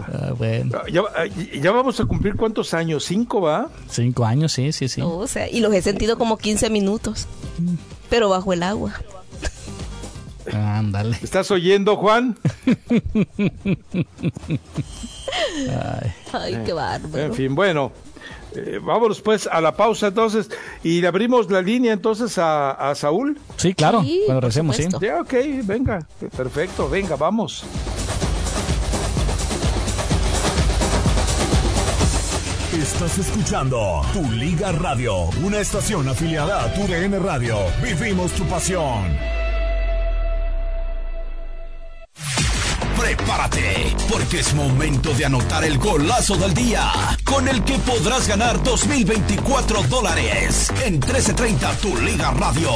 Ah, 0.00 0.32
bueno. 0.36 0.80
Ya, 0.88 1.72
vamos 1.72 1.98
a 2.00 2.04
cumplir 2.04 2.36
cuántos 2.36 2.72
años, 2.74 3.04
cinco 3.04 3.40
va. 3.40 3.68
Cinco 3.88 4.24
años, 4.24 4.52
sí, 4.52 4.72
sí, 4.72 4.88
sí. 4.88 5.00
o 5.02 5.26
sea, 5.26 5.50
y 5.50 5.60
los 5.60 5.72
he 5.74 5.82
sentido 5.82 6.16
como 6.16 6.38
15 6.38 6.70
minutos, 6.70 7.26
pero 8.08 8.28
bajo 8.28 8.52
el 8.52 8.62
agua. 8.62 8.94
Ándale. 10.52 11.18
¿Estás 11.22 11.50
oyendo, 11.50 11.96
Juan? 11.96 12.38
Ay, 16.32 16.58
qué 16.64 16.72
bárbaro. 16.72 17.24
En 17.24 17.34
fin, 17.34 17.54
bueno. 17.54 17.92
Eh, 18.54 18.80
vámonos 18.82 19.20
pues 19.20 19.46
a 19.46 19.60
la 19.60 19.74
pausa 19.76 20.08
entonces 20.08 20.48
y 20.82 21.00
le 21.00 21.08
abrimos 21.08 21.50
la 21.50 21.60
línea 21.60 21.92
entonces 21.92 22.36
a, 22.38 22.92
Saúl. 22.94 23.38
Sí, 23.56 23.74
claro, 23.74 24.02
cuando 24.26 24.40
recemos, 24.40 24.76
sí. 24.76 24.88
Ya, 25.00 25.20
ok, 25.20 25.34
venga, 25.64 26.06
perfecto, 26.36 26.88
venga, 26.88 27.16
vamos. 27.16 27.64
Estás 32.72 33.18
escuchando 33.18 34.02
Tu 34.12 34.22
Liga 34.32 34.72
Radio, 34.72 35.24
una 35.42 35.58
estación 35.58 36.08
afiliada 36.08 36.64
a 36.64 36.72
Tu 36.74 36.86
DN 36.86 37.18
Radio. 37.18 37.56
Vivimos 37.82 38.32
tu 38.32 38.44
pasión. 38.44 39.37
Prepárate, 42.98 43.96
porque 44.10 44.40
es 44.40 44.52
momento 44.54 45.14
de 45.14 45.24
anotar 45.24 45.64
el 45.64 45.78
golazo 45.78 46.36
del 46.36 46.52
día, 46.52 46.90
con 47.24 47.46
el 47.46 47.62
que 47.62 47.78
podrás 47.78 48.26
ganar 48.26 48.62
2024 48.62 49.84
dólares 49.84 50.68
en 50.84 50.94
1330 50.94 51.72
Tu 51.76 51.96
Liga 51.96 52.32
Radio. 52.32 52.70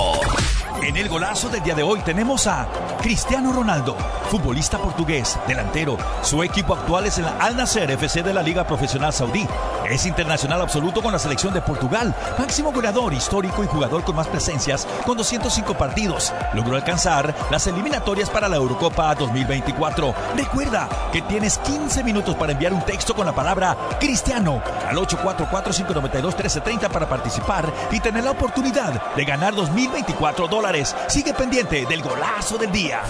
En 0.83 0.97
el 0.97 1.09
golazo 1.09 1.49
del 1.49 1.63
día 1.63 1.77
de 1.77 1.85
hoy 1.85 2.01
tenemos 2.01 2.49
a 2.49 2.67
Cristiano 3.01 3.53
Ronaldo, 3.53 3.97
futbolista 4.31 4.79
portugués, 4.79 5.39
delantero. 5.47 5.97
Su 6.23 6.43
equipo 6.43 6.75
actual 6.75 7.07
es 7.07 7.19
el 7.19 7.25
Al 7.25 7.57
Nasser 7.57 7.89
FC 7.93 8.25
de 8.25 8.35
la 8.35 8.43
Liga 8.43 8.67
Profesional 8.67 9.13
Saudí. 9.13 9.47
Es 9.89 10.07
internacional 10.07 10.61
absoluto 10.61 11.01
con 11.01 11.13
la 11.13 11.21
selección 11.21 11.55
de 11.55 11.61
Portugal, 11.61 12.13
máximo 12.37 12.73
goleador 12.73 13.15
histórico 13.15 13.63
y 13.63 13.69
jugador 13.69 14.03
con 14.03 14.17
más 14.17 14.27
presencias 14.27 14.89
con 15.07 15.17
205 15.17 15.75
partidos. 15.75 16.33
Logró 16.53 16.75
alcanzar 16.75 17.33
las 17.51 17.67
eliminatorias 17.69 18.29
para 18.29 18.49
la 18.49 18.57
Eurocopa 18.57 19.15
2024. 19.15 20.12
Recuerda 20.37 20.88
que 21.12 21.22
tienes 21.22 21.59
15 21.59 22.03
minutos 22.05 22.35
para 22.37 22.53
enviar 22.53 22.72
un 22.72 22.85
texto 22.85 23.14
con 23.14 23.27
la 23.27 23.35
palabra 23.35 23.77
Cristiano 24.01 24.62
al 24.88 24.96
844-592-1330 24.96 26.88
para 26.90 27.09
participar 27.09 27.72
y 27.90 28.01
tener 28.01 28.25
la 28.25 28.33
oportunidad 28.33 29.14
de 29.14 29.25
ganar 29.25 29.55
2024 29.55 30.48
dólares 30.48 30.62
Sigue 31.09 31.35
pendiente 31.35 31.85
del 31.87 32.03
golazo 32.03 32.57
del 32.57 32.70
día. 32.70 33.03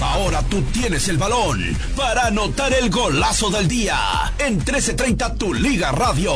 Ahora 0.00 0.42
tú 0.42 0.62
tienes 0.62 1.08
el 1.08 1.18
balón 1.18 1.60
para 1.96 2.26
anotar 2.26 2.72
el 2.72 2.90
golazo 2.90 3.50
del 3.50 3.68
día 3.68 4.32
en 4.38 4.56
1330 4.56 5.34
Tu 5.34 5.54
Liga 5.54 5.92
Radio. 5.92 6.32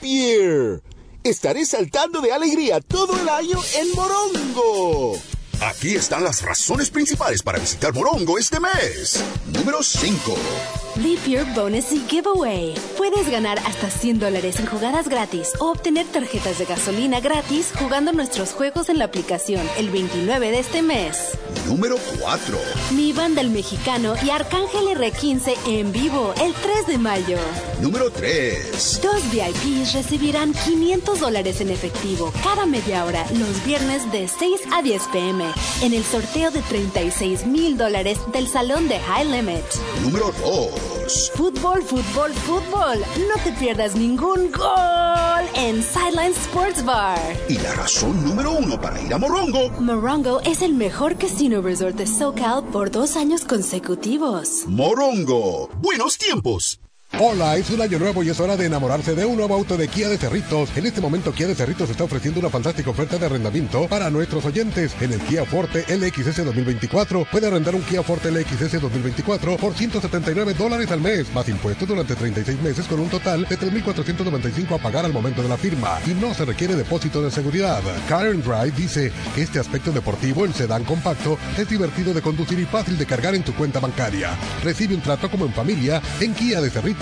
Year. 0.00 0.82
Estaré 1.24 1.64
saltando 1.64 2.20
de 2.20 2.32
alegría 2.32 2.80
todo 2.80 3.20
el 3.20 3.28
año 3.28 3.58
en 3.76 3.92
Morongo. 3.94 5.18
Aquí 5.60 5.94
están 5.94 6.22
las 6.22 6.42
razones 6.42 6.90
principales 6.90 7.42
para 7.42 7.58
visitar 7.58 7.94
Morongo 7.94 8.38
este 8.38 8.60
mes. 8.60 9.24
Número 9.46 9.82
5. 9.82 10.85
Leap 10.98 11.26
Year 11.26 11.44
Bonus 11.54 11.92
y 11.92 12.00
Giveaway. 12.08 12.74
Puedes 12.96 13.28
ganar 13.30 13.58
hasta 13.66 13.90
100 13.90 14.18
dólares 14.18 14.58
en 14.60 14.66
jugadas 14.66 15.08
gratis 15.08 15.52
o 15.58 15.70
obtener 15.70 16.06
tarjetas 16.06 16.58
de 16.58 16.64
gasolina 16.64 17.20
gratis 17.20 17.72
jugando 17.78 18.12
nuestros 18.12 18.52
juegos 18.52 18.88
en 18.88 18.98
la 18.98 19.04
aplicación 19.04 19.60
el 19.76 19.90
29 19.90 20.50
de 20.50 20.58
este 20.58 20.80
mes. 20.82 21.36
Número 21.66 21.96
4. 22.20 22.58
Mi 22.92 23.12
banda 23.12 23.42
el 23.42 23.50
mexicano 23.50 24.14
y 24.24 24.30
Arcángel 24.30 24.86
R15 24.86 25.54
en 25.66 25.92
vivo 25.92 26.32
el 26.42 26.54
3 26.54 26.86
de 26.86 26.98
mayo. 26.98 27.38
Número 27.80 28.10
3. 28.10 29.00
Dos 29.02 29.22
VIPs 29.30 29.92
recibirán 29.92 30.54
500 30.54 31.20
dólares 31.20 31.60
en 31.60 31.70
efectivo 31.70 32.32
cada 32.42 32.64
media 32.64 33.04
hora 33.04 33.26
los 33.32 33.64
viernes 33.66 34.10
de 34.12 34.28
6 34.28 34.60
a 34.72 34.80
10 34.80 35.02
pm 35.12 35.44
en 35.82 35.92
el 35.92 36.04
sorteo 36.04 36.50
de 36.50 36.62
36 36.62 37.46
mil 37.46 37.76
dólares 37.76 38.18
del 38.32 38.48
salón 38.48 38.88
de 38.88 38.98
High 38.98 39.26
Limit. 39.26 39.64
Número 40.02 40.32
2. 40.40 40.85
Fútbol, 41.34 41.82
fútbol, 41.82 42.32
fútbol. 42.32 42.98
No 43.28 43.42
te 43.44 43.52
pierdas 43.52 43.94
ningún 43.94 44.50
gol 44.50 45.44
en 45.54 45.82
Sideline 45.82 46.32
Sports 46.32 46.84
Bar. 46.84 47.18
Y 47.48 47.58
la 47.58 47.74
razón 47.74 48.24
número 48.24 48.52
uno 48.52 48.80
para 48.80 49.00
ir 49.00 49.12
a 49.12 49.18
Morongo. 49.18 49.70
Morongo 49.80 50.40
es 50.42 50.62
el 50.62 50.74
mejor 50.74 51.16
casino 51.16 51.62
resort 51.62 51.96
de 51.96 52.06
SoCal 52.06 52.64
por 52.72 52.90
dos 52.90 53.16
años 53.16 53.44
consecutivos. 53.44 54.64
Morongo. 54.66 55.68
Buenos 55.80 56.18
tiempos. 56.18 56.80
Hola, 57.18 57.56
es 57.56 57.70
un 57.70 57.80
año 57.80 57.98
nuevo 57.98 58.22
y 58.22 58.28
es 58.28 58.38
hora 58.40 58.58
de 58.58 58.66
enamorarse 58.66 59.14
de 59.14 59.24
un 59.24 59.38
nuevo 59.38 59.54
auto 59.54 59.78
de 59.78 59.88
Kia 59.88 60.10
de 60.10 60.18
Cerritos. 60.18 60.76
En 60.76 60.84
este 60.84 61.00
momento 61.00 61.32
Kia 61.32 61.46
de 61.46 61.54
Cerritos 61.54 61.88
está 61.88 62.04
ofreciendo 62.04 62.40
una 62.40 62.50
fantástica 62.50 62.90
oferta 62.90 63.16
de 63.16 63.24
arrendamiento 63.24 63.88
para 63.88 64.10
nuestros 64.10 64.44
oyentes. 64.44 64.94
En 65.00 65.14
el 65.14 65.20
Kia 65.20 65.46
Forte 65.46 65.86
LXS 65.88 66.44
2024 66.44 67.26
puede 67.32 67.46
arrendar 67.46 67.74
un 67.74 67.80
Kia 67.82 68.02
Forte 68.02 68.30
LXS 68.30 68.82
2024 68.82 69.56
por 69.56 69.72
179 69.72 70.52
dólares 70.52 70.90
al 70.90 71.00
mes, 71.00 71.32
más 71.32 71.48
impuestos 71.48 71.88
durante 71.88 72.14
36 72.14 72.60
meses 72.60 72.86
con 72.86 73.00
un 73.00 73.08
total 73.08 73.46
de 73.48 73.58
3.495 73.58 74.74
a 74.74 74.82
pagar 74.82 75.06
al 75.06 75.14
momento 75.14 75.42
de 75.42 75.48
la 75.48 75.56
firma 75.56 75.98
y 76.06 76.10
no 76.10 76.34
se 76.34 76.44
requiere 76.44 76.76
depósito 76.76 77.22
de 77.22 77.30
seguridad. 77.30 77.80
Karen 78.10 78.42
Drive 78.42 78.72
dice 78.76 79.10
que 79.34 79.40
este 79.40 79.58
aspecto 79.58 79.90
deportivo 79.90 80.44
en 80.44 80.52
sedán 80.52 80.84
compacto 80.84 81.38
es 81.56 81.66
divertido 81.66 82.12
de 82.12 82.20
conducir 82.20 82.58
y 82.58 82.66
fácil 82.66 82.98
de 82.98 83.06
cargar 83.06 83.34
en 83.34 83.42
tu 83.42 83.54
cuenta 83.54 83.80
bancaria. 83.80 84.36
Recibe 84.62 84.94
un 84.94 85.00
trato 85.00 85.30
como 85.30 85.46
en 85.46 85.54
familia 85.54 86.02
en 86.20 86.34
Kia 86.34 86.60
de 86.60 86.68
Cerritos 86.68 86.95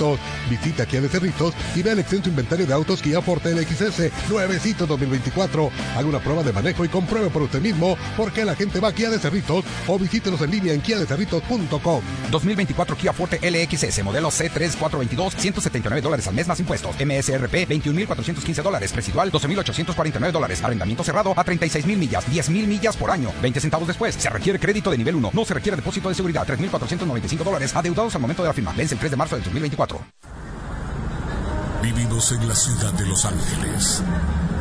Visita 0.51 0.87
Kia 0.87 1.01
de 1.01 1.09
Cerritos 1.09 1.55
y 1.75 1.83
vea 1.83 1.93
el 1.93 2.01
extenso 2.01 2.29
inventario 2.29 2.67
de 2.67 2.75
autos 2.75 3.01
Kia 3.01 3.23
Forte 3.23 3.55
LXS 3.55 4.29
nuevecito 4.29 4.87
2024. 4.87 5.71
Haga 5.97 6.07
una 6.07 6.19
prueba 6.19 6.43
de 6.43 6.53
manejo 6.53 6.85
y 6.85 6.89
compruebe 6.89 7.31
por 7.31 7.43
usted 7.43 7.61
mismo 7.61 7.97
por 8.17 8.33
qué 8.33 8.45
la 8.45 8.55
gente 8.55 8.81
va 8.81 8.89
a 8.89 8.93
Kia 8.93 9.11
de 9.11 9.19
Cerritos 9.19 9.65
o 9.87 9.99
visítenos 9.99 10.41
en 10.41 10.51
línea 10.51 10.75
en 10.75 10.81
kiadecerritos.com. 10.81 12.03
2024 12.31 12.97
Kia 12.97 13.13
Forte 13.13 13.39
LXS, 13.39 14.03
modelo 14.03 14.31
C3 14.31 14.77
422, 14.77 15.35
179 15.37 16.03
dólares 16.03 16.27
al 16.27 16.35
mes 16.35 16.49
más 16.49 16.59
impuestos. 16.59 16.95
MSRP 16.97 17.69
21.415 17.69 18.63
dólares, 18.63 18.95
residual 18.95 19.31
12.849 19.31 20.33
dólares, 20.33 20.63
arrendamiento 20.63 21.05
cerrado 21.05 21.33
a 21.37 21.45
36.000 21.45 21.97
millas, 21.97 22.27
10.000 22.27 22.67
millas 22.67 22.97
por 22.97 23.11
año. 23.11 23.33
20 23.43 23.61
centavos 23.61 23.87
después, 23.87 24.15
se 24.17 24.29
requiere 24.29 24.59
crédito 24.59 24.91
de 24.91 24.99
nivel 24.99 25.15
1, 25.15 25.31
no 25.33 25.45
se 25.45 25.55
requiere 25.55 25.77
depósito 25.77 26.09
de 26.09 26.15
seguridad, 26.15 26.47
3.495 26.47 27.45
dólares, 27.45 27.75
adeudados 27.77 28.15
al 28.15 28.21
momento 28.21 28.43
de 28.43 28.49
la 28.49 28.55
firma. 28.55 28.75
Vence 28.77 28.95
el 28.95 29.01
3 29.01 29.11
de 29.11 29.17
marzo 29.17 29.37
del 29.37 29.45
2024. 29.45 29.84
Vivimos 31.83 32.33
en 32.33 32.49
la 32.49 32.55
ciudad 32.55 32.93
de 32.95 33.07
Los 33.07 33.25
Ángeles. 33.25 34.03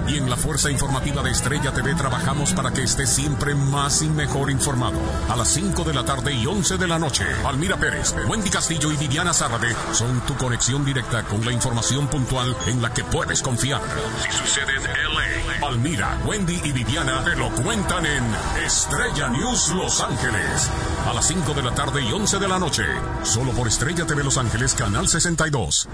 Y 0.08 0.18
en 0.18 0.30
la 0.30 0.36
Fuerza 0.36 0.70
Informativa 0.70 1.24
de 1.24 1.32
Estrella 1.32 1.72
TV 1.72 1.96
trabajamos 1.96 2.54
para 2.54 2.72
que 2.72 2.84
estés 2.84 3.10
siempre 3.10 3.56
más 3.56 4.02
y 4.02 4.10
mejor 4.10 4.52
informado. 4.52 5.00
A 5.30 5.36
las 5.36 5.48
5 5.50 5.84
de 5.84 5.94
la 5.94 6.04
tarde 6.04 6.34
y 6.34 6.46
11 6.46 6.78
de 6.78 6.88
la 6.88 7.00
noche, 7.00 7.26
Almira 7.46 7.78
Pérez, 7.78 8.14
Wendy 8.28 8.50
Castillo 8.50 8.92
y 8.92 8.98
Viviana 8.98 9.34
Zárate 9.34 9.74
son 9.94 10.20
tu 10.22 10.36
conexión 10.36 10.84
directa 10.84 11.24
con 11.24 11.46
la 11.46 11.52
información 11.52 12.08
puntual 12.08 12.56
en 12.68 12.82
la 12.82 12.94
que 12.94 13.04
puedes 13.04 13.42
confiar. 13.42 13.82
Si 14.22 14.38
sucede 14.38 14.76
en 14.76 14.84
LA, 14.84 15.68
Almira, 15.68 16.18
Wendy 16.26 16.60
y 16.64 16.72
Viviana 16.72 17.24
te 17.24 17.36
lo 17.36 17.50
cuentan 17.52 18.06
en 18.06 18.24
Estrella 18.66 19.30
News 19.30 19.70
Los 19.70 20.02
Ángeles. 20.02 20.70
A 21.10 21.14
las 21.14 21.28
5 21.28 21.54
de 21.54 21.64
la 21.64 21.74
tarde 21.74 22.02
y 22.02 22.12
11 22.12 22.40
de 22.40 22.48
la 22.48 22.60
noche, 22.60 22.84
solo 23.24 23.52
por 23.52 23.68
Estrella 23.68 24.06
TV 24.06 24.24
Los 24.24 24.38
Ángeles, 24.38 24.74
Canal 24.74 25.08
62. 25.08 25.88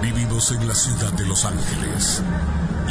Vivimos 0.00 0.50
en 0.50 0.66
la 0.66 0.74
ciudad 0.74 1.12
de 1.12 1.26
Los 1.26 1.44
Ángeles. 1.44 2.22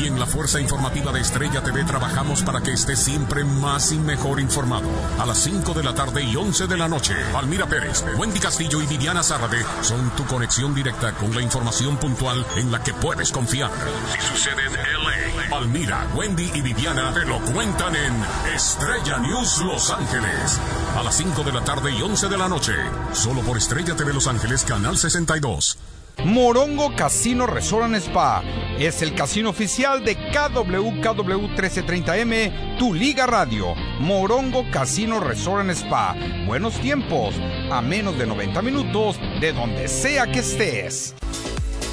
Y 0.01 0.07
en 0.07 0.19
la 0.19 0.25
Fuerza 0.25 0.59
Informativa 0.59 1.11
de 1.11 1.19
Estrella 1.19 1.61
TV 1.61 1.83
trabajamos 1.83 2.41
para 2.41 2.61
que 2.61 2.71
estés 2.73 2.97
siempre 2.97 3.43
más 3.43 3.91
y 3.91 3.99
mejor 3.99 4.39
informado. 4.39 4.89
A 5.19 5.27
las 5.27 5.37
5 5.43 5.75
de 5.75 5.83
la 5.83 5.93
tarde 5.93 6.23
y 6.23 6.35
11 6.35 6.65
de 6.65 6.75
la 6.75 6.87
noche, 6.87 7.13
Almira 7.35 7.67
Pérez, 7.67 8.03
Wendy 8.17 8.39
Castillo 8.39 8.81
y 8.81 8.87
Viviana 8.87 9.21
Zárate 9.21 9.63
son 9.81 10.09
tu 10.15 10.25
conexión 10.25 10.73
directa 10.73 11.11
con 11.11 11.35
la 11.35 11.41
información 11.41 11.97
puntual 11.97 12.43
en 12.55 12.71
la 12.71 12.81
que 12.81 12.95
puedes 12.95 13.31
confiar. 13.31 13.69
Si 14.11 14.21
sucede 14.21 14.65
en 14.65 14.73
LA, 14.73 15.55
Almira, 15.55 16.07
Wendy 16.15 16.49
y 16.51 16.61
Viviana 16.61 17.13
te 17.13 17.23
lo 17.23 17.39
cuentan 17.53 17.95
en 17.95 18.25
Estrella 18.55 19.19
News 19.19 19.59
Los 19.59 19.91
Ángeles. 19.91 20.59
A 20.97 21.03
las 21.03 21.15
5 21.15 21.43
de 21.43 21.51
la 21.51 21.63
tarde 21.63 21.91
y 21.91 22.01
11 22.01 22.27
de 22.27 22.37
la 22.39 22.49
noche, 22.49 22.73
solo 23.13 23.41
por 23.41 23.55
Estrella 23.55 23.95
TV 23.95 24.13
Los 24.13 24.25
Ángeles, 24.25 24.63
Canal 24.63 24.97
62. 24.97 25.77
Morongo 26.25 26.95
Casino 26.95 27.47
Resort 27.47 27.93
Spa 27.95 28.43
es 28.79 29.01
el 29.01 29.15
casino 29.15 29.49
oficial 29.49 30.03
de 30.03 30.15
KWKW 30.15 31.47
1330M, 31.55 32.77
tu 32.77 32.93
liga 32.93 33.25
radio. 33.25 33.73
Morongo 33.99 34.65
Casino 34.71 35.19
Resort 35.19 35.69
Spa. 35.71 36.15
Buenos 36.45 36.79
tiempos, 36.79 37.35
a 37.71 37.81
menos 37.81 38.17
de 38.17 38.27
90 38.27 38.61
minutos 38.61 39.19
de 39.39 39.51
donde 39.51 39.87
sea 39.87 40.31
que 40.31 40.39
estés. 40.39 41.15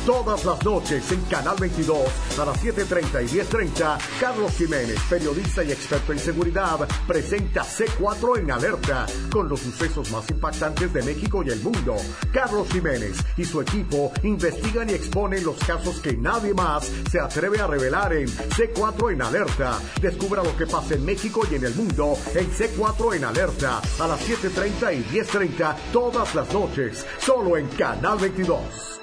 Todas 0.09 0.43
las 0.47 0.65
noches 0.65 1.13
en 1.13 1.21
Canal 1.27 1.55
22 1.61 1.99
a 2.39 2.45
las 2.47 2.65
7.30 2.65 3.25
y 3.25 3.41
10.30, 3.41 3.99
Carlos 4.19 4.53
Jiménez, 4.57 4.99
periodista 5.11 5.63
y 5.63 5.71
experto 5.71 6.15
en 6.15 6.19
seguridad, 6.19 6.89
presenta 7.07 7.63
C4 7.63 8.39
en 8.39 8.51
alerta 8.51 9.05
con 9.31 9.51
los 9.51 9.61
sucesos 9.61 10.11
más 10.11 10.27
impactantes 10.31 10.95
de 10.95 11.03
México 11.03 11.43
y 11.45 11.51
el 11.51 11.61
mundo. 11.61 11.97
Carlos 12.33 12.69
Jiménez 12.73 13.19
y 13.37 13.45
su 13.45 13.61
equipo 13.61 14.11
investigan 14.23 14.89
y 14.89 14.95
exponen 14.95 15.45
los 15.45 15.59
casos 15.59 16.01
que 16.01 16.17
nadie 16.17 16.55
más 16.55 16.91
se 17.11 17.21
atreve 17.21 17.61
a 17.61 17.67
revelar 17.67 18.15
en 18.15 18.29
C4 18.29 19.13
en 19.13 19.21
alerta. 19.21 19.79
Descubra 20.01 20.43
lo 20.43 20.57
que 20.57 20.67
pasa 20.67 20.95
en 20.95 21.05
México 21.05 21.43
y 21.51 21.57
en 21.57 21.67
el 21.67 21.75
mundo 21.75 22.17
en 22.35 22.51
C4 22.51 23.15
en 23.15 23.25
alerta 23.27 23.83
a 24.01 24.09
las 24.09 24.27
7.30 24.27 25.01
y 25.01 25.05
10.30 25.19 25.77
todas 25.93 26.35
las 26.35 26.51
noches, 26.55 27.05
solo 27.19 27.59
en 27.59 27.69
Canal 27.69 28.17
22. 28.17 28.98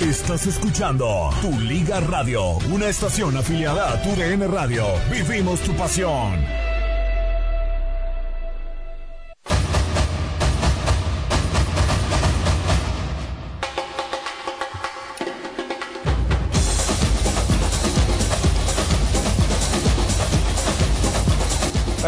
Estás 0.00 0.46
escuchando 0.46 1.30
Tu 1.40 1.58
Liga 1.58 2.00
Radio, 2.00 2.58
una 2.70 2.86
estación 2.86 3.34
afiliada 3.34 3.92
a 3.92 4.02
Tu 4.02 4.10
DN 4.10 4.46
Radio. 4.46 4.84
Vivimos 5.10 5.60
tu 5.60 5.72
pasión. 5.72 6.65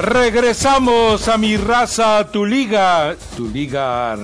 Regresamos 0.01 1.27
a 1.27 1.37
mi 1.39 1.57
raza, 1.57 2.31
tu 2.31 2.47
liga, 2.47 3.17
tu 3.37 3.49
liga 3.49 4.15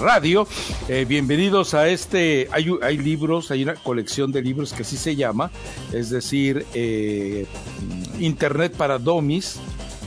radio. 0.00 0.46
Eh, 0.88 1.04
bienvenidos 1.08 1.74
a 1.74 1.88
este. 1.88 2.48
Hay, 2.52 2.70
hay, 2.80 2.98
libros, 2.98 3.50
hay 3.50 3.64
una 3.64 3.74
colección 3.74 4.30
de 4.30 4.42
libros 4.42 4.72
que 4.72 4.82
así 4.82 4.96
se 4.96 5.16
llama, 5.16 5.50
es 5.92 6.10
decir, 6.10 6.64
eh, 6.72 7.46
Internet 8.20 8.76
para 8.76 8.98
Domis. 8.98 9.58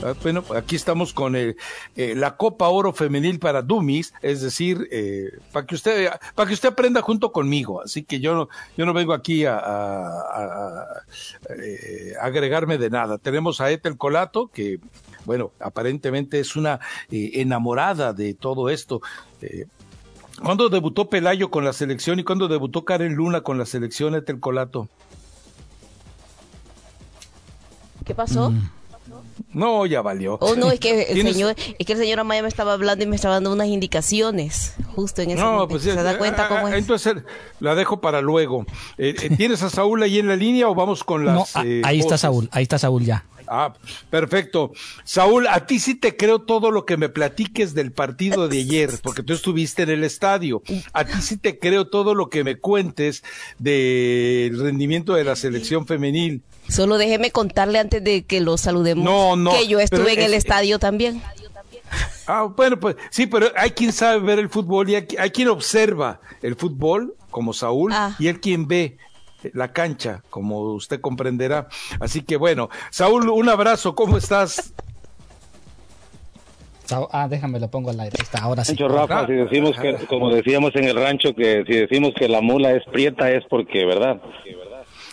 Ah, 0.02 0.14
bueno, 0.22 0.44
aquí 0.54 0.76
estamos 0.76 1.12
con 1.12 1.34
el, 1.34 1.56
eh, 1.96 2.14
la 2.14 2.36
Copa 2.36 2.68
Oro 2.68 2.92
Femenil 2.92 3.38
para 3.40 3.62
Dummies, 3.62 4.14
es 4.22 4.40
decir, 4.40 4.88
eh, 4.92 5.30
para 5.52 5.66
que 5.66 5.74
usted 5.74 6.10
para 6.34 6.46
que 6.46 6.54
usted 6.54 6.68
aprenda 6.68 7.02
junto 7.02 7.32
conmigo. 7.32 7.82
Así 7.82 8.04
que 8.04 8.20
yo 8.20 8.34
no, 8.34 8.48
yo 8.76 8.86
no 8.86 8.92
vengo 8.92 9.12
aquí 9.12 9.44
a, 9.44 9.58
agregarme 12.20 12.78
de 12.78 12.90
nada. 12.90 13.18
Tenemos 13.18 13.60
a 13.60 13.70
Ethel 13.70 13.96
Colato, 13.96 14.48
que 14.48 14.78
bueno, 15.28 15.52
aparentemente 15.60 16.40
es 16.40 16.56
una 16.56 16.80
eh, 17.10 17.32
enamorada 17.34 18.14
de 18.14 18.32
todo 18.32 18.70
esto. 18.70 19.02
Eh, 19.42 19.66
¿Cuándo 20.42 20.70
debutó 20.70 21.10
Pelayo 21.10 21.50
con 21.50 21.66
la 21.66 21.74
selección 21.74 22.18
y 22.18 22.24
cuándo 22.24 22.48
debutó 22.48 22.86
Karen 22.86 23.14
Luna 23.14 23.42
con 23.42 23.58
la 23.58 23.66
selección 23.66 24.14
Etel 24.14 24.40
Colato? 24.40 24.88
¿Qué 28.06 28.14
pasó? 28.14 28.52
Mm. 28.52 28.70
No, 29.52 29.84
ya 29.84 30.00
valió. 30.00 30.38
Oh, 30.40 30.54
no, 30.54 30.70
es 30.70 30.80
que 30.80 31.02
el 31.02 31.22
señor, 31.22 31.54
es 31.78 31.86
que 31.86 31.92
el 31.92 31.98
señor 31.98 32.20
Amaya 32.20 32.40
me 32.40 32.48
estaba 32.48 32.72
hablando 32.72 33.04
y 33.04 33.06
me 33.06 33.16
estaba 33.16 33.34
dando 33.34 33.52
unas 33.52 33.68
indicaciones 33.68 34.76
justo 34.94 35.20
en 35.20 35.32
ese 35.32 35.42
no, 35.42 35.52
momento. 35.52 35.68
Pues, 35.68 35.82
¿Se 35.82 35.94
da 35.94 36.16
cuenta 36.16 36.48
cómo 36.48 36.68
es? 36.68 36.74
Entonces 36.74 37.16
la 37.60 37.74
dejo 37.74 38.00
para 38.00 38.22
luego. 38.22 38.64
Eh, 38.96 39.12
¿Tienes 39.36 39.62
a 39.62 39.68
Saúl 39.68 40.02
ahí 40.02 40.18
en 40.18 40.28
la 40.28 40.36
línea 40.36 40.68
o 40.68 40.74
vamos 40.74 41.04
con 41.04 41.26
las 41.26 41.54
no, 41.54 41.62
eh, 41.64 41.82
ahí 41.84 41.98
está 42.00 42.16
Saúl, 42.16 42.48
ahí 42.50 42.62
está 42.62 42.78
Saúl 42.78 43.04
ya. 43.04 43.26
Ah, 43.50 43.74
perfecto. 44.10 44.72
Saúl, 45.04 45.46
a 45.46 45.66
ti 45.66 45.78
sí 45.78 45.94
te 45.94 46.16
creo 46.16 46.40
todo 46.40 46.70
lo 46.70 46.84
que 46.84 46.96
me 46.96 47.08
platiques 47.08 47.74
del 47.74 47.92
partido 47.92 48.48
de 48.48 48.58
ayer, 48.58 48.90
porque 49.02 49.22
tú 49.22 49.32
estuviste 49.32 49.82
en 49.82 49.90
el 49.90 50.04
estadio. 50.04 50.62
A 50.92 51.04
ti 51.04 51.20
sí 51.20 51.36
te 51.36 51.58
creo 51.58 51.88
todo 51.88 52.14
lo 52.14 52.28
que 52.28 52.44
me 52.44 52.58
cuentes 52.58 53.22
del 53.58 54.58
rendimiento 54.58 55.14
de 55.14 55.24
la 55.24 55.36
selección 55.36 55.86
femenil. 55.86 56.42
Solo 56.68 56.98
déjeme 56.98 57.30
contarle 57.30 57.78
antes 57.78 58.04
de 58.04 58.24
que 58.24 58.40
lo 58.40 58.58
saludemos 58.58 59.04
no, 59.04 59.36
no, 59.36 59.52
que 59.52 59.66
yo 59.66 59.80
estuve 59.80 60.12
en 60.12 60.20
el 60.20 60.34
es, 60.34 60.44
estadio 60.44 60.78
también. 60.78 61.22
Ah, 62.26 62.42
bueno, 62.54 62.78
pues 62.78 62.96
sí, 63.10 63.26
pero 63.26 63.46
hay 63.56 63.70
quien 63.70 63.90
sabe 63.90 64.20
ver 64.20 64.38
el 64.38 64.50
fútbol 64.50 64.90
y 64.90 64.96
hay, 64.96 65.08
hay 65.18 65.30
quien 65.30 65.48
observa 65.48 66.20
el 66.42 66.56
fútbol, 66.56 67.14
como 67.30 67.54
Saúl, 67.54 67.92
ah. 67.94 68.14
y 68.18 68.28
hay 68.28 68.34
quien 68.34 68.68
ve 68.68 68.98
la 69.52 69.72
cancha, 69.72 70.22
como 70.30 70.60
usted 70.72 71.00
comprenderá. 71.00 71.68
Así 72.00 72.22
que 72.22 72.36
bueno, 72.36 72.68
Saúl, 72.90 73.28
un 73.28 73.48
abrazo, 73.48 73.94
¿cómo 73.94 74.16
estás? 74.16 74.72
Ah, 77.12 77.28
déjame, 77.28 77.60
lo 77.60 77.68
pongo 77.68 77.90
al 77.90 78.00
aire. 78.00 78.16
Está, 78.20 78.40
ahora 78.40 78.64
sí. 78.64 78.74
Rafa, 78.76 79.26
si 79.26 79.34
decimos 79.34 79.76
que, 79.78 79.94
como 80.06 80.30
decíamos 80.30 80.74
en 80.74 80.84
el 80.84 80.96
rancho, 80.96 81.34
que 81.34 81.64
si 81.66 81.74
decimos 81.74 82.12
que 82.18 82.28
la 82.28 82.40
mula 82.40 82.72
es 82.72 82.82
prieta 82.90 83.30
es 83.30 83.44
porque, 83.50 83.84
¿verdad? 83.84 84.20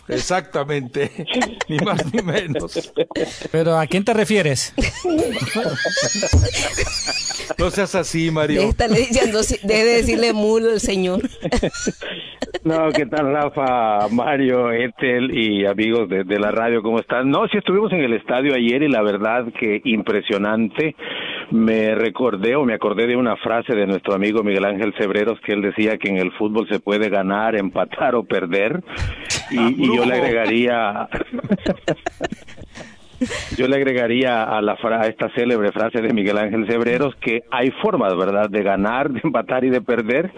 Exactamente, 0.07 1.11
ni 1.69 1.77
más 1.79 2.13
ni 2.13 2.21
menos. 2.21 2.93
Pero 3.51 3.77
¿a 3.77 3.87
quién 3.87 4.03
te 4.03 4.13
refieres? 4.13 4.73
No 7.57 7.69
seas 7.69 7.95
así, 7.95 8.31
Mario. 8.31 8.69
diciendo, 8.89 9.39
debe 9.63 9.95
decirle 9.95 10.33
mulo 10.33 10.71
el 10.73 10.79
señor. 10.79 11.21
No, 12.63 12.89
¿qué 12.91 13.05
tal 13.05 13.31
Rafa, 13.31 14.07
Mario, 14.09 14.71
Ethel 14.71 15.37
y 15.37 15.65
amigos 15.65 16.09
de, 16.09 16.23
de, 16.23 16.39
la 16.39 16.51
radio? 16.51 16.81
¿Cómo 16.81 16.99
están? 16.99 17.29
No, 17.29 17.47
sí 17.47 17.57
estuvimos 17.57 17.91
en 17.93 17.99
el 17.99 18.13
estadio 18.13 18.55
ayer 18.55 18.81
y 18.81 18.89
la 18.89 19.03
verdad 19.03 19.45
que 19.59 19.81
impresionante. 19.83 20.95
Me 21.51 21.93
recordé 21.93 22.55
o 22.55 22.65
me 22.65 22.73
acordé 22.73 23.05
de 23.05 23.15
una 23.15 23.35
frase 23.37 23.75
de 23.75 23.85
nuestro 23.85 24.15
amigo 24.15 24.41
Miguel 24.41 24.65
Ángel 24.65 24.95
Cebreros 24.97 25.39
que 25.41 25.53
él 25.53 25.61
decía 25.61 25.97
que 25.97 26.09
en 26.09 26.17
el 26.17 26.31
fútbol 26.31 26.67
se 26.67 26.79
puede 26.79 27.09
ganar, 27.09 27.55
empatar 27.55 28.15
o 28.15 28.23
perder. 28.23 28.83
Y, 29.51 29.85
y 29.85 29.94
yo 29.95 30.05
le 30.05 30.13
agregaría... 30.15 31.07
Yo 33.57 33.69
le 33.69 33.77
agregaría 33.77 34.43
a, 34.43 34.61
la 34.61 34.73
a 34.73 35.07
esta 35.07 35.29
célebre 35.29 35.71
frase 35.71 36.01
de 36.01 36.13
Miguel 36.13 36.37
Ángel 36.37 36.67
Cebreros 36.67 37.15
que 37.21 37.43
hay 37.49 37.71
formas, 37.81 38.15
¿verdad?, 38.17 38.49
de 38.49 38.61
ganar, 38.63 39.09
de 39.13 39.21
empatar 39.23 39.63
y 39.63 39.69
de 39.69 39.79
perder, 39.79 40.31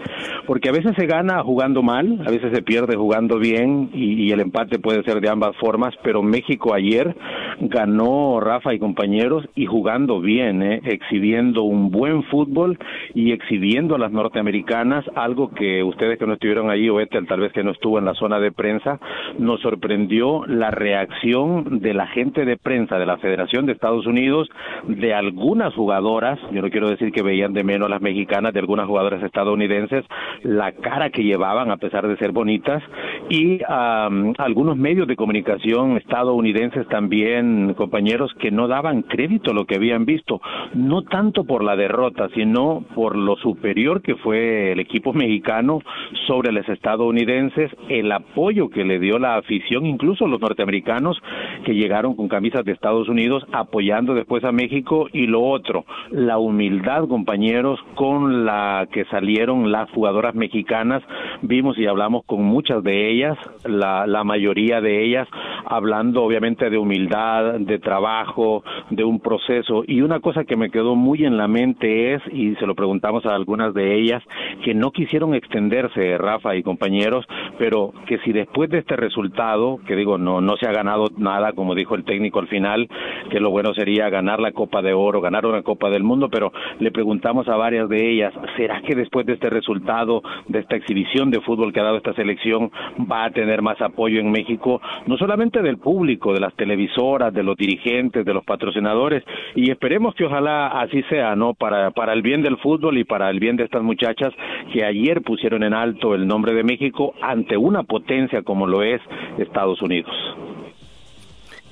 porque 0.46 0.68
a 0.68 0.72
veces 0.72 0.92
se 0.96 1.06
gana 1.06 1.42
jugando 1.42 1.82
mal, 1.82 2.22
a 2.24 2.30
veces 2.30 2.52
se 2.52 2.62
pierde 2.62 2.96
jugando 2.96 3.38
bien 3.38 3.90
y, 3.92 4.28
el 4.28 4.40
empate 4.40 4.78
puede 4.78 5.02
ser 5.04 5.20
de 5.20 5.30
ambas 5.30 5.56
formas, 5.56 5.94
pero 6.02 6.22
México 6.22 6.74
ayer 6.74 7.16
ganó 7.60 8.40
Rafa 8.40 8.74
y 8.74 8.78
compañeros 8.78 9.44
y 9.56 9.66
jugando 9.66 10.20
bien, 10.20 10.62
¿eh? 10.62 10.80
exhibiendo 10.84 11.62
un 11.62 11.90
buen 11.90 12.22
fútbol 12.24 12.78
y 13.14 13.32
exhibiendo 13.32 13.96
a 13.96 13.98
las 13.98 14.12
norteamericanas, 14.12 15.04
algo 15.16 15.50
que 15.50 15.82
ustedes 15.82 16.18
que 16.18 16.26
no 16.26 16.34
estuvieron 16.34 16.70
allí 16.70 16.88
o 16.88 17.00
Ethel 17.00 17.26
tal 17.26 17.40
vez 17.40 17.52
que 17.52 17.64
no 17.64 17.72
estuvo 17.72 17.98
en 17.98 18.04
la 18.04 18.14
zona 18.14 18.38
de 18.38 18.52
prensa, 18.52 19.00
nos 19.38 19.60
sorprendió 19.60 20.44
la 20.46 20.70
reacción 20.70 21.80
de 21.80 21.94
la 21.94 22.06
gente 22.08 22.44
de 22.44 22.58
prensa 22.58 22.98
de 22.98 23.07
la 23.08 23.18
Federación 23.18 23.66
de 23.66 23.72
Estados 23.72 24.06
Unidos 24.06 24.48
de 24.86 25.14
algunas 25.14 25.74
jugadoras, 25.74 26.38
yo 26.52 26.62
no 26.62 26.70
quiero 26.70 26.88
decir 26.88 27.10
que 27.10 27.22
veían 27.22 27.52
de 27.52 27.64
menos 27.64 27.86
a 27.86 27.90
las 27.90 28.02
mexicanas, 28.02 28.52
de 28.52 28.60
algunas 28.60 28.86
jugadoras 28.86 29.22
estadounidenses, 29.22 30.04
la 30.42 30.72
cara 30.72 31.10
que 31.10 31.24
llevaban 31.24 31.70
a 31.70 31.78
pesar 31.78 32.06
de 32.06 32.16
ser 32.18 32.32
bonitas 32.32 32.82
y 33.28 33.60
algunos 33.66 34.76
medios 34.76 35.08
de 35.08 35.16
comunicación 35.16 35.96
estadounidenses 35.96 36.86
también, 36.88 37.74
compañeros, 37.74 38.32
que 38.38 38.50
no 38.50 38.68
daban 38.68 39.02
crédito 39.02 39.50
a 39.50 39.54
lo 39.54 39.64
que 39.64 39.76
habían 39.76 40.04
visto, 40.04 40.40
no 40.74 41.02
tanto 41.02 41.44
por 41.44 41.64
la 41.64 41.76
derrota, 41.76 42.28
sino 42.34 42.84
por 42.94 43.16
lo 43.16 43.36
superior 43.36 44.02
que 44.02 44.16
fue 44.16 44.72
el 44.72 44.80
equipo 44.80 45.12
mexicano 45.12 45.80
sobre 46.26 46.52
los 46.52 46.68
estadounidenses, 46.68 47.70
el 47.88 48.12
apoyo 48.12 48.68
que 48.68 48.84
le 48.84 48.98
dio 48.98 49.18
la 49.18 49.36
afición, 49.36 49.86
incluso 49.86 50.26
los 50.26 50.40
norteamericanos 50.40 51.18
que 51.64 51.74
llegaron 51.74 52.14
con 52.14 52.28
camisas 52.28 52.64
de 52.64 52.72
Estados 52.72 52.97
Unidos 53.06 53.44
apoyando 53.52 54.14
después 54.14 54.42
a 54.44 54.52
México 54.52 55.08
y 55.12 55.26
lo 55.26 55.42
otro, 55.42 55.84
la 56.10 56.38
humildad, 56.38 57.06
compañeros, 57.06 57.78
con 57.94 58.46
la 58.46 58.88
que 58.90 59.04
salieron 59.04 59.70
las 59.70 59.90
jugadoras 59.90 60.34
mexicanas. 60.34 61.02
Vimos 61.42 61.76
y 61.78 61.86
hablamos 61.86 62.24
con 62.24 62.42
muchas 62.42 62.82
de 62.82 63.10
ellas, 63.10 63.36
la, 63.64 64.06
la 64.06 64.24
mayoría 64.24 64.80
de 64.80 65.04
ellas, 65.04 65.28
hablando 65.66 66.24
obviamente 66.24 66.70
de 66.70 66.78
humildad, 66.78 67.60
de 67.60 67.78
trabajo, 67.78 68.64
de 68.90 69.04
un 69.04 69.20
proceso. 69.20 69.84
Y 69.86 70.00
una 70.00 70.20
cosa 70.20 70.44
que 70.44 70.56
me 70.56 70.70
quedó 70.70 70.94
muy 70.94 71.24
en 71.24 71.36
la 71.36 71.48
mente 71.48 72.14
es, 72.14 72.22
y 72.32 72.54
se 72.56 72.66
lo 72.66 72.74
preguntamos 72.74 73.26
a 73.26 73.34
algunas 73.34 73.74
de 73.74 73.94
ellas, 73.94 74.22
que 74.64 74.74
no 74.74 74.90
quisieron 74.90 75.34
extenderse, 75.34 76.16
Rafa 76.16 76.56
y 76.56 76.62
compañeros, 76.62 77.26
pero 77.58 77.92
que 78.06 78.18
si 78.20 78.32
después 78.32 78.70
de 78.70 78.78
este 78.78 78.96
resultado, 78.96 79.78
que 79.86 79.96
digo, 79.96 80.16
no, 80.16 80.40
no 80.40 80.56
se 80.56 80.66
ha 80.66 80.72
ganado 80.72 81.06
nada, 81.16 81.52
como 81.52 81.74
dijo 81.74 81.94
el 81.94 82.04
técnico 82.04 82.38
al 82.40 82.48
final, 82.48 82.87
que 83.30 83.40
lo 83.40 83.50
bueno 83.50 83.74
sería 83.74 84.08
ganar 84.08 84.40
la 84.40 84.52
Copa 84.52 84.82
de 84.82 84.92
Oro, 84.92 85.20
ganar 85.20 85.46
una 85.46 85.62
Copa 85.62 85.90
del 85.90 86.02
Mundo, 86.02 86.28
pero 86.28 86.52
le 86.78 86.90
preguntamos 86.90 87.48
a 87.48 87.56
varias 87.56 87.88
de 87.88 88.10
ellas, 88.10 88.32
¿será 88.56 88.82
que 88.82 88.94
después 88.94 89.26
de 89.26 89.34
este 89.34 89.50
resultado, 89.50 90.22
de 90.46 90.60
esta 90.60 90.76
exhibición 90.76 91.30
de 91.30 91.40
fútbol 91.40 91.72
que 91.72 91.80
ha 91.80 91.84
dado 91.84 91.96
esta 91.96 92.14
selección, 92.14 92.70
va 93.10 93.24
a 93.24 93.30
tener 93.30 93.62
más 93.62 93.80
apoyo 93.80 94.20
en 94.20 94.30
México? 94.30 94.80
No 95.06 95.16
solamente 95.16 95.62
del 95.62 95.78
público, 95.78 96.32
de 96.32 96.40
las 96.40 96.54
televisoras, 96.54 97.32
de 97.32 97.42
los 97.42 97.56
dirigentes, 97.56 98.24
de 98.24 98.34
los 98.34 98.44
patrocinadores, 98.44 99.24
y 99.54 99.70
esperemos 99.70 100.14
que 100.14 100.24
ojalá 100.24 100.68
así 100.68 101.02
sea, 101.04 101.36
¿no? 101.36 101.54
Para, 101.54 101.90
para 101.90 102.12
el 102.12 102.22
bien 102.22 102.42
del 102.42 102.58
fútbol 102.58 102.98
y 102.98 103.04
para 103.04 103.30
el 103.30 103.40
bien 103.40 103.56
de 103.56 103.64
estas 103.64 103.82
muchachas 103.82 104.32
que 104.72 104.84
ayer 104.84 105.22
pusieron 105.22 105.62
en 105.62 105.74
alto 105.74 106.14
el 106.14 106.26
nombre 106.26 106.54
de 106.54 106.64
México 106.64 107.14
ante 107.20 107.56
una 107.56 107.82
potencia 107.82 108.42
como 108.42 108.66
lo 108.66 108.82
es 108.82 109.00
Estados 109.38 109.80
Unidos. 109.82 110.14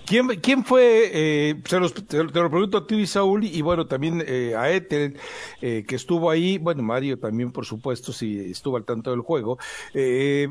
¿Quién, 0.06 0.64
fue, 0.64 1.10
eh, 1.12 1.60
se 1.64 1.80
los, 1.80 1.92
te, 1.92 2.22
lo 2.22 2.30
pregunto 2.32 2.78
a 2.78 2.86
ti, 2.86 3.08
Saúl, 3.08 3.44
y 3.44 3.60
bueno, 3.60 3.88
también 3.88 4.22
eh, 4.24 4.54
a 4.56 4.70
Ethel, 4.70 5.18
eh, 5.60 5.84
que 5.86 5.96
estuvo 5.96 6.30
ahí, 6.30 6.58
bueno, 6.58 6.84
Mario 6.84 7.18
también, 7.18 7.50
por 7.50 7.66
supuesto, 7.66 8.12
si 8.12 8.52
estuvo 8.52 8.76
al 8.76 8.84
tanto 8.84 9.10
del 9.10 9.20
juego. 9.20 9.58
Eh, 9.94 10.46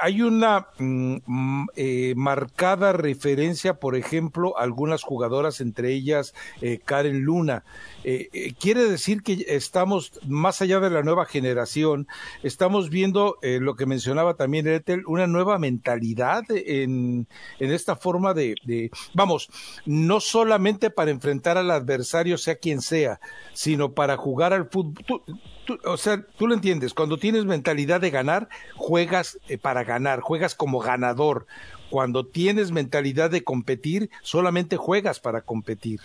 hay, 0.00 0.22
una 0.22 0.68
mm, 0.78 1.16
marcada 2.14 2.92
referencia, 2.92 3.74
por 3.80 3.96
ejemplo, 3.96 4.56
a 4.56 4.62
algunas 4.62 5.02
jugadoras, 5.02 5.60
entre 5.60 5.92
ellas 5.92 6.32
Karen 6.84 7.22
Luna. 7.22 7.64
quiere 8.60 8.84
decir 8.84 9.22
que 9.22 9.44
estamos, 9.48 10.12
más 10.26 10.62
allá 10.62 10.78
de 10.78 10.90
la 10.90 11.02
nueva 11.02 11.24
generación, 11.24 12.06
estamos 12.44 12.90
viendo 12.90 13.38
lo 13.42 13.74
que 13.74 13.86
mencionaba 13.86 14.34
también 14.34 14.68
Ethel, 14.68 15.02
una 15.06 15.26
nueva 15.26 15.58
mentalidad 15.58 16.44
en, 16.50 17.26
en 17.58 17.72
esta 17.72 17.96
forma 17.96 18.34
de 18.34 18.54
vamos, 19.14 19.48
no 19.86 20.20
solamente 20.20 20.90
para 20.90 21.10
enfrentar 21.10 21.58
al 21.58 21.70
adversario, 21.70 22.38
sea 22.38 22.56
quien 22.56 22.80
sea, 22.80 23.20
sino 23.52 23.92
para 23.92 24.16
jugar 24.16 24.52
al 24.52 24.68
fútbol. 24.68 25.22
o 25.84 25.96
sea, 25.96 26.24
tú 26.36 26.46
lo 26.46 26.54
entiendes, 26.54 26.94
cuando 26.94 27.18
tienes 27.18 27.44
mentalidad 27.44 28.00
de 28.00 28.10
ganar, 28.10 28.48
juegas 28.76 29.38
eh, 29.48 29.58
para 29.58 29.84
ganar, 29.84 30.20
juegas 30.20 30.54
como 30.54 30.80
ganador. 30.80 31.46
Cuando 31.90 32.24
tienes 32.24 32.70
mentalidad 32.70 33.30
de 33.30 33.42
competir, 33.42 34.10
solamente 34.22 34.76
juegas 34.76 35.18
para 35.18 35.42
competir. 35.42 36.00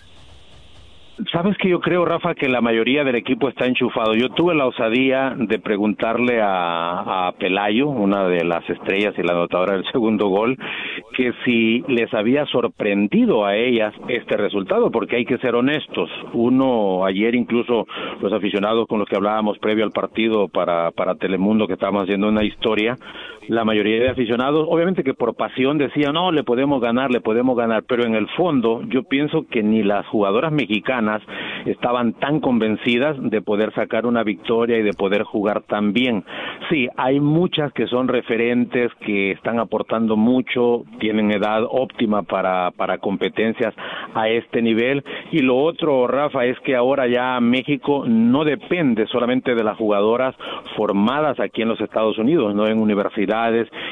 Sabes 1.31 1.57
que 1.57 1.69
yo 1.69 1.79
creo, 1.79 2.03
Rafa, 2.03 2.35
que 2.35 2.49
la 2.49 2.59
mayoría 2.59 3.05
del 3.05 3.15
equipo 3.15 3.47
está 3.47 3.65
enchufado. 3.65 4.15
Yo 4.15 4.27
tuve 4.29 4.53
la 4.53 4.65
osadía 4.65 5.33
de 5.37 5.59
preguntarle 5.59 6.41
a, 6.41 7.27
a, 7.27 7.31
Pelayo, 7.39 7.87
una 7.87 8.27
de 8.27 8.43
las 8.43 8.69
estrellas 8.69 9.13
y 9.17 9.23
la 9.23 9.31
anotadora 9.31 9.75
del 9.75 9.85
segundo 9.93 10.27
gol, 10.27 10.57
que 11.15 11.31
si 11.45 11.85
les 11.87 12.13
había 12.13 12.45
sorprendido 12.47 13.45
a 13.45 13.55
ellas 13.55 13.93
este 14.09 14.35
resultado, 14.35 14.91
porque 14.91 15.15
hay 15.15 15.25
que 15.25 15.37
ser 15.37 15.55
honestos. 15.55 16.09
Uno, 16.33 17.05
ayer 17.05 17.33
incluso 17.33 17.87
los 18.19 18.33
aficionados 18.33 18.85
con 18.85 18.99
los 18.99 19.07
que 19.07 19.15
hablábamos 19.15 19.57
previo 19.59 19.85
al 19.85 19.91
partido 19.91 20.49
para, 20.49 20.91
para 20.91 21.15
Telemundo, 21.15 21.65
que 21.65 21.73
estábamos 21.73 22.03
haciendo 22.03 22.27
una 22.27 22.43
historia, 22.43 22.97
la 23.47 23.65
mayoría 23.65 23.99
de 23.99 24.09
aficionados, 24.09 24.67
obviamente 24.69 25.03
que 25.03 25.13
por 25.13 25.35
pasión 25.35 25.77
decían, 25.77 26.13
no, 26.13 26.31
le 26.31 26.43
podemos 26.43 26.81
ganar, 26.81 27.11
le 27.11 27.21
podemos 27.21 27.57
ganar, 27.57 27.83
pero 27.87 28.05
en 28.05 28.15
el 28.15 28.27
fondo 28.29 28.81
yo 28.87 29.03
pienso 29.03 29.45
que 29.49 29.63
ni 29.63 29.83
las 29.83 30.05
jugadoras 30.07 30.51
mexicanas 30.51 31.21
estaban 31.65 32.13
tan 32.13 32.39
convencidas 32.39 33.17
de 33.19 33.41
poder 33.41 33.73
sacar 33.73 34.05
una 34.05 34.23
victoria 34.23 34.77
y 34.77 34.83
de 34.83 34.93
poder 34.93 35.23
jugar 35.23 35.61
tan 35.63 35.93
bien. 35.93 36.23
Sí, 36.69 36.87
hay 36.97 37.19
muchas 37.19 37.71
que 37.73 37.87
son 37.87 38.07
referentes, 38.07 38.91
que 39.01 39.31
están 39.31 39.59
aportando 39.59 40.15
mucho, 40.15 40.83
tienen 40.99 41.31
edad 41.31 41.63
óptima 41.69 42.23
para, 42.23 42.71
para 42.71 42.97
competencias 42.97 43.73
a 44.13 44.29
este 44.29 44.61
nivel. 44.61 45.03
Y 45.31 45.39
lo 45.39 45.57
otro, 45.57 46.07
Rafa, 46.07 46.45
es 46.45 46.59
que 46.61 46.75
ahora 46.75 47.07
ya 47.07 47.39
México 47.39 48.03
no 48.07 48.43
depende 48.43 49.07
solamente 49.07 49.55
de 49.55 49.63
las 49.63 49.77
jugadoras 49.77 50.35
formadas 50.75 51.39
aquí 51.39 51.61
en 51.61 51.69
los 51.69 51.81
Estados 51.81 52.17
Unidos, 52.17 52.53
no 52.55 52.67
en 52.67 52.79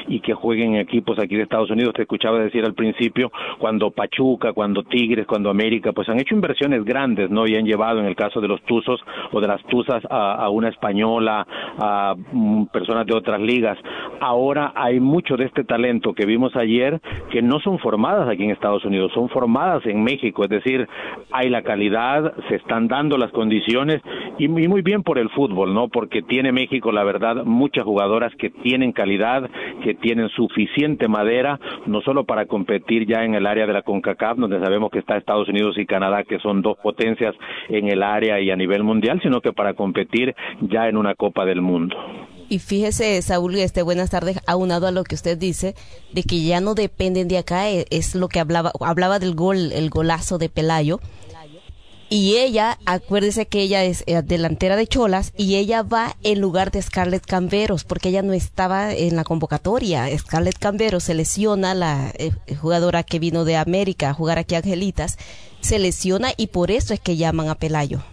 y 0.08 0.20
que 0.20 0.34
jueguen 0.34 0.74
en 0.74 0.80
equipos 0.80 1.18
aquí 1.18 1.36
de 1.36 1.42
Estados 1.42 1.70
Unidos. 1.70 1.94
Te 1.94 2.02
escuchaba 2.02 2.38
decir 2.38 2.64
al 2.64 2.74
principio, 2.74 3.30
cuando 3.58 3.90
Pachuca, 3.90 4.52
cuando 4.52 4.82
Tigres, 4.82 5.26
cuando 5.26 5.50
América, 5.50 5.92
pues 5.92 6.08
han 6.08 6.18
hecho 6.18 6.34
inversiones 6.34 6.84
grandes, 6.84 7.30
¿no? 7.30 7.46
Y 7.46 7.56
han 7.56 7.64
llevado, 7.64 8.00
en 8.00 8.06
el 8.06 8.16
caso 8.16 8.40
de 8.40 8.48
los 8.48 8.62
Tuzos 8.62 9.00
o 9.32 9.40
de 9.40 9.46
las 9.46 9.62
Tuzas, 9.64 10.02
a, 10.10 10.34
a 10.34 10.48
una 10.48 10.68
española, 10.68 11.46
a 11.78 12.14
mm, 12.32 12.66
personas 12.66 13.06
de 13.06 13.14
otras 13.14 13.40
ligas. 13.40 13.78
ahora 14.20 14.72
hay 14.74 15.00
mucho 15.00 15.36
de 15.36 15.44
este 15.44 15.64
talento 15.64 16.14
que 16.14 16.26
vimos 16.26 16.54
ayer 16.56 17.00
que 17.30 17.42
no 17.42 17.60
son 17.60 17.78
formadas 17.78 18.28
aquí 18.28 18.44
en 18.44 18.50
Estados 18.50 18.84
Unidos, 18.84 19.12
son 19.12 19.28
formadas 19.28 19.84
en 19.86 20.02
México, 20.02 20.44
es 20.44 20.50
decir, 20.50 20.88
hay 21.30 21.50
la 21.50 21.62
calidad, 21.62 22.34
se 22.48 22.56
están 22.56 22.88
dando 22.88 23.18
las 23.18 23.30
condiciones 23.32 24.00
y 24.38 24.48
muy 24.48 24.82
bien 24.82 25.02
por 25.02 25.18
el 25.18 25.30
fútbol, 25.30 25.74
¿no? 25.74 25.88
Porque 25.88 26.22
tiene 26.22 26.52
México, 26.52 26.92
la 26.92 27.04
verdad, 27.04 27.44
muchas 27.44 27.84
jugadoras 27.84 28.34
que 28.36 28.50
tienen 28.50 28.92
calidad, 28.92 29.33
que 29.82 29.94
tienen 29.94 30.28
suficiente 30.30 31.08
madera, 31.08 31.58
no 31.86 32.00
solo 32.00 32.24
para 32.24 32.46
competir 32.46 33.06
ya 33.06 33.24
en 33.24 33.34
el 33.34 33.46
área 33.46 33.66
de 33.66 33.72
la 33.72 33.82
CONCACAF, 33.82 34.38
donde 34.38 34.60
sabemos 34.60 34.90
que 34.90 34.98
está 34.98 35.16
Estados 35.16 35.48
Unidos 35.48 35.76
y 35.78 35.86
Canadá, 35.86 36.24
que 36.24 36.38
son 36.38 36.62
dos 36.62 36.76
potencias 36.78 37.34
en 37.68 37.88
el 37.88 38.02
área 38.02 38.40
y 38.40 38.50
a 38.50 38.56
nivel 38.56 38.82
mundial, 38.82 39.20
sino 39.22 39.40
que 39.40 39.52
para 39.52 39.74
competir 39.74 40.34
ya 40.60 40.88
en 40.88 40.96
una 40.96 41.14
Copa 41.14 41.44
del 41.44 41.60
Mundo. 41.60 41.96
Y 42.48 42.58
fíjese, 42.58 43.20
Saúl, 43.22 43.54
este, 43.56 43.82
buenas 43.82 44.10
tardes, 44.10 44.38
aunado 44.46 44.86
a 44.86 44.90
lo 44.90 45.04
que 45.04 45.14
usted 45.14 45.38
dice, 45.38 45.74
de 46.12 46.22
que 46.22 46.44
ya 46.44 46.60
no 46.60 46.74
dependen 46.74 47.26
de 47.28 47.38
acá, 47.38 47.70
e, 47.70 47.86
es 47.90 48.14
lo 48.14 48.28
que 48.28 48.38
hablaba, 48.38 48.72
hablaba 48.80 49.18
del 49.18 49.34
gol, 49.34 49.72
el 49.72 49.90
golazo 49.90 50.38
de 50.38 50.48
Pelayo. 50.48 51.00
Y 52.14 52.36
ella, 52.36 52.78
acuérdese 52.86 53.46
que 53.46 53.60
ella 53.60 53.82
es 53.82 54.04
eh, 54.06 54.22
delantera 54.22 54.76
de 54.76 54.86
Cholas 54.86 55.32
y 55.36 55.56
ella 55.56 55.82
va 55.82 56.16
en 56.22 56.40
lugar 56.40 56.70
de 56.70 56.80
Scarlett 56.80 57.26
Camberos, 57.26 57.82
porque 57.82 58.10
ella 58.10 58.22
no 58.22 58.32
estaba 58.34 58.92
en 58.92 59.16
la 59.16 59.24
convocatoria. 59.24 60.06
Scarlett 60.16 60.60
Camberos 60.60 61.02
se 61.02 61.14
lesiona, 61.14 61.74
la 61.74 62.12
eh, 62.16 62.30
jugadora 62.54 63.02
que 63.02 63.18
vino 63.18 63.44
de 63.44 63.56
América 63.56 64.10
a 64.10 64.14
jugar 64.14 64.38
aquí 64.38 64.54
a 64.54 64.58
Angelitas, 64.58 65.18
se 65.60 65.80
lesiona 65.80 66.32
y 66.36 66.46
por 66.46 66.70
eso 66.70 66.94
es 66.94 67.00
que 67.00 67.16
llaman 67.16 67.48
a 67.48 67.56
Pelayo. 67.56 68.04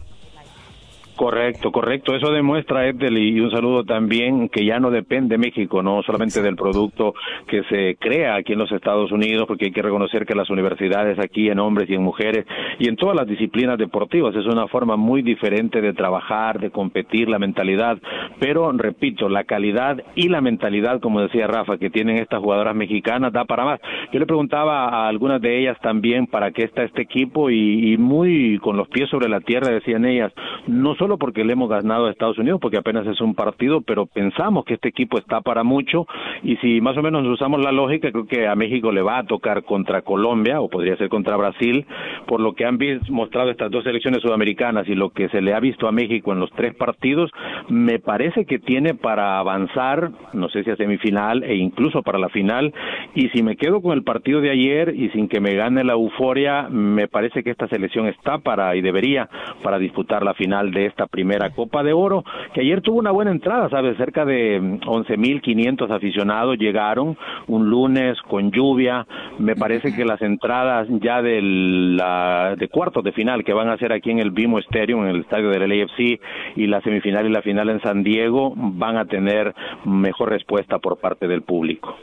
Correcto, 1.22 1.72
correcto. 1.72 2.16
Eso 2.16 2.32
demuestra, 2.32 2.88
Edel, 2.88 3.16
y 3.20 3.40
un 3.40 3.52
saludo 3.52 3.84
también, 3.84 4.50
que 4.50 4.66
ya 4.66 4.80
no 4.80 4.90
depende 4.90 5.38
México, 5.38 5.84
no 5.84 6.02
solamente 6.02 6.42
del 6.42 6.56
producto 6.56 7.14
que 7.48 7.62
se 7.66 7.96
crea 8.00 8.34
aquí 8.34 8.54
en 8.54 8.58
los 8.58 8.72
Estados 8.72 9.12
Unidos, 9.12 9.46
porque 9.48 9.66
hay 9.66 9.72
que 9.72 9.84
reconocer 9.84 10.26
que 10.26 10.34
las 10.34 10.50
universidades 10.50 11.20
aquí 11.20 11.48
en 11.50 11.60
hombres 11.60 11.88
y 11.92 11.94
en 11.94 12.02
mujeres 12.02 12.48
y 12.80 12.90
en 12.90 12.96
todas 12.96 13.16
las 13.16 13.28
disciplinas 13.28 13.78
deportivas 13.78 14.36
es 14.36 14.48
una 14.48 14.68
forma 14.68 14.96
muy 14.96 15.22
diferente 15.22 15.80
de 15.80 15.94
trabajar, 15.94 16.60
de 16.60 16.72
competir, 16.72 17.30
la 17.30 17.38
mentalidad. 17.38 18.00
Pero, 18.40 18.72
repito, 18.72 19.30
la 19.30 19.44
calidad 19.44 20.04
y 20.16 20.28
la 20.28 20.42
mentalidad, 20.42 21.02
como 21.02 21.22
decía 21.22 21.46
Rafa, 21.46 21.78
que 21.78 21.92
tienen 21.92 22.18
estas 22.18 22.40
jugadoras 22.40 22.76
mexicanas, 22.76 23.32
da 23.32 23.46
para 23.46 23.64
más. 23.64 23.80
Yo 24.12 24.20
le 24.20 24.26
preguntaba 24.26 24.90
a 24.90 25.08
algunas 25.08 25.40
de 25.40 25.60
ellas 25.60 25.78
también 25.84 26.26
para 26.26 26.50
qué 26.50 26.64
está 26.64 26.82
este 26.82 27.04
equipo 27.04 27.52
y, 27.52 27.94
y 27.94 27.98
muy 28.00 28.58
con 28.58 28.76
los 28.76 28.88
pies 28.88 29.08
sobre 29.12 29.30
la 29.30 29.42
tierra 29.42 29.70
decían 29.70 30.06
ellas, 30.06 30.34
no 30.66 30.96
solo 30.96 31.11
porque 31.18 31.44
le 31.44 31.54
hemos 31.54 31.70
ganado 31.70 32.06
a 32.06 32.12
Estados 32.12 32.38
Unidos, 32.38 32.60
porque 32.62 32.78
apenas 32.78 33.08
es 33.08 33.22
un 33.22 33.36
partido, 33.36 33.82
pero 33.82 34.06
pensamos 34.06 34.66
que 34.66 34.76
este 34.76 34.90
equipo 34.90 35.18
está 35.18 35.42
para 35.42 35.64
mucho. 35.64 36.06
Y 36.44 36.58
si 36.58 36.82
más 36.82 36.98
o 36.98 37.02
menos 37.02 37.26
usamos 37.26 37.62
la 37.62 37.72
lógica, 37.72 38.12
creo 38.12 38.26
que 38.26 38.48
a 38.48 38.56
México 38.56 38.92
le 38.92 39.02
va 39.02 39.20
a 39.20 39.24
tocar 39.26 39.64
contra 39.64 40.02
Colombia 40.02 40.62
o 40.62 40.70
podría 40.70 40.98
ser 40.98 41.10
contra 41.10 41.38
Brasil, 41.38 41.86
por 42.28 42.40
lo 42.40 42.54
que 42.54 42.66
han 42.66 42.78
mostrado 43.10 43.52
estas 43.52 43.72
dos 43.72 43.84
selecciones 43.84 44.22
sudamericanas 44.22 44.88
y 44.88 44.96
lo 44.96 45.10
que 45.10 45.30
se 45.30 45.42
le 45.42 45.54
ha 45.54 45.60
visto 45.60 45.88
a 45.88 45.92
México 45.92 46.32
en 46.32 46.40
los 46.40 46.52
tres 46.52 46.76
partidos, 46.76 47.32
me 47.70 48.00
parece 48.00 48.46
que 48.46 48.60
tiene 48.60 48.94
para 48.94 49.40
avanzar, 49.40 50.12
no 50.34 50.50
sé 50.50 50.64
si 50.64 50.72
a 50.72 50.76
semifinal 50.76 51.44
e 51.44 51.56
incluso 51.56 52.02
para 52.02 52.20
la 52.20 52.30
final, 52.30 52.74
y 53.16 53.30
si 53.30 53.44
me 53.44 53.56
quedo 53.56 53.82
con 53.82 53.94
el 53.94 54.04
partido 54.04 54.42
de 54.42 54.52
ayer 54.52 54.94
y 54.96 55.10
sin 55.10 55.28
que 55.28 55.40
me 55.40 55.56
gane 55.56 55.84
la 55.84 55.94
euforia, 55.94 56.68
me 56.70 57.08
parece 57.08 57.44
que 57.44 57.52
esta 57.52 57.68
selección 57.68 58.08
está 58.08 58.40
para 58.40 58.76
y 58.76 58.82
debería 58.82 59.30
para 59.64 59.78
disputar 59.78 60.24
la 60.24 60.34
final 60.34 60.72
de 60.72 60.86
esta 60.86 61.01
primera 61.08 61.50
Copa 61.52 61.84
de 61.84 61.94
Oro, 61.94 62.24
que 62.54 62.62
ayer 62.62 62.82
tuvo 62.82 63.00
una 63.00 63.12
buena 63.12 63.32
entrada, 63.32 63.70
¿sabes? 63.70 63.98
Cerca 63.98 64.26
de 64.26 64.62
11.500 64.62 65.88
mm, 65.88 65.92
aficionados 65.92 66.58
llegaron 66.58 67.18
un 67.48 67.70
lunes 67.70 68.22
con 68.24 68.52
lluvia. 68.52 69.06
Me 69.40 69.56
parece 69.56 69.96
que 69.96 70.06
las 70.06 70.22
entradas 70.22 70.88
ya 71.02 71.22
del, 71.22 71.98
la, 71.98 72.56
de 72.58 72.68
cuartos 72.68 73.04
de 73.04 73.12
final 73.12 73.44
que 73.44 73.54
van 73.54 73.70
a 73.70 73.78
ser 73.78 73.94
aquí 73.94 74.12
en 74.12 74.20
el 74.20 74.32
Bimo 74.32 74.60
Stadium, 74.60 75.04
en 75.04 75.16
el 75.16 75.22
estadio 75.22 75.50
del 75.50 75.68
LAFC, 75.68 76.20
y 76.56 76.68
la 76.68 76.82
semifinal 76.82 77.26
y 77.26 77.30
la 77.30 77.42
final 77.42 77.70
en 77.70 77.82
San 77.82 78.04
Diego, 78.04 78.54
van 78.56 78.98
a 78.98 79.06
tener 79.06 79.54
mejor 79.86 80.30
respuesta 80.30 80.80
por 80.80 81.00
parte 81.00 81.28
del 81.28 81.42
público. 81.42 81.96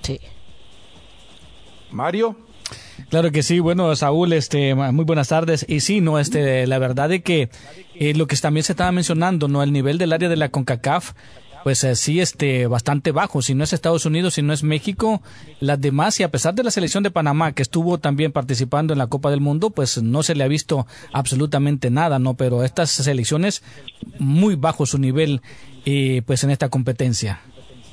Sí. 0.00 0.18
Mario. 1.92 2.36
Claro 3.10 3.30
que 3.30 3.42
sí, 3.42 3.60
bueno, 3.60 3.94
Saúl, 3.96 4.32
este, 4.32 4.74
muy 4.74 5.04
buenas 5.04 5.28
tardes. 5.28 5.64
Y 5.68 5.80
sí, 5.80 6.00
no, 6.00 6.18
este, 6.18 6.66
la 6.66 6.78
verdad 6.78 7.08
de 7.08 7.22
que 7.22 7.50
eh, 7.94 8.14
lo 8.14 8.26
que 8.26 8.36
también 8.36 8.64
se 8.64 8.72
estaba 8.72 8.92
mencionando, 8.92 9.48
no, 9.48 9.62
el 9.62 9.72
nivel 9.72 9.98
del 9.98 10.12
área 10.12 10.28
de 10.28 10.36
la 10.36 10.48
CONCACAF, 10.48 11.12
pues 11.64 11.82
eh, 11.82 11.96
sí, 11.96 12.20
este, 12.20 12.66
bastante 12.66 13.10
bajo. 13.10 13.40
Si 13.40 13.54
no 13.54 13.64
es 13.64 13.72
Estados 13.72 14.04
Unidos, 14.04 14.34
si 14.34 14.42
no 14.42 14.52
es 14.52 14.62
México, 14.62 15.22
las 15.60 15.80
demás, 15.80 16.20
y 16.20 16.22
a 16.22 16.30
pesar 16.30 16.54
de 16.54 16.62
la 16.62 16.70
selección 16.70 17.02
de 17.02 17.10
Panamá, 17.10 17.52
que 17.52 17.62
estuvo 17.62 17.98
también 17.98 18.32
participando 18.32 18.92
en 18.92 18.98
la 18.98 19.06
Copa 19.06 19.30
del 19.30 19.40
Mundo, 19.40 19.70
pues 19.70 20.02
no 20.02 20.22
se 20.22 20.34
le 20.34 20.44
ha 20.44 20.48
visto 20.48 20.86
absolutamente 21.12 21.90
nada, 21.90 22.18
¿no? 22.18 22.34
Pero 22.34 22.64
estas 22.64 22.90
selecciones, 22.90 23.62
muy 24.18 24.56
bajo 24.56 24.84
su 24.84 24.98
nivel, 24.98 25.40
eh, 25.86 26.20
pues 26.26 26.44
en 26.44 26.50
esta 26.50 26.68
competencia. 26.68 27.40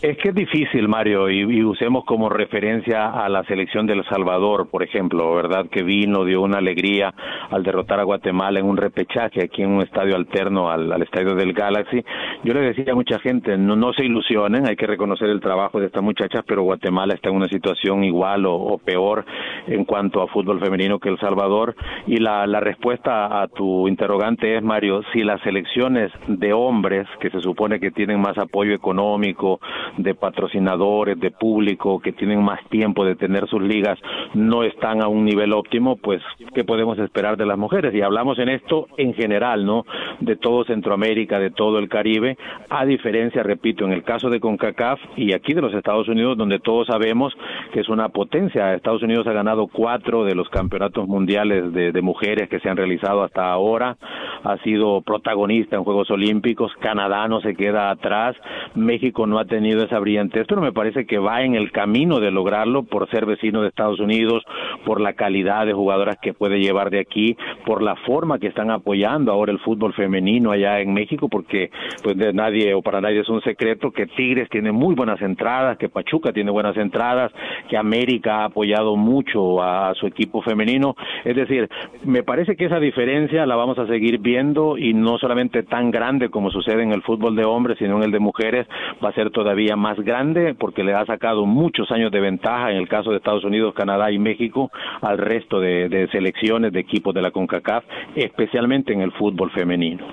Es 0.01 0.17
que 0.17 0.29
es 0.29 0.35
difícil, 0.35 0.87
Mario, 0.87 1.29
y, 1.29 1.63
usemos 1.63 2.05
como 2.05 2.27
referencia 2.27 3.11
a 3.11 3.29
la 3.29 3.43
selección 3.43 3.85
de 3.85 3.93
El 3.93 4.03
Salvador, 4.05 4.67
por 4.67 4.81
ejemplo, 4.81 5.35
¿verdad? 5.35 5.67
Que 5.69 5.83
vino, 5.83 6.25
dio 6.25 6.41
una 6.41 6.57
alegría 6.57 7.13
al 7.51 7.61
derrotar 7.61 7.99
a 7.99 8.03
Guatemala 8.03 8.59
en 8.59 8.65
un 8.65 8.77
repechaje 8.77 9.43
aquí 9.43 9.61
en 9.61 9.69
un 9.69 9.83
estadio 9.83 10.15
alterno 10.15 10.71
al, 10.71 10.99
estadio 11.03 11.35
del 11.35 11.53
Galaxy. 11.53 12.03
Yo 12.43 12.55
le 12.55 12.61
decía 12.61 12.93
a 12.93 12.95
mucha 12.95 13.19
gente, 13.19 13.55
no, 13.59 13.75
no 13.75 13.93
se 13.93 14.03
ilusionen, 14.03 14.67
hay 14.67 14.75
que 14.75 14.87
reconocer 14.87 15.29
el 15.29 15.39
trabajo 15.39 15.79
de 15.79 15.85
estas 15.85 16.01
muchachas, 16.01 16.41
pero 16.47 16.63
Guatemala 16.63 17.13
está 17.13 17.29
en 17.29 17.35
una 17.35 17.47
situación 17.47 18.03
igual 18.03 18.47
o, 18.47 18.79
peor 18.83 19.23
en 19.67 19.85
cuanto 19.85 20.23
a 20.23 20.27
fútbol 20.29 20.59
femenino 20.59 20.97
que 20.97 21.09
El 21.09 21.19
Salvador. 21.19 21.75
Y 22.07 22.17
la, 22.17 22.47
la 22.47 22.59
respuesta 22.59 23.39
a 23.39 23.47
tu 23.49 23.87
interrogante 23.87 24.57
es, 24.57 24.63
Mario, 24.63 25.03
si 25.13 25.19
las 25.19 25.39
selecciones 25.41 26.11
de 26.25 26.53
hombres, 26.53 27.07
que 27.19 27.29
se 27.29 27.39
supone 27.39 27.79
que 27.79 27.91
tienen 27.91 28.19
más 28.19 28.39
apoyo 28.39 28.73
económico, 28.73 29.59
de 29.97 30.15
patrocinadores, 30.15 31.19
de 31.19 31.31
público, 31.31 31.99
que 31.99 32.11
tienen 32.11 32.43
más 32.43 32.59
tiempo 32.69 33.05
de 33.05 33.15
tener 33.15 33.47
sus 33.47 33.61
ligas, 33.61 33.99
no 34.33 34.63
están 34.63 35.01
a 35.01 35.07
un 35.07 35.25
nivel 35.25 35.53
óptimo, 35.53 35.97
pues, 35.97 36.21
¿qué 36.53 36.63
podemos 36.63 36.97
esperar 36.99 37.37
de 37.37 37.45
las 37.45 37.57
mujeres? 37.57 37.93
Y 37.93 38.01
hablamos 38.01 38.39
en 38.39 38.49
esto 38.49 38.87
en 38.97 39.13
general, 39.13 39.65
¿no? 39.65 39.85
De 40.19 40.35
todo 40.35 40.63
Centroamérica, 40.65 41.39
de 41.39 41.51
todo 41.51 41.79
el 41.79 41.89
Caribe, 41.89 42.37
a 42.69 42.85
diferencia, 42.85 43.43
repito, 43.43 43.85
en 43.85 43.91
el 43.91 44.03
caso 44.03 44.29
de 44.29 44.39
CONCACAF 44.39 44.99
y 45.17 45.33
aquí 45.33 45.53
de 45.53 45.61
los 45.61 45.73
Estados 45.73 46.07
Unidos, 46.07 46.37
donde 46.37 46.59
todos 46.59 46.87
sabemos 46.87 47.33
que 47.73 47.81
es 47.81 47.89
una 47.89 48.09
potencia. 48.09 48.73
Estados 48.73 49.03
Unidos 49.03 49.27
ha 49.27 49.33
ganado 49.33 49.67
cuatro 49.67 50.23
de 50.23 50.35
los 50.35 50.49
campeonatos 50.49 51.07
mundiales 51.07 51.73
de, 51.73 51.91
de 51.91 52.01
mujeres 52.01 52.49
que 52.49 52.59
se 52.59 52.69
han 52.69 52.77
realizado 52.77 53.23
hasta 53.23 53.51
ahora, 53.51 53.97
ha 54.43 54.57
sido 54.57 55.01
protagonista 55.01 55.75
en 55.75 55.83
Juegos 55.83 56.09
Olímpicos, 56.11 56.71
Canadá 56.79 57.27
no 57.27 57.41
se 57.41 57.55
queda 57.55 57.89
atrás, 57.89 58.35
México 58.75 59.27
no 59.27 59.39
ha 59.39 59.45
tenido 59.45 59.80
esa 59.85 59.99
brillantez, 59.99 60.45
pero 60.47 60.61
me 60.61 60.71
parece 60.71 61.05
que 61.05 61.17
va 61.17 61.43
en 61.43 61.55
el 61.55 61.71
camino 61.71 62.19
de 62.19 62.31
lograrlo 62.31 62.83
por 62.83 63.09
ser 63.09 63.25
vecino 63.25 63.61
de 63.61 63.69
Estados 63.69 63.99
Unidos, 63.99 64.43
por 64.85 65.01
la 65.01 65.13
calidad 65.13 65.65
de 65.65 65.73
jugadoras 65.73 66.17
que 66.21 66.33
puede 66.33 66.59
llevar 66.59 66.89
de 66.89 66.99
aquí, 66.99 67.35
por 67.65 67.81
la 67.81 67.95
forma 67.95 68.39
que 68.39 68.47
están 68.47 68.71
apoyando 68.71 69.31
ahora 69.31 69.51
el 69.51 69.59
fútbol 69.59 69.93
femenino 69.93 70.51
allá 70.51 70.79
en 70.79 70.93
México, 70.93 71.29
porque 71.29 71.71
pues 72.03 72.17
de 72.17 72.33
nadie 72.33 72.73
o 72.73 72.81
para 72.81 73.01
nadie 73.01 73.21
es 73.21 73.29
un 73.29 73.41
secreto 73.41 73.91
que 73.91 74.07
Tigres 74.07 74.49
tiene 74.49 74.71
muy 74.71 74.95
buenas 74.95 75.21
entradas, 75.21 75.77
que 75.77 75.89
Pachuca 75.89 76.31
tiene 76.31 76.51
buenas 76.51 76.77
entradas, 76.77 77.31
que 77.69 77.77
América 77.77 78.41
ha 78.41 78.45
apoyado 78.45 78.95
mucho 78.95 79.61
a, 79.61 79.93
su 79.95 80.07
equipo 80.07 80.41
femenino, 80.41 80.95
es 81.23 81.35
decir, 81.35 81.69
me 82.05 82.23
parece 82.23 82.55
que 82.55 82.65
esa 82.65 82.79
diferencia 82.79 83.45
la 83.45 83.55
vamos 83.55 83.77
a 83.77 83.87
seguir 83.87 84.19
viendo 84.19 84.77
y 84.77 84.93
no 84.93 85.17
solamente 85.17 85.63
tan 85.63 85.91
grande 85.91 86.29
como 86.29 86.49
sucede 86.49 86.83
en 86.83 86.91
el 86.91 87.01
fútbol 87.01 87.35
de 87.35 87.45
hombres, 87.45 87.77
sino 87.77 87.97
en 87.97 88.03
el 88.03 88.11
de 88.11 88.19
mujeres, 88.19 88.67
va 89.03 89.09
a 89.09 89.13
ser 89.13 89.31
todavía 89.31 89.70
más 89.75 89.99
grande 89.99 90.55
porque 90.55 90.83
le 90.83 90.93
ha 90.93 91.05
sacado 91.05 91.45
muchos 91.45 91.91
años 91.91 92.11
de 92.11 92.19
ventaja 92.19 92.71
en 92.71 92.77
el 92.77 92.87
caso 92.87 93.11
de 93.11 93.17
Estados 93.17 93.43
Unidos, 93.43 93.73
Canadá 93.75 94.11
y 94.11 94.19
México 94.19 94.71
al 95.01 95.17
resto 95.17 95.59
de, 95.59 96.07
selecciones 96.11 96.73
de 96.73 96.79
equipos 96.79 97.13
de 97.13 97.21
la 97.21 97.31
CONCACAF, 97.31 97.83
especialmente 98.15 98.93
en 98.93 99.01
el 99.01 99.11
fútbol 99.13 99.51
femenino. 99.51 100.05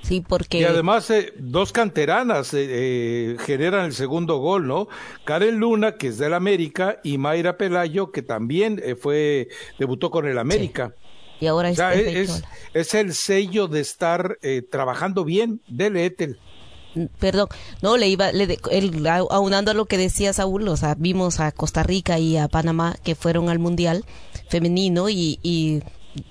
Sí, 0.00 0.20
porque... 0.20 0.58
Y 0.58 0.64
además, 0.64 1.08
eh, 1.10 1.32
dos 1.38 1.72
canteranas 1.72 2.52
eh, 2.54 2.66
eh, 2.68 3.36
generan 3.38 3.84
el 3.84 3.92
segundo 3.92 4.38
gol, 4.38 4.66
¿no? 4.66 4.88
Karen 5.24 5.58
Luna, 5.58 5.92
que 5.92 6.08
es 6.08 6.18
del 6.18 6.34
América, 6.34 6.98
y 7.04 7.18
Mayra 7.18 7.56
Pelayo, 7.56 8.10
que 8.10 8.22
también 8.22 8.82
fue, 9.00 9.48
debutó 9.78 10.10
con 10.10 10.26
el 10.26 10.38
América. 10.38 10.92
Y 11.38 11.46
ahora 11.46 11.70
es, 11.70 12.44
es, 12.74 12.94
el 12.94 13.12
sello 13.14 13.68
de 13.68 13.80
estar 13.80 14.38
trabajando 14.70 15.24
bien 15.24 15.60
del 15.68 15.96
Etel 15.96 16.38
perdón, 17.18 17.48
no, 17.80 17.96
le 17.96 18.08
iba, 18.08 18.32
le 18.32 18.58
aunando 19.08 19.70
a 19.70 19.74
lo 19.74 19.86
que 19.86 19.98
decía 19.98 20.32
Saúl, 20.32 20.68
o 20.68 20.76
sea, 20.76 20.94
vimos 20.94 21.40
a 21.40 21.52
Costa 21.52 21.82
Rica 21.82 22.18
y 22.18 22.36
a 22.36 22.48
Panamá 22.48 22.96
que 23.02 23.14
fueron 23.14 23.48
al 23.48 23.58
Mundial 23.58 24.04
femenino 24.48 25.08
y, 25.08 25.38
y 25.42 25.82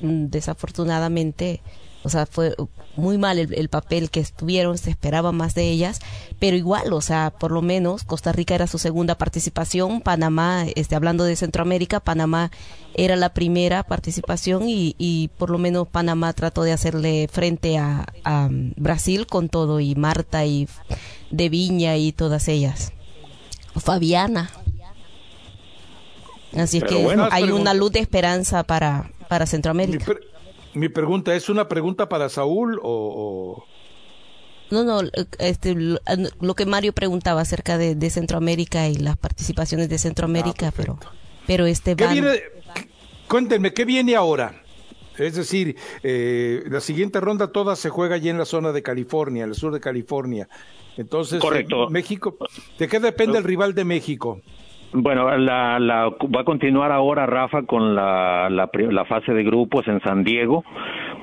mm, 0.01 0.27
desafortunadamente 0.27 1.61
O 2.03 2.09
sea, 2.09 2.25
fue 2.25 2.55
muy 2.95 3.17
mal 3.17 3.37
el, 3.37 3.69
papel 3.69 4.09
que 4.09 4.19
estuvieron, 4.19 4.77
se 4.77 4.89
esperaba 4.89 5.31
más 5.31 5.53
de 5.53 5.69
ellas, 5.69 5.99
pero 6.39 6.57
igual, 6.57 6.91
o 6.93 7.01
sea, 7.01 7.31
por 7.37 7.51
lo 7.51 7.61
menos 7.61 8.03
Costa 8.03 8.31
Rica 8.31 8.55
era 8.55 8.67
su 8.67 8.79
segunda 8.79 9.15
participación, 9.15 10.01
Panamá, 10.01 10.65
este, 10.75 10.95
hablando 10.95 11.23
de 11.23 11.35
Centroamérica, 11.35 11.99
Panamá 11.99 12.51
era 12.95 13.15
la 13.15 13.33
primera 13.33 13.83
participación 13.83 14.67
y, 14.67 14.95
y 14.97 15.29
por 15.37 15.51
lo 15.51 15.57
menos 15.57 15.87
Panamá 15.87 16.33
trató 16.33 16.63
de 16.63 16.73
hacerle 16.73 17.29
frente 17.31 17.77
a, 17.77 18.07
a 18.23 18.49
Brasil 18.49 19.27
con 19.27 19.47
todo 19.47 19.79
y 19.79 19.95
Marta 19.95 20.43
y 20.45 20.67
de 21.29 21.49
Viña 21.49 21.97
y 21.97 22.11
todas 22.11 22.47
ellas. 22.47 22.91
Fabiana. 23.75 24.49
Así 26.57 26.81
que 26.81 27.15
hay 27.31 27.51
una 27.51 27.73
luz 27.73 27.91
de 27.91 27.99
esperanza 27.99 28.63
para, 28.63 29.11
para 29.29 29.45
Centroamérica. 29.45 30.05
Mi, 30.07 30.30
pregunta, 30.89 31.35
¿es 31.35 31.49
una 31.49 31.67
pregunta 31.67 32.09
para 32.09 32.29
Saúl 32.29 32.79
o...? 32.83 33.65
No, 34.69 34.85
no, 34.85 35.01
este, 35.39 35.75
lo, 35.75 36.55
que 36.55 36.65
Mario 36.65 36.93
preguntaba 36.93 37.41
acerca 37.41 37.77
de, 37.77 38.09
Centroamérica 38.09 38.87
y 38.87 38.95
las 38.95 39.17
participaciones 39.17 39.89
de 39.89 39.97
Centroamérica, 39.97 40.69
ah, 40.69 40.73
pero, 40.75 40.97
pero 41.45 41.65
este 41.65 41.97
¿Qué 41.97 42.07
viene, 42.07 42.41
cuéntenme, 43.27 43.73
¿qué 43.73 43.83
viene 43.83 44.15
ahora? 44.15 44.61
Es 45.17 45.35
decir, 45.35 45.75
eh, 46.03 46.63
la 46.67 46.79
siguiente 46.79 47.19
ronda 47.19 47.51
toda 47.51 47.75
se 47.75 47.89
juega 47.89 48.15
allí 48.15 48.29
en 48.29 48.37
la 48.37 48.45
zona 48.45 48.71
de 48.71 48.81
California, 48.81 49.43
en 49.43 49.49
el 49.49 49.55
sur 49.55 49.73
de 49.73 49.81
California. 49.81 50.47
Entonces, 50.97 51.41
Correcto. 51.41 51.89
México, 51.89 52.37
¿de 52.79 52.87
qué 52.87 52.99
depende 52.99 53.37
el 53.37 53.43
rival 53.43 53.73
de 53.73 53.83
México? 53.83 54.41
Bueno, 54.93 55.37
la, 55.37 55.79
la, 55.79 56.09
va 56.09 56.41
a 56.41 56.43
continuar 56.43 56.91
ahora 56.91 57.25
Rafa 57.25 57.63
con 57.63 57.95
la, 57.95 58.49
la, 58.49 58.69
la, 58.73 59.05
fase 59.05 59.33
de 59.33 59.43
grupos 59.43 59.87
en 59.87 60.01
San 60.01 60.23
Diego. 60.25 60.65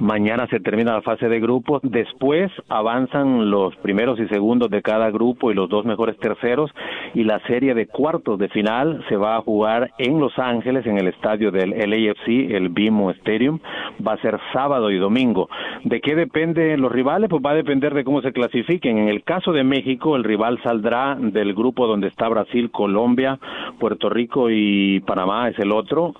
Mañana 0.01 0.46
se 0.46 0.61
termina 0.61 0.92
la 0.92 1.03
fase 1.03 1.28
de 1.28 1.40
grupos. 1.40 1.80
Después 1.82 2.53
avanzan 2.68 3.51
los 3.51 3.74
primeros 3.76 4.20
y 4.20 4.28
segundos 4.28 4.70
de 4.70 4.80
cada 4.80 5.11
grupo 5.11 5.51
y 5.51 5.55
los 5.55 5.68
dos 5.68 5.84
mejores 5.84 6.16
terceros. 6.18 6.70
Y 7.14 7.24
la 7.24 7.40
serie 7.46 7.74
de 7.74 7.86
cuartos 7.86 8.38
de 8.38 8.49
final 8.49 9.05
se 9.09 9.16
va 9.16 9.36
a 9.36 9.40
jugar 9.40 9.90
en 9.99 10.20
Los 10.20 10.38
Ángeles, 10.38 10.86
en 10.86 10.99
el 10.99 11.09
estadio 11.09 11.51
del 11.51 11.70
LAFC, 11.70 12.55
el 12.55 12.68
BIMO 12.68 13.11
Stadium. 13.12 13.59
Va 14.07 14.12
a 14.12 14.22
ser 14.22 14.38
sábado 14.53 14.90
y 14.90 14.99
domingo. 14.99 15.49
¿De 15.84 16.01
qué 16.01 16.14
dependen 16.14 16.80
los 16.80 16.92
rivales? 16.92 17.28
Pues 17.28 17.42
va 17.44 17.51
a 17.51 17.55
depender 17.55 17.94
de 17.94 18.05
cómo 18.05 18.22
se 18.22 18.32
clasifiquen. 18.32 18.99
En 18.99 19.09
el 19.09 19.24
caso 19.24 19.53
de 19.53 19.64
México, 19.64 20.16
el 20.16 20.24
rival 20.24 20.61
saldrá 20.62 21.16
del 21.18 21.55
grupo 21.55 21.86
donde 21.86 22.09
está 22.09 22.28
Brasil, 22.28 22.70
Colombia, 22.70 23.38
Puerto 23.78 24.09
Rico 24.09 24.49
y 24.51 25.01
Panamá 25.01 25.49
es 25.49 25.59
el 25.59 25.72
otro. 25.72 26.14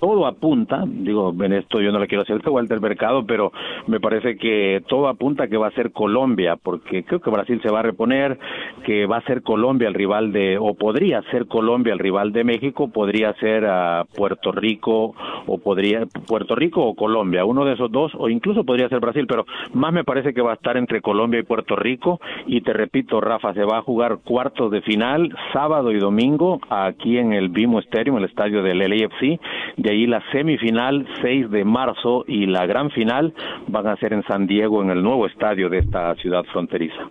Todo 0.00 0.26
apunta, 0.26 0.84
digo, 0.86 1.34
en 1.40 1.52
esto 1.54 1.80
yo 1.80 1.90
no 1.92 1.98
le 1.98 2.06
quiero 2.06 2.22
hacer 2.22 2.40
al 2.44 2.80
mercado, 2.80 3.13
pero 3.22 3.52
me 3.86 4.00
parece 4.00 4.36
que 4.36 4.82
todo 4.88 5.08
apunta 5.08 5.48
que 5.48 5.56
va 5.56 5.68
a 5.68 5.72
ser 5.72 5.92
Colombia, 5.92 6.56
porque 6.56 7.04
creo 7.04 7.20
que 7.20 7.30
Brasil 7.30 7.60
se 7.62 7.70
va 7.70 7.80
a 7.80 7.82
reponer, 7.82 8.38
que 8.84 9.06
va 9.06 9.18
a 9.18 9.24
ser 9.24 9.42
Colombia 9.42 9.88
el 9.88 9.94
rival 9.94 10.32
de, 10.32 10.58
o 10.58 10.74
podría 10.74 11.22
ser 11.30 11.46
Colombia 11.46 11.92
el 11.92 11.98
rival 11.98 12.32
de 12.32 12.44
México, 12.44 12.90
podría 12.90 13.32
ser 13.34 13.66
a 13.66 14.04
Puerto 14.16 14.52
Rico, 14.52 15.14
o 15.46 15.58
podría, 15.58 16.06
Puerto 16.26 16.54
Rico 16.54 16.82
o 16.82 16.94
Colombia, 16.94 17.44
uno 17.44 17.64
de 17.64 17.74
esos 17.74 17.90
dos, 17.92 18.12
o 18.16 18.28
incluso 18.28 18.64
podría 18.64 18.88
ser 18.88 19.00
Brasil, 19.00 19.26
pero 19.28 19.46
más 19.72 19.92
me 19.92 20.04
parece 20.04 20.34
que 20.34 20.42
va 20.42 20.52
a 20.52 20.54
estar 20.54 20.76
entre 20.76 21.00
Colombia 21.00 21.40
y 21.40 21.44
Puerto 21.44 21.76
Rico, 21.76 22.20
y 22.46 22.60
te 22.62 22.72
repito, 22.72 23.20
Rafa, 23.20 23.54
se 23.54 23.64
va 23.64 23.78
a 23.78 23.82
jugar 23.82 24.18
cuartos 24.24 24.70
de 24.70 24.82
final, 24.82 25.34
sábado 25.52 25.92
y 25.92 25.98
domingo, 25.98 26.60
aquí 26.70 27.18
en 27.18 27.32
el 27.32 27.48
Bimo 27.48 27.78
Stadium, 27.80 28.18
el 28.18 28.24
estadio 28.24 28.62
del 28.62 28.78
LAFC. 28.78 29.40
De 29.76 29.90
ahí 29.90 30.06
la 30.06 30.22
semifinal, 30.32 31.06
6 31.22 31.50
de 31.50 31.64
marzo, 31.64 32.24
y 32.26 32.46
la 32.46 32.66
gran 32.66 32.90
final 32.90 33.03
van 33.04 33.86
a 33.86 33.96
ser 33.96 34.12
en 34.12 34.22
San 34.24 34.46
Diego, 34.46 34.82
en 34.82 34.90
el 34.90 35.02
nuevo 35.02 35.26
estadio 35.26 35.68
de 35.68 35.78
esta 35.78 36.14
ciudad 36.16 36.44
fronteriza. 36.52 37.10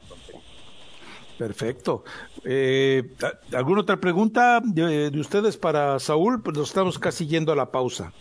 Perfecto. 1.37 2.03
Eh, 2.45 3.03
¿Alguna 3.53 3.81
otra 3.81 3.97
pregunta 3.97 4.61
de, 4.63 5.11
ustedes 5.19 5.57
para 5.57 5.99
Saúl? 5.99 6.41
Pues 6.41 6.57
nos 6.57 6.69
estamos 6.69 6.99
casi 6.99 7.27
yendo 7.27 7.51
a 7.51 7.55
la 7.55 7.71
pausa. 7.71 8.13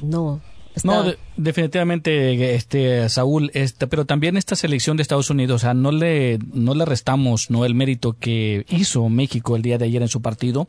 No, 0.00 0.40
No, 0.84 1.04
definitivamente, 1.36 2.54
este, 2.54 3.08
Saúl, 3.08 3.50
este, 3.54 3.86
pero 3.86 4.04
también 4.04 4.36
esta 4.36 4.54
selección 4.54 4.96
de 4.96 5.02
Estados 5.02 5.28
Unidos, 5.28 5.56
o 5.56 5.58
sea, 5.58 5.74
no 5.74 5.90
le, 5.92 6.38
no 6.54 6.74
le 6.74 6.84
restamos 6.84 7.50
no 7.50 7.64
el 7.64 7.74
mérito 7.74 8.16
que 8.18 8.64
hizo 8.70 9.08
México 9.08 9.56
el 9.56 9.62
día 9.62 9.78
de 9.78 9.86
ayer 9.86 10.02
en 10.02 10.08
su 10.08 10.22
partido, 10.22 10.68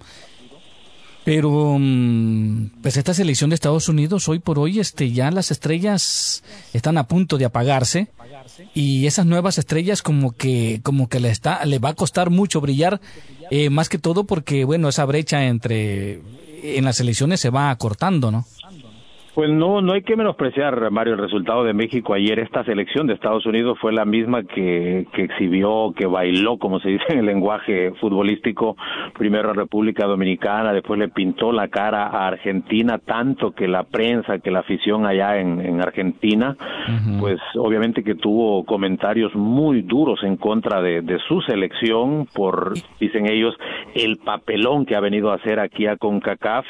pero 1.23 1.77
mm, 1.79 2.81
pues 2.81 2.97
esta 2.97 3.13
selección 3.13 3.49
de 3.49 3.55
Estados 3.55 3.89
Unidos 3.89 4.27
hoy 4.27 4.39
por 4.39 4.59
hoy 4.59 4.79
este 4.79 5.11
ya 5.11 5.29
las 5.31 5.51
estrellas 5.51 6.43
están 6.73 6.97
a 6.97 7.07
punto 7.07 7.37
de 7.37 7.45
apagarse 7.45 8.07
y 8.73 9.05
esas 9.05 9.25
nuevas 9.25 9.57
estrellas 9.57 10.01
como 10.01 10.31
que 10.31 10.81
como 10.83 11.09
que 11.09 11.19
le 11.19 11.29
está 11.29 11.63
le 11.65 11.79
va 11.79 11.89
a 11.89 11.93
costar 11.93 12.29
mucho 12.29 12.61
brillar 12.61 13.01
eh, 13.51 13.69
más 13.69 13.89
que 13.89 13.97
todo 13.97 14.23
porque 14.23 14.63
bueno 14.65 14.89
esa 14.89 15.05
brecha 15.05 15.45
entre 15.45 16.21
en 16.63 16.85
las 16.85 16.99
elecciones 16.99 17.39
se 17.39 17.49
va 17.49 17.69
acortando, 17.71 18.31
¿no? 18.31 18.45
Pues 19.33 19.49
no, 19.49 19.81
no 19.81 19.93
hay 19.93 20.01
que 20.01 20.17
menospreciar, 20.17 20.91
Mario, 20.91 21.13
el 21.13 21.19
resultado 21.19 21.63
de 21.63 21.73
México 21.73 22.13
ayer. 22.13 22.37
Esta 22.39 22.65
selección 22.65 23.07
de 23.07 23.13
Estados 23.13 23.45
Unidos 23.45 23.77
fue 23.79 23.93
la 23.93 24.03
misma 24.03 24.43
que, 24.43 25.07
que 25.13 25.23
exhibió, 25.23 25.93
que 25.95 26.05
bailó, 26.05 26.57
como 26.57 26.81
se 26.81 26.89
dice 26.89 27.05
en 27.09 27.19
el 27.19 27.27
lenguaje 27.27 27.93
futbolístico, 28.01 28.75
primero 29.17 29.51
a 29.51 29.53
República 29.53 30.05
Dominicana, 30.05 30.73
después 30.73 30.99
le 30.99 31.07
pintó 31.07 31.53
la 31.53 31.69
cara 31.69 32.07
a 32.07 32.27
Argentina, 32.27 32.97
tanto 32.97 33.51
que 33.51 33.69
la 33.69 33.83
prensa, 33.83 34.39
que 34.39 34.51
la 34.51 34.59
afición 34.59 35.05
allá 35.05 35.39
en, 35.39 35.61
en 35.61 35.79
Argentina, 35.81 36.57
pues 37.19 37.39
obviamente 37.55 38.03
que 38.03 38.15
tuvo 38.15 38.65
comentarios 38.65 39.33
muy 39.33 39.81
duros 39.81 40.23
en 40.23 40.35
contra 40.35 40.81
de, 40.81 41.01
de 41.01 41.19
su 41.29 41.39
selección 41.41 42.27
por, 42.33 42.73
dicen 42.99 43.27
ellos, 43.27 43.55
el 43.95 44.17
papelón 44.17 44.85
que 44.85 44.97
ha 44.97 44.99
venido 44.99 45.31
a 45.31 45.35
hacer 45.35 45.61
aquí 45.61 45.87
a 45.87 45.95
CONCACAF, 45.95 46.65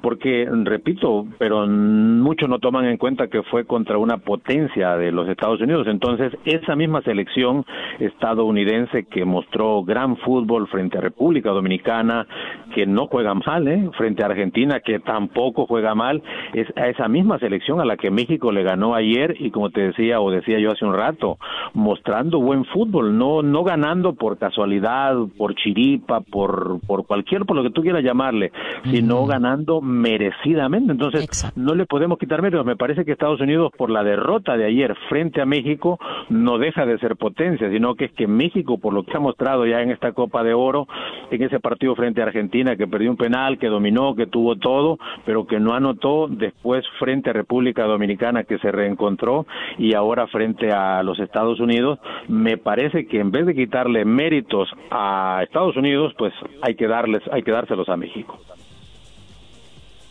porque, 0.00 0.48
repito, 0.64 1.26
pero 1.38 1.66
muchos 1.88 2.48
no 2.48 2.58
toman 2.58 2.86
en 2.86 2.96
cuenta 2.96 3.28
que 3.28 3.42
fue 3.44 3.64
contra 3.64 3.98
una 3.98 4.18
potencia 4.18 4.96
de 4.96 5.12
los 5.12 5.28
Estados 5.28 5.60
Unidos. 5.60 5.86
Entonces, 5.86 6.32
esa 6.44 6.76
misma 6.76 7.02
selección 7.02 7.64
estadounidense 7.98 9.04
que 9.04 9.24
mostró 9.24 9.82
gran 9.82 10.16
fútbol 10.18 10.68
frente 10.68 10.98
a 10.98 11.00
República 11.00 11.50
Dominicana, 11.50 12.26
que 12.74 12.86
no 12.86 13.06
juega 13.06 13.34
mal, 13.34 13.66
¿eh? 13.68 13.90
frente 13.96 14.22
a 14.22 14.26
Argentina, 14.26 14.80
que 14.80 15.00
tampoco 15.00 15.66
juega 15.66 15.94
mal, 15.94 16.22
es 16.52 16.66
a 16.76 16.88
esa 16.88 17.08
misma 17.08 17.38
selección 17.38 17.80
a 17.80 17.84
la 17.84 17.96
que 17.96 18.10
México 18.10 18.52
le 18.52 18.62
ganó 18.62 18.94
ayer 18.94 19.36
y 19.38 19.50
como 19.50 19.70
te 19.70 19.88
decía 19.88 20.20
o 20.20 20.30
decía 20.30 20.58
yo 20.58 20.70
hace 20.70 20.84
un 20.84 20.94
rato, 20.94 21.38
mostrando 21.74 22.40
buen 22.40 22.64
fútbol, 22.66 23.16
no 23.16 23.42
no 23.42 23.64
ganando 23.64 24.14
por 24.14 24.38
casualidad, 24.38 25.16
por 25.36 25.54
chiripa, 25.54 26.20
por 26.20 26.80
por 26.86 27.06
cualquier 27.06 27.44
por 27.44 27.56
lo 27.56 27.62
que 27.62 27.70
tú 27.70 27.82
quieras 27.82 28.02
llamarle, 28.02 28.52
sino 28.84 29.24
ganando 29.26 29.80
merecidamente. 29.80 30.92
Entonces, 30.92 31.52
no 31.56 31.74
le 31.78 31.86
podemos 31.86 32.18
quitar 32.18 32.42
méritos. 32.42 32.66
Me 32.66 32.76
parece 32.76 33.04
que 33.04 33.12
Estados 33.12 33.40
Unidos, 33.40 33.72
por 33.76 33.88
la 33.88 34.04
derrota 34.04 34.56
de 34.56 34.66
ayer 34.66 34.94
frente 35.08 35.40
a 35.40 35.46
México, 35.46 35.98
no 36.28 36.58
deja 36.58 36.84
de 36.84 36.98
ser 36.98 37.16
potencia, 37.16 37.70
sino 37.70 37.94
que 37.94 38.06
es 38.06 38.12
que 38.12 38.26
México, 38.26 38.78
por 38.78 38.92
lo 38.92 39.04
que 39.04 39.16
ha 39.16 39.20
mostrado 39.20 39.64
ya 39.66 39.80
en 39.80 39.90
esta 39.90 40.12
Copa 40.12 40.42
de 40.42 40.52
Oro, 40.52 40.86
en 41.30 41.42
ese 41.42 41.60
partido 41.60 41.94
frente 41.94 42.20
a 42.20 42.24
Argentina, 42.24 42.76
que 42.76 42.86
perdió 42.86 43.10
un 43.10 43.16
penal, 43.16 43.58
que 43.58 43.68
dominó, 43.68 44.14
que 44.14 44.26
tuvo 44.26 44.56
todo, 44.56 44.98
pero 45.24 45.46
que 45.46 45.60
no 45.60 45.72
anotó, 45.72 46.28
después 46.28 46.84
frente 46.98 47.30
a 47.30 47.32
República 47.32 47.84
Dominicana, 47.84 48.44
que 48.44 48.58
se 48.58 48.70
reencontró, 48.70 49.46
y 49.78 49.94
ahora 49.94 50.26
frente 50.26 50.72
a 50.72 51.02
los 51.02 51.18
Estados 51.20 51.60
Unidos, 51.60 51.98
me 52.28 52.58
parece 52.58 53.06
que 53.06 53.20
en 53.20 53.30
vez 53.30 53.46
de 53.46 53.54
quitarle 53.54 54.04
méritos 54.04 54.68
a 54.90 55.40
Estados 55.44 55.76
Unidos, 55.76 56.12
pues 56.18 56.34
hay 56.62 56.74
que 56.74 56.88
darles, 56.88 57.22
hay 57.30 57.42
que 57.42 57.52
dárselos 57.52 57.88
a 57.88 57.96
México. 57.96 58.38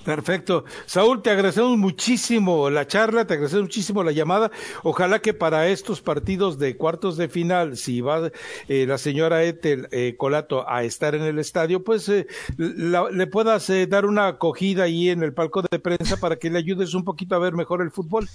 Perfecto. 0.07 0.63
Saúl, 0.85 1.21
te 1.21 1.31
agradecemos 1.31 1.77
muchísimo 1.77 2.69
la 2.69 2.87
charla, 2.87 3.27
te 3.27 3.33
agradecemos 3.33 3.63
muchísimo 3.63 4.03
la 4.05 4.13
llamada. 4.13 4.51
Ojalá 4.83 5.19
que 5.19 5.33
para 5.33 5.67
estos 5.67 5.99
partidos 5.99 6.57
de 6.57 6.77
cuartos 6.77 7.17
de 7.17 7.27
final, 7.27 7.75
si 7.75 7.99
va 7.99 8.31
eh, 8.69 8.85
la 8.87 8.97
señora 8.99 9.43
Etel 9.43 9.89
eh, 9.91 10.15
Colato 10.15 10.63
a 10.65 10.83
estar 10.83 11.13
en 11.13 11.23
el 11.23 11.39
estadio, 11.39 11.83
pues 11.83 12.07
eh, 12.07 12.25
le 12.57 13.27
puedas 13.27 13.69
dar 13.89 14.05
una 14.05 14.27
acogida 14.27 14.83
ahí 14.83 15.09
en 15.09 15.23
el 15.23 15.33
palco 15.33 15.61
de 15.61 15.77
prensa 15.77 16.15
para 16.15 16.37
que 16.37 16.49
le 16.49 16.59
ayudes 16.59 16.93
un 16.93 17.03
poquito 17.03 17.35
a 17.35 17.39
ver 17.39 17.51
mejor 17.51 17.81
el 17.81 17.91
fútbol. 17.91 18.29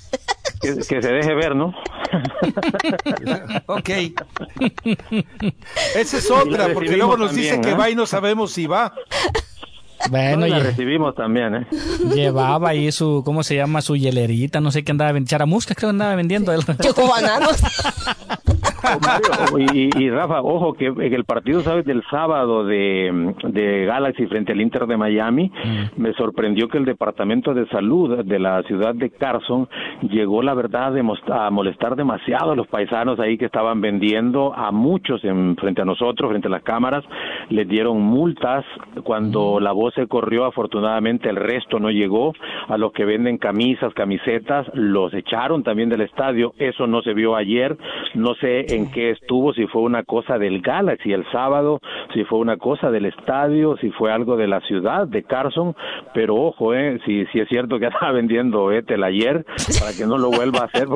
Que, 0.61 0.83
se 0.83 1.01
deje 1.01 1.35
ver, 1.35 1.57
¿no? 1.57 1.75
ok. 3.67 3.91
Esa 5.97 6.19
es 6.19 6.31
otra, 6.31 6.71
porque 6.75 6.99
luego 6.99 7.17
nos 7.17 7.35
dice 7.35 7.63
que 7.63 7.73
va 7.73 7.89
y 7.89 7.95
no 7.95 8.05
sabemos 8.05 8.53
si 8.53 8.67
va. 8.67 8.93
Bueno, 10.11 10.47
la 10.47 10.59
recibimos 10.59 11.15
también, 11.15 11.55
¿eh? 11.55 11.67
Llevaba 12.15 12.71
ahí 12.71 12.91
su, 12.93 13.23
¿cómo 13.25 13.43
se 13.43 13.57
llama? 13.57 13.83
Su 13.83 13.97
hielerita, 13.97 14.61
no 14.61 14.71
sé 14.71 14.85
qué 14.85 14.93
andaba 14.93 15.13
vendiendo. 15.13 15.31
Charamusca 15.31 15.75
creo 15.75 15.89
que 15.89 15.93
andaba 15.93 16.15
vendiendo. 16.15 16.53
Chocobananos. 16.81 17.63
y, 19.99 20.11
Rafa, 20.11 20.41
ojo 20.43 20.75
que 20.75 20.87
el 20.87 21.25
partido, 21.25 21.61
sabes, 21.61 21.85
del 21.85 22.03
sábado 22.11 22.65
de, 22.65 23.35
de 23.45 23.85
Galaxy 23.87 24.27
frente 24.27 24.53
al 24.53 24.61
Inter 24.61 24.87
de 24.87 24.97
Miami, 24.97 25.51
mm. 25.51 26.01
me 26.01 26.13
sorprendió 26.15 26.69
que 26.69 26.79
el 26.79 26.85
Departamento 26.85 27.55
de 27.55 27.67
Salud 27.69 28.25
de 28.25 28.39
la 28.39 28.63
ciudad 28.65 28.95
de 28.95 29.11
Carson 29.11 29.69
llegó, 30.03 30.43
la 30.43 30.55
verdad, 30.55 30.95
a 31.31 31.51
molestar 31.51 31.97
demasiado 31.97 32.53
a 32.53 32.57
los 32.57 32.67
paisanos 32.67 33.19
ahí 33.21 33.39
que 33.39 33.47
estaban 33.47 33.81
vendiendo 33.81 34.55
a 34.55 34.71
muchos 34.73 35.25
en, 35.25 35.57
frente 35.57 35.83
a 35.83 35.85
nosotros, 35.85 36.31
frente 36.31 36.49
a 36.49 36.51
las 36.51 36.63
cámaras, 36.63 37.05
les 37.51 37.69
dieron 37.69 38.01
multas. 38.01 38.65
Cuando 39.05 39.59
mm. 39.59 39.63
la 39.63 39.73
voz 39.73 39.95
se 39.95 40.07
corrió, 40.07 40.45
afortunadamente 40.45 41.29
el 41.29 41.37
resto 41.37 41.79
no 41.79 41.91
llegó. 41.91 42.33
A 42.69 42.77
los 42.77 42.93
que 42.93 43.05
venden 43.05 43.39
camisas, 43.39 43.93
camisetas, 43.95 44.67
los 44.75 45.13
echaron 45.15 45.63
también 45.63 45.89
del 45.89 46.03
estadio. 46.03 46.55
Eso 46.59 46.87
no 46.87 47.03
se 47.03 47.15
vio 47.15 47.37
ayer. 47.37 47.77
No 48.15 48.35
sé 48.35 48.67
en 48.73 48.91
qué 48.91 49.11
estuvo, 49.11 49.53
si 49.53 49.67
fue 49.67 49.83
una 49.83 50.03
cosa 50.03 50.39
del 50.39 50.61
Galaxy 50.61 51.13
el 51.13 51.25
sábado, 51.31 51.81
si 52.15 52.25
fue 52.25 52.39
una 52.39 52.57
cosa 52.57 52.91
del 52.91 53.07
estadio, 53.07 53.77
si 53.79 53.91
fue 53.91 54.13
algo 54.13 54.37
de 54.37 54.49
la 54.49 54.61
ciudad 54.63 55.07
de 55.07 55.23
Carson. 55.23 55.75
Pero 56.15 56.37
ojo, 56.37 56.75
eh, 56.75 57.01
si, 57.05 57.27
si 57.27 57.41
es 57.41 57.49
cierto 57.49 57.79
que 57.79 57.87
estaba 57.93 58.13
vendiendo 58.13 58.73
Etel 58.73 59.05
ayer, 59.05 59.45
para 59.81 59.93
que 59.97 60.07
no 60.07 60.19
lo 60.19 60.31
vuelva 60.31 60.61
a 60.61 60.65
hacer. 60.65 60.89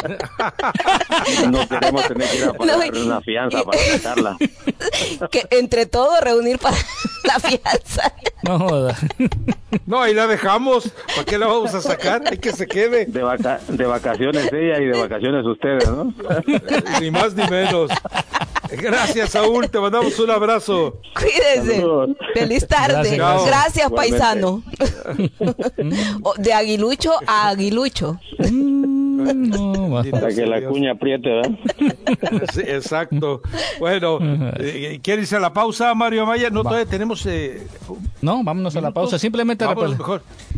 no 1.50 1.68
queremos 1.68 2.08
tener 2.08 2.28
que 2.28 2.36
ir 2.36 2.44
a 2.44 2.52
pagar 2.52 2.94
una 2.94 3.20
fianza 3.20 3.62
para 3.64 3.78
sacarla. 3.78 4.36
que 5.30 5.46
entre 5.50 5.86
todos 5.86 6.20
reunir 6.20 6.58
para 6.58 6.76
la 7.24 7.38
fianza. 7.38 8.12
No 8.42 8.58
joda. 8.58 8.96
No, 9.86 10.02
ahí 10.02 10.14
la 10.14 10.26
dejamos. 10.26 10.90
¿Para 11.14 11.24
qué 11.24 11.38
la 11.38 11.46
vamos 11.46 11.74
a 11.74 11.80
sacar? 11.80 12.22
Hay 12.26 12.38
que 12.38 12.52
se 12.52 12.66
quede. 12.66 13.06
De, 13.06 13.20
de 13.68 13.86
vacaciones 13.86 14.50
ella 14.52 14.80
y 14.80 14.86
de 14.86 14.98
vacaciones 14.98 15.44
ustedes, 15.44 15.88
¿no? 15.88 16.12
ni 17.00 17.10
más 17.10 17.34
ni 17.34 17.46
menos. 17.48 17.90
Gracias, 18.70 19.30
Saúl. 19.30 19.68
Te 19.68 19.78
mandamos 19.80 20.18
un 20.18 20.30
abrazo. 20.30 21.00
Cuídese. 21.14 21.84
Feliz 22.34 22.66
tarde. 22.66 23.16
Gracias, 23.16 23.90
paisano. 23.90 24.62
De 26.38 26.52
aguilucho 26.52 27.12
a 27.26 27.48
aguilucho. 27.48 28.18
Para 30.10 30.28
que 30.28 30.46
la 30.46 30.62
cuña 30.62 30.92
apriete, 30.92 31.28
¿verdad? 31.28 31.58
exacto. 32.66 33.42
Bueno, 33.78 34.18
eh, 34.58 35.00
¿quiere 35.02 35.22
irse 35.22 35.36
a 35.36 35.40
la 35.40 35.52
pausa, 35.52 35.94
Mario 35.94 36.26
Maya? 36.26 36.50
No, 36.50 36.62
todavía 36.62 36.86
tenemos... 36.86 37.24
Eh, 37.26 37.66
no, 38.22 38.42
vámonos 38.44 38.76
a 38.76 38.80
la 38.80 38.90
pausa. 38.92 39.18
Simplemente 39.18 39.64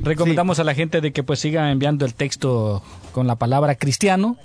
recomendamos 0.03 0.59
a 0.59 0.65
la 0.65 0.75
gente 0.75 1.01
de 1.01 1.13
que 1.13 1.23
pues 1.23 1.41
siga 1.41 1.71
enviando 1.71 2.05
el 2.05 2.15
texto 2.15 2.83
con 3.13 3.27
la 3.27 3.37
palabra 3.37 3.75
cristiano 3.77 4.37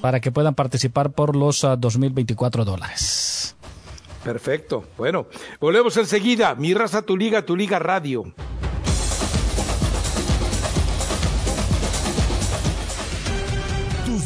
para 0.00 0.20
que 0.20 0.30
puedan 0.30 0.54
participar 0.54 1.10
por 1.10 1.36
los 1.36 1.66
2024 1.78 2.62
ah, 2.62 2.64
dólares. 2.64 3.56
Perfecto. 4.24 4.84
Bueno, 4.98 5.26
volvemos 5.60 5.96
enseguida. 5.96 6.54
Mi 6.54 6.74
raza, 6.74 7.02
tu 7.02 7.16
liga, 7.16 7.44
tu 7.44 7.56
liga 7.56 7.78
radio. 7.78 8.24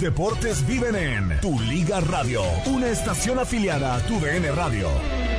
Deportes 0.05 0.67
viven 0.67 0.95
en 0.95 1.41
Tu 1.41 1.59
Liga 1.61 1.99
Radio, 1.99 2.43
una 2.67 2.89
estación 2.89 3.39
afiliada 3.39 3.95
a 3.95 4.01
Tu 4.01 4.21
DN 4.21 4.53
Radio. 4.53 5.34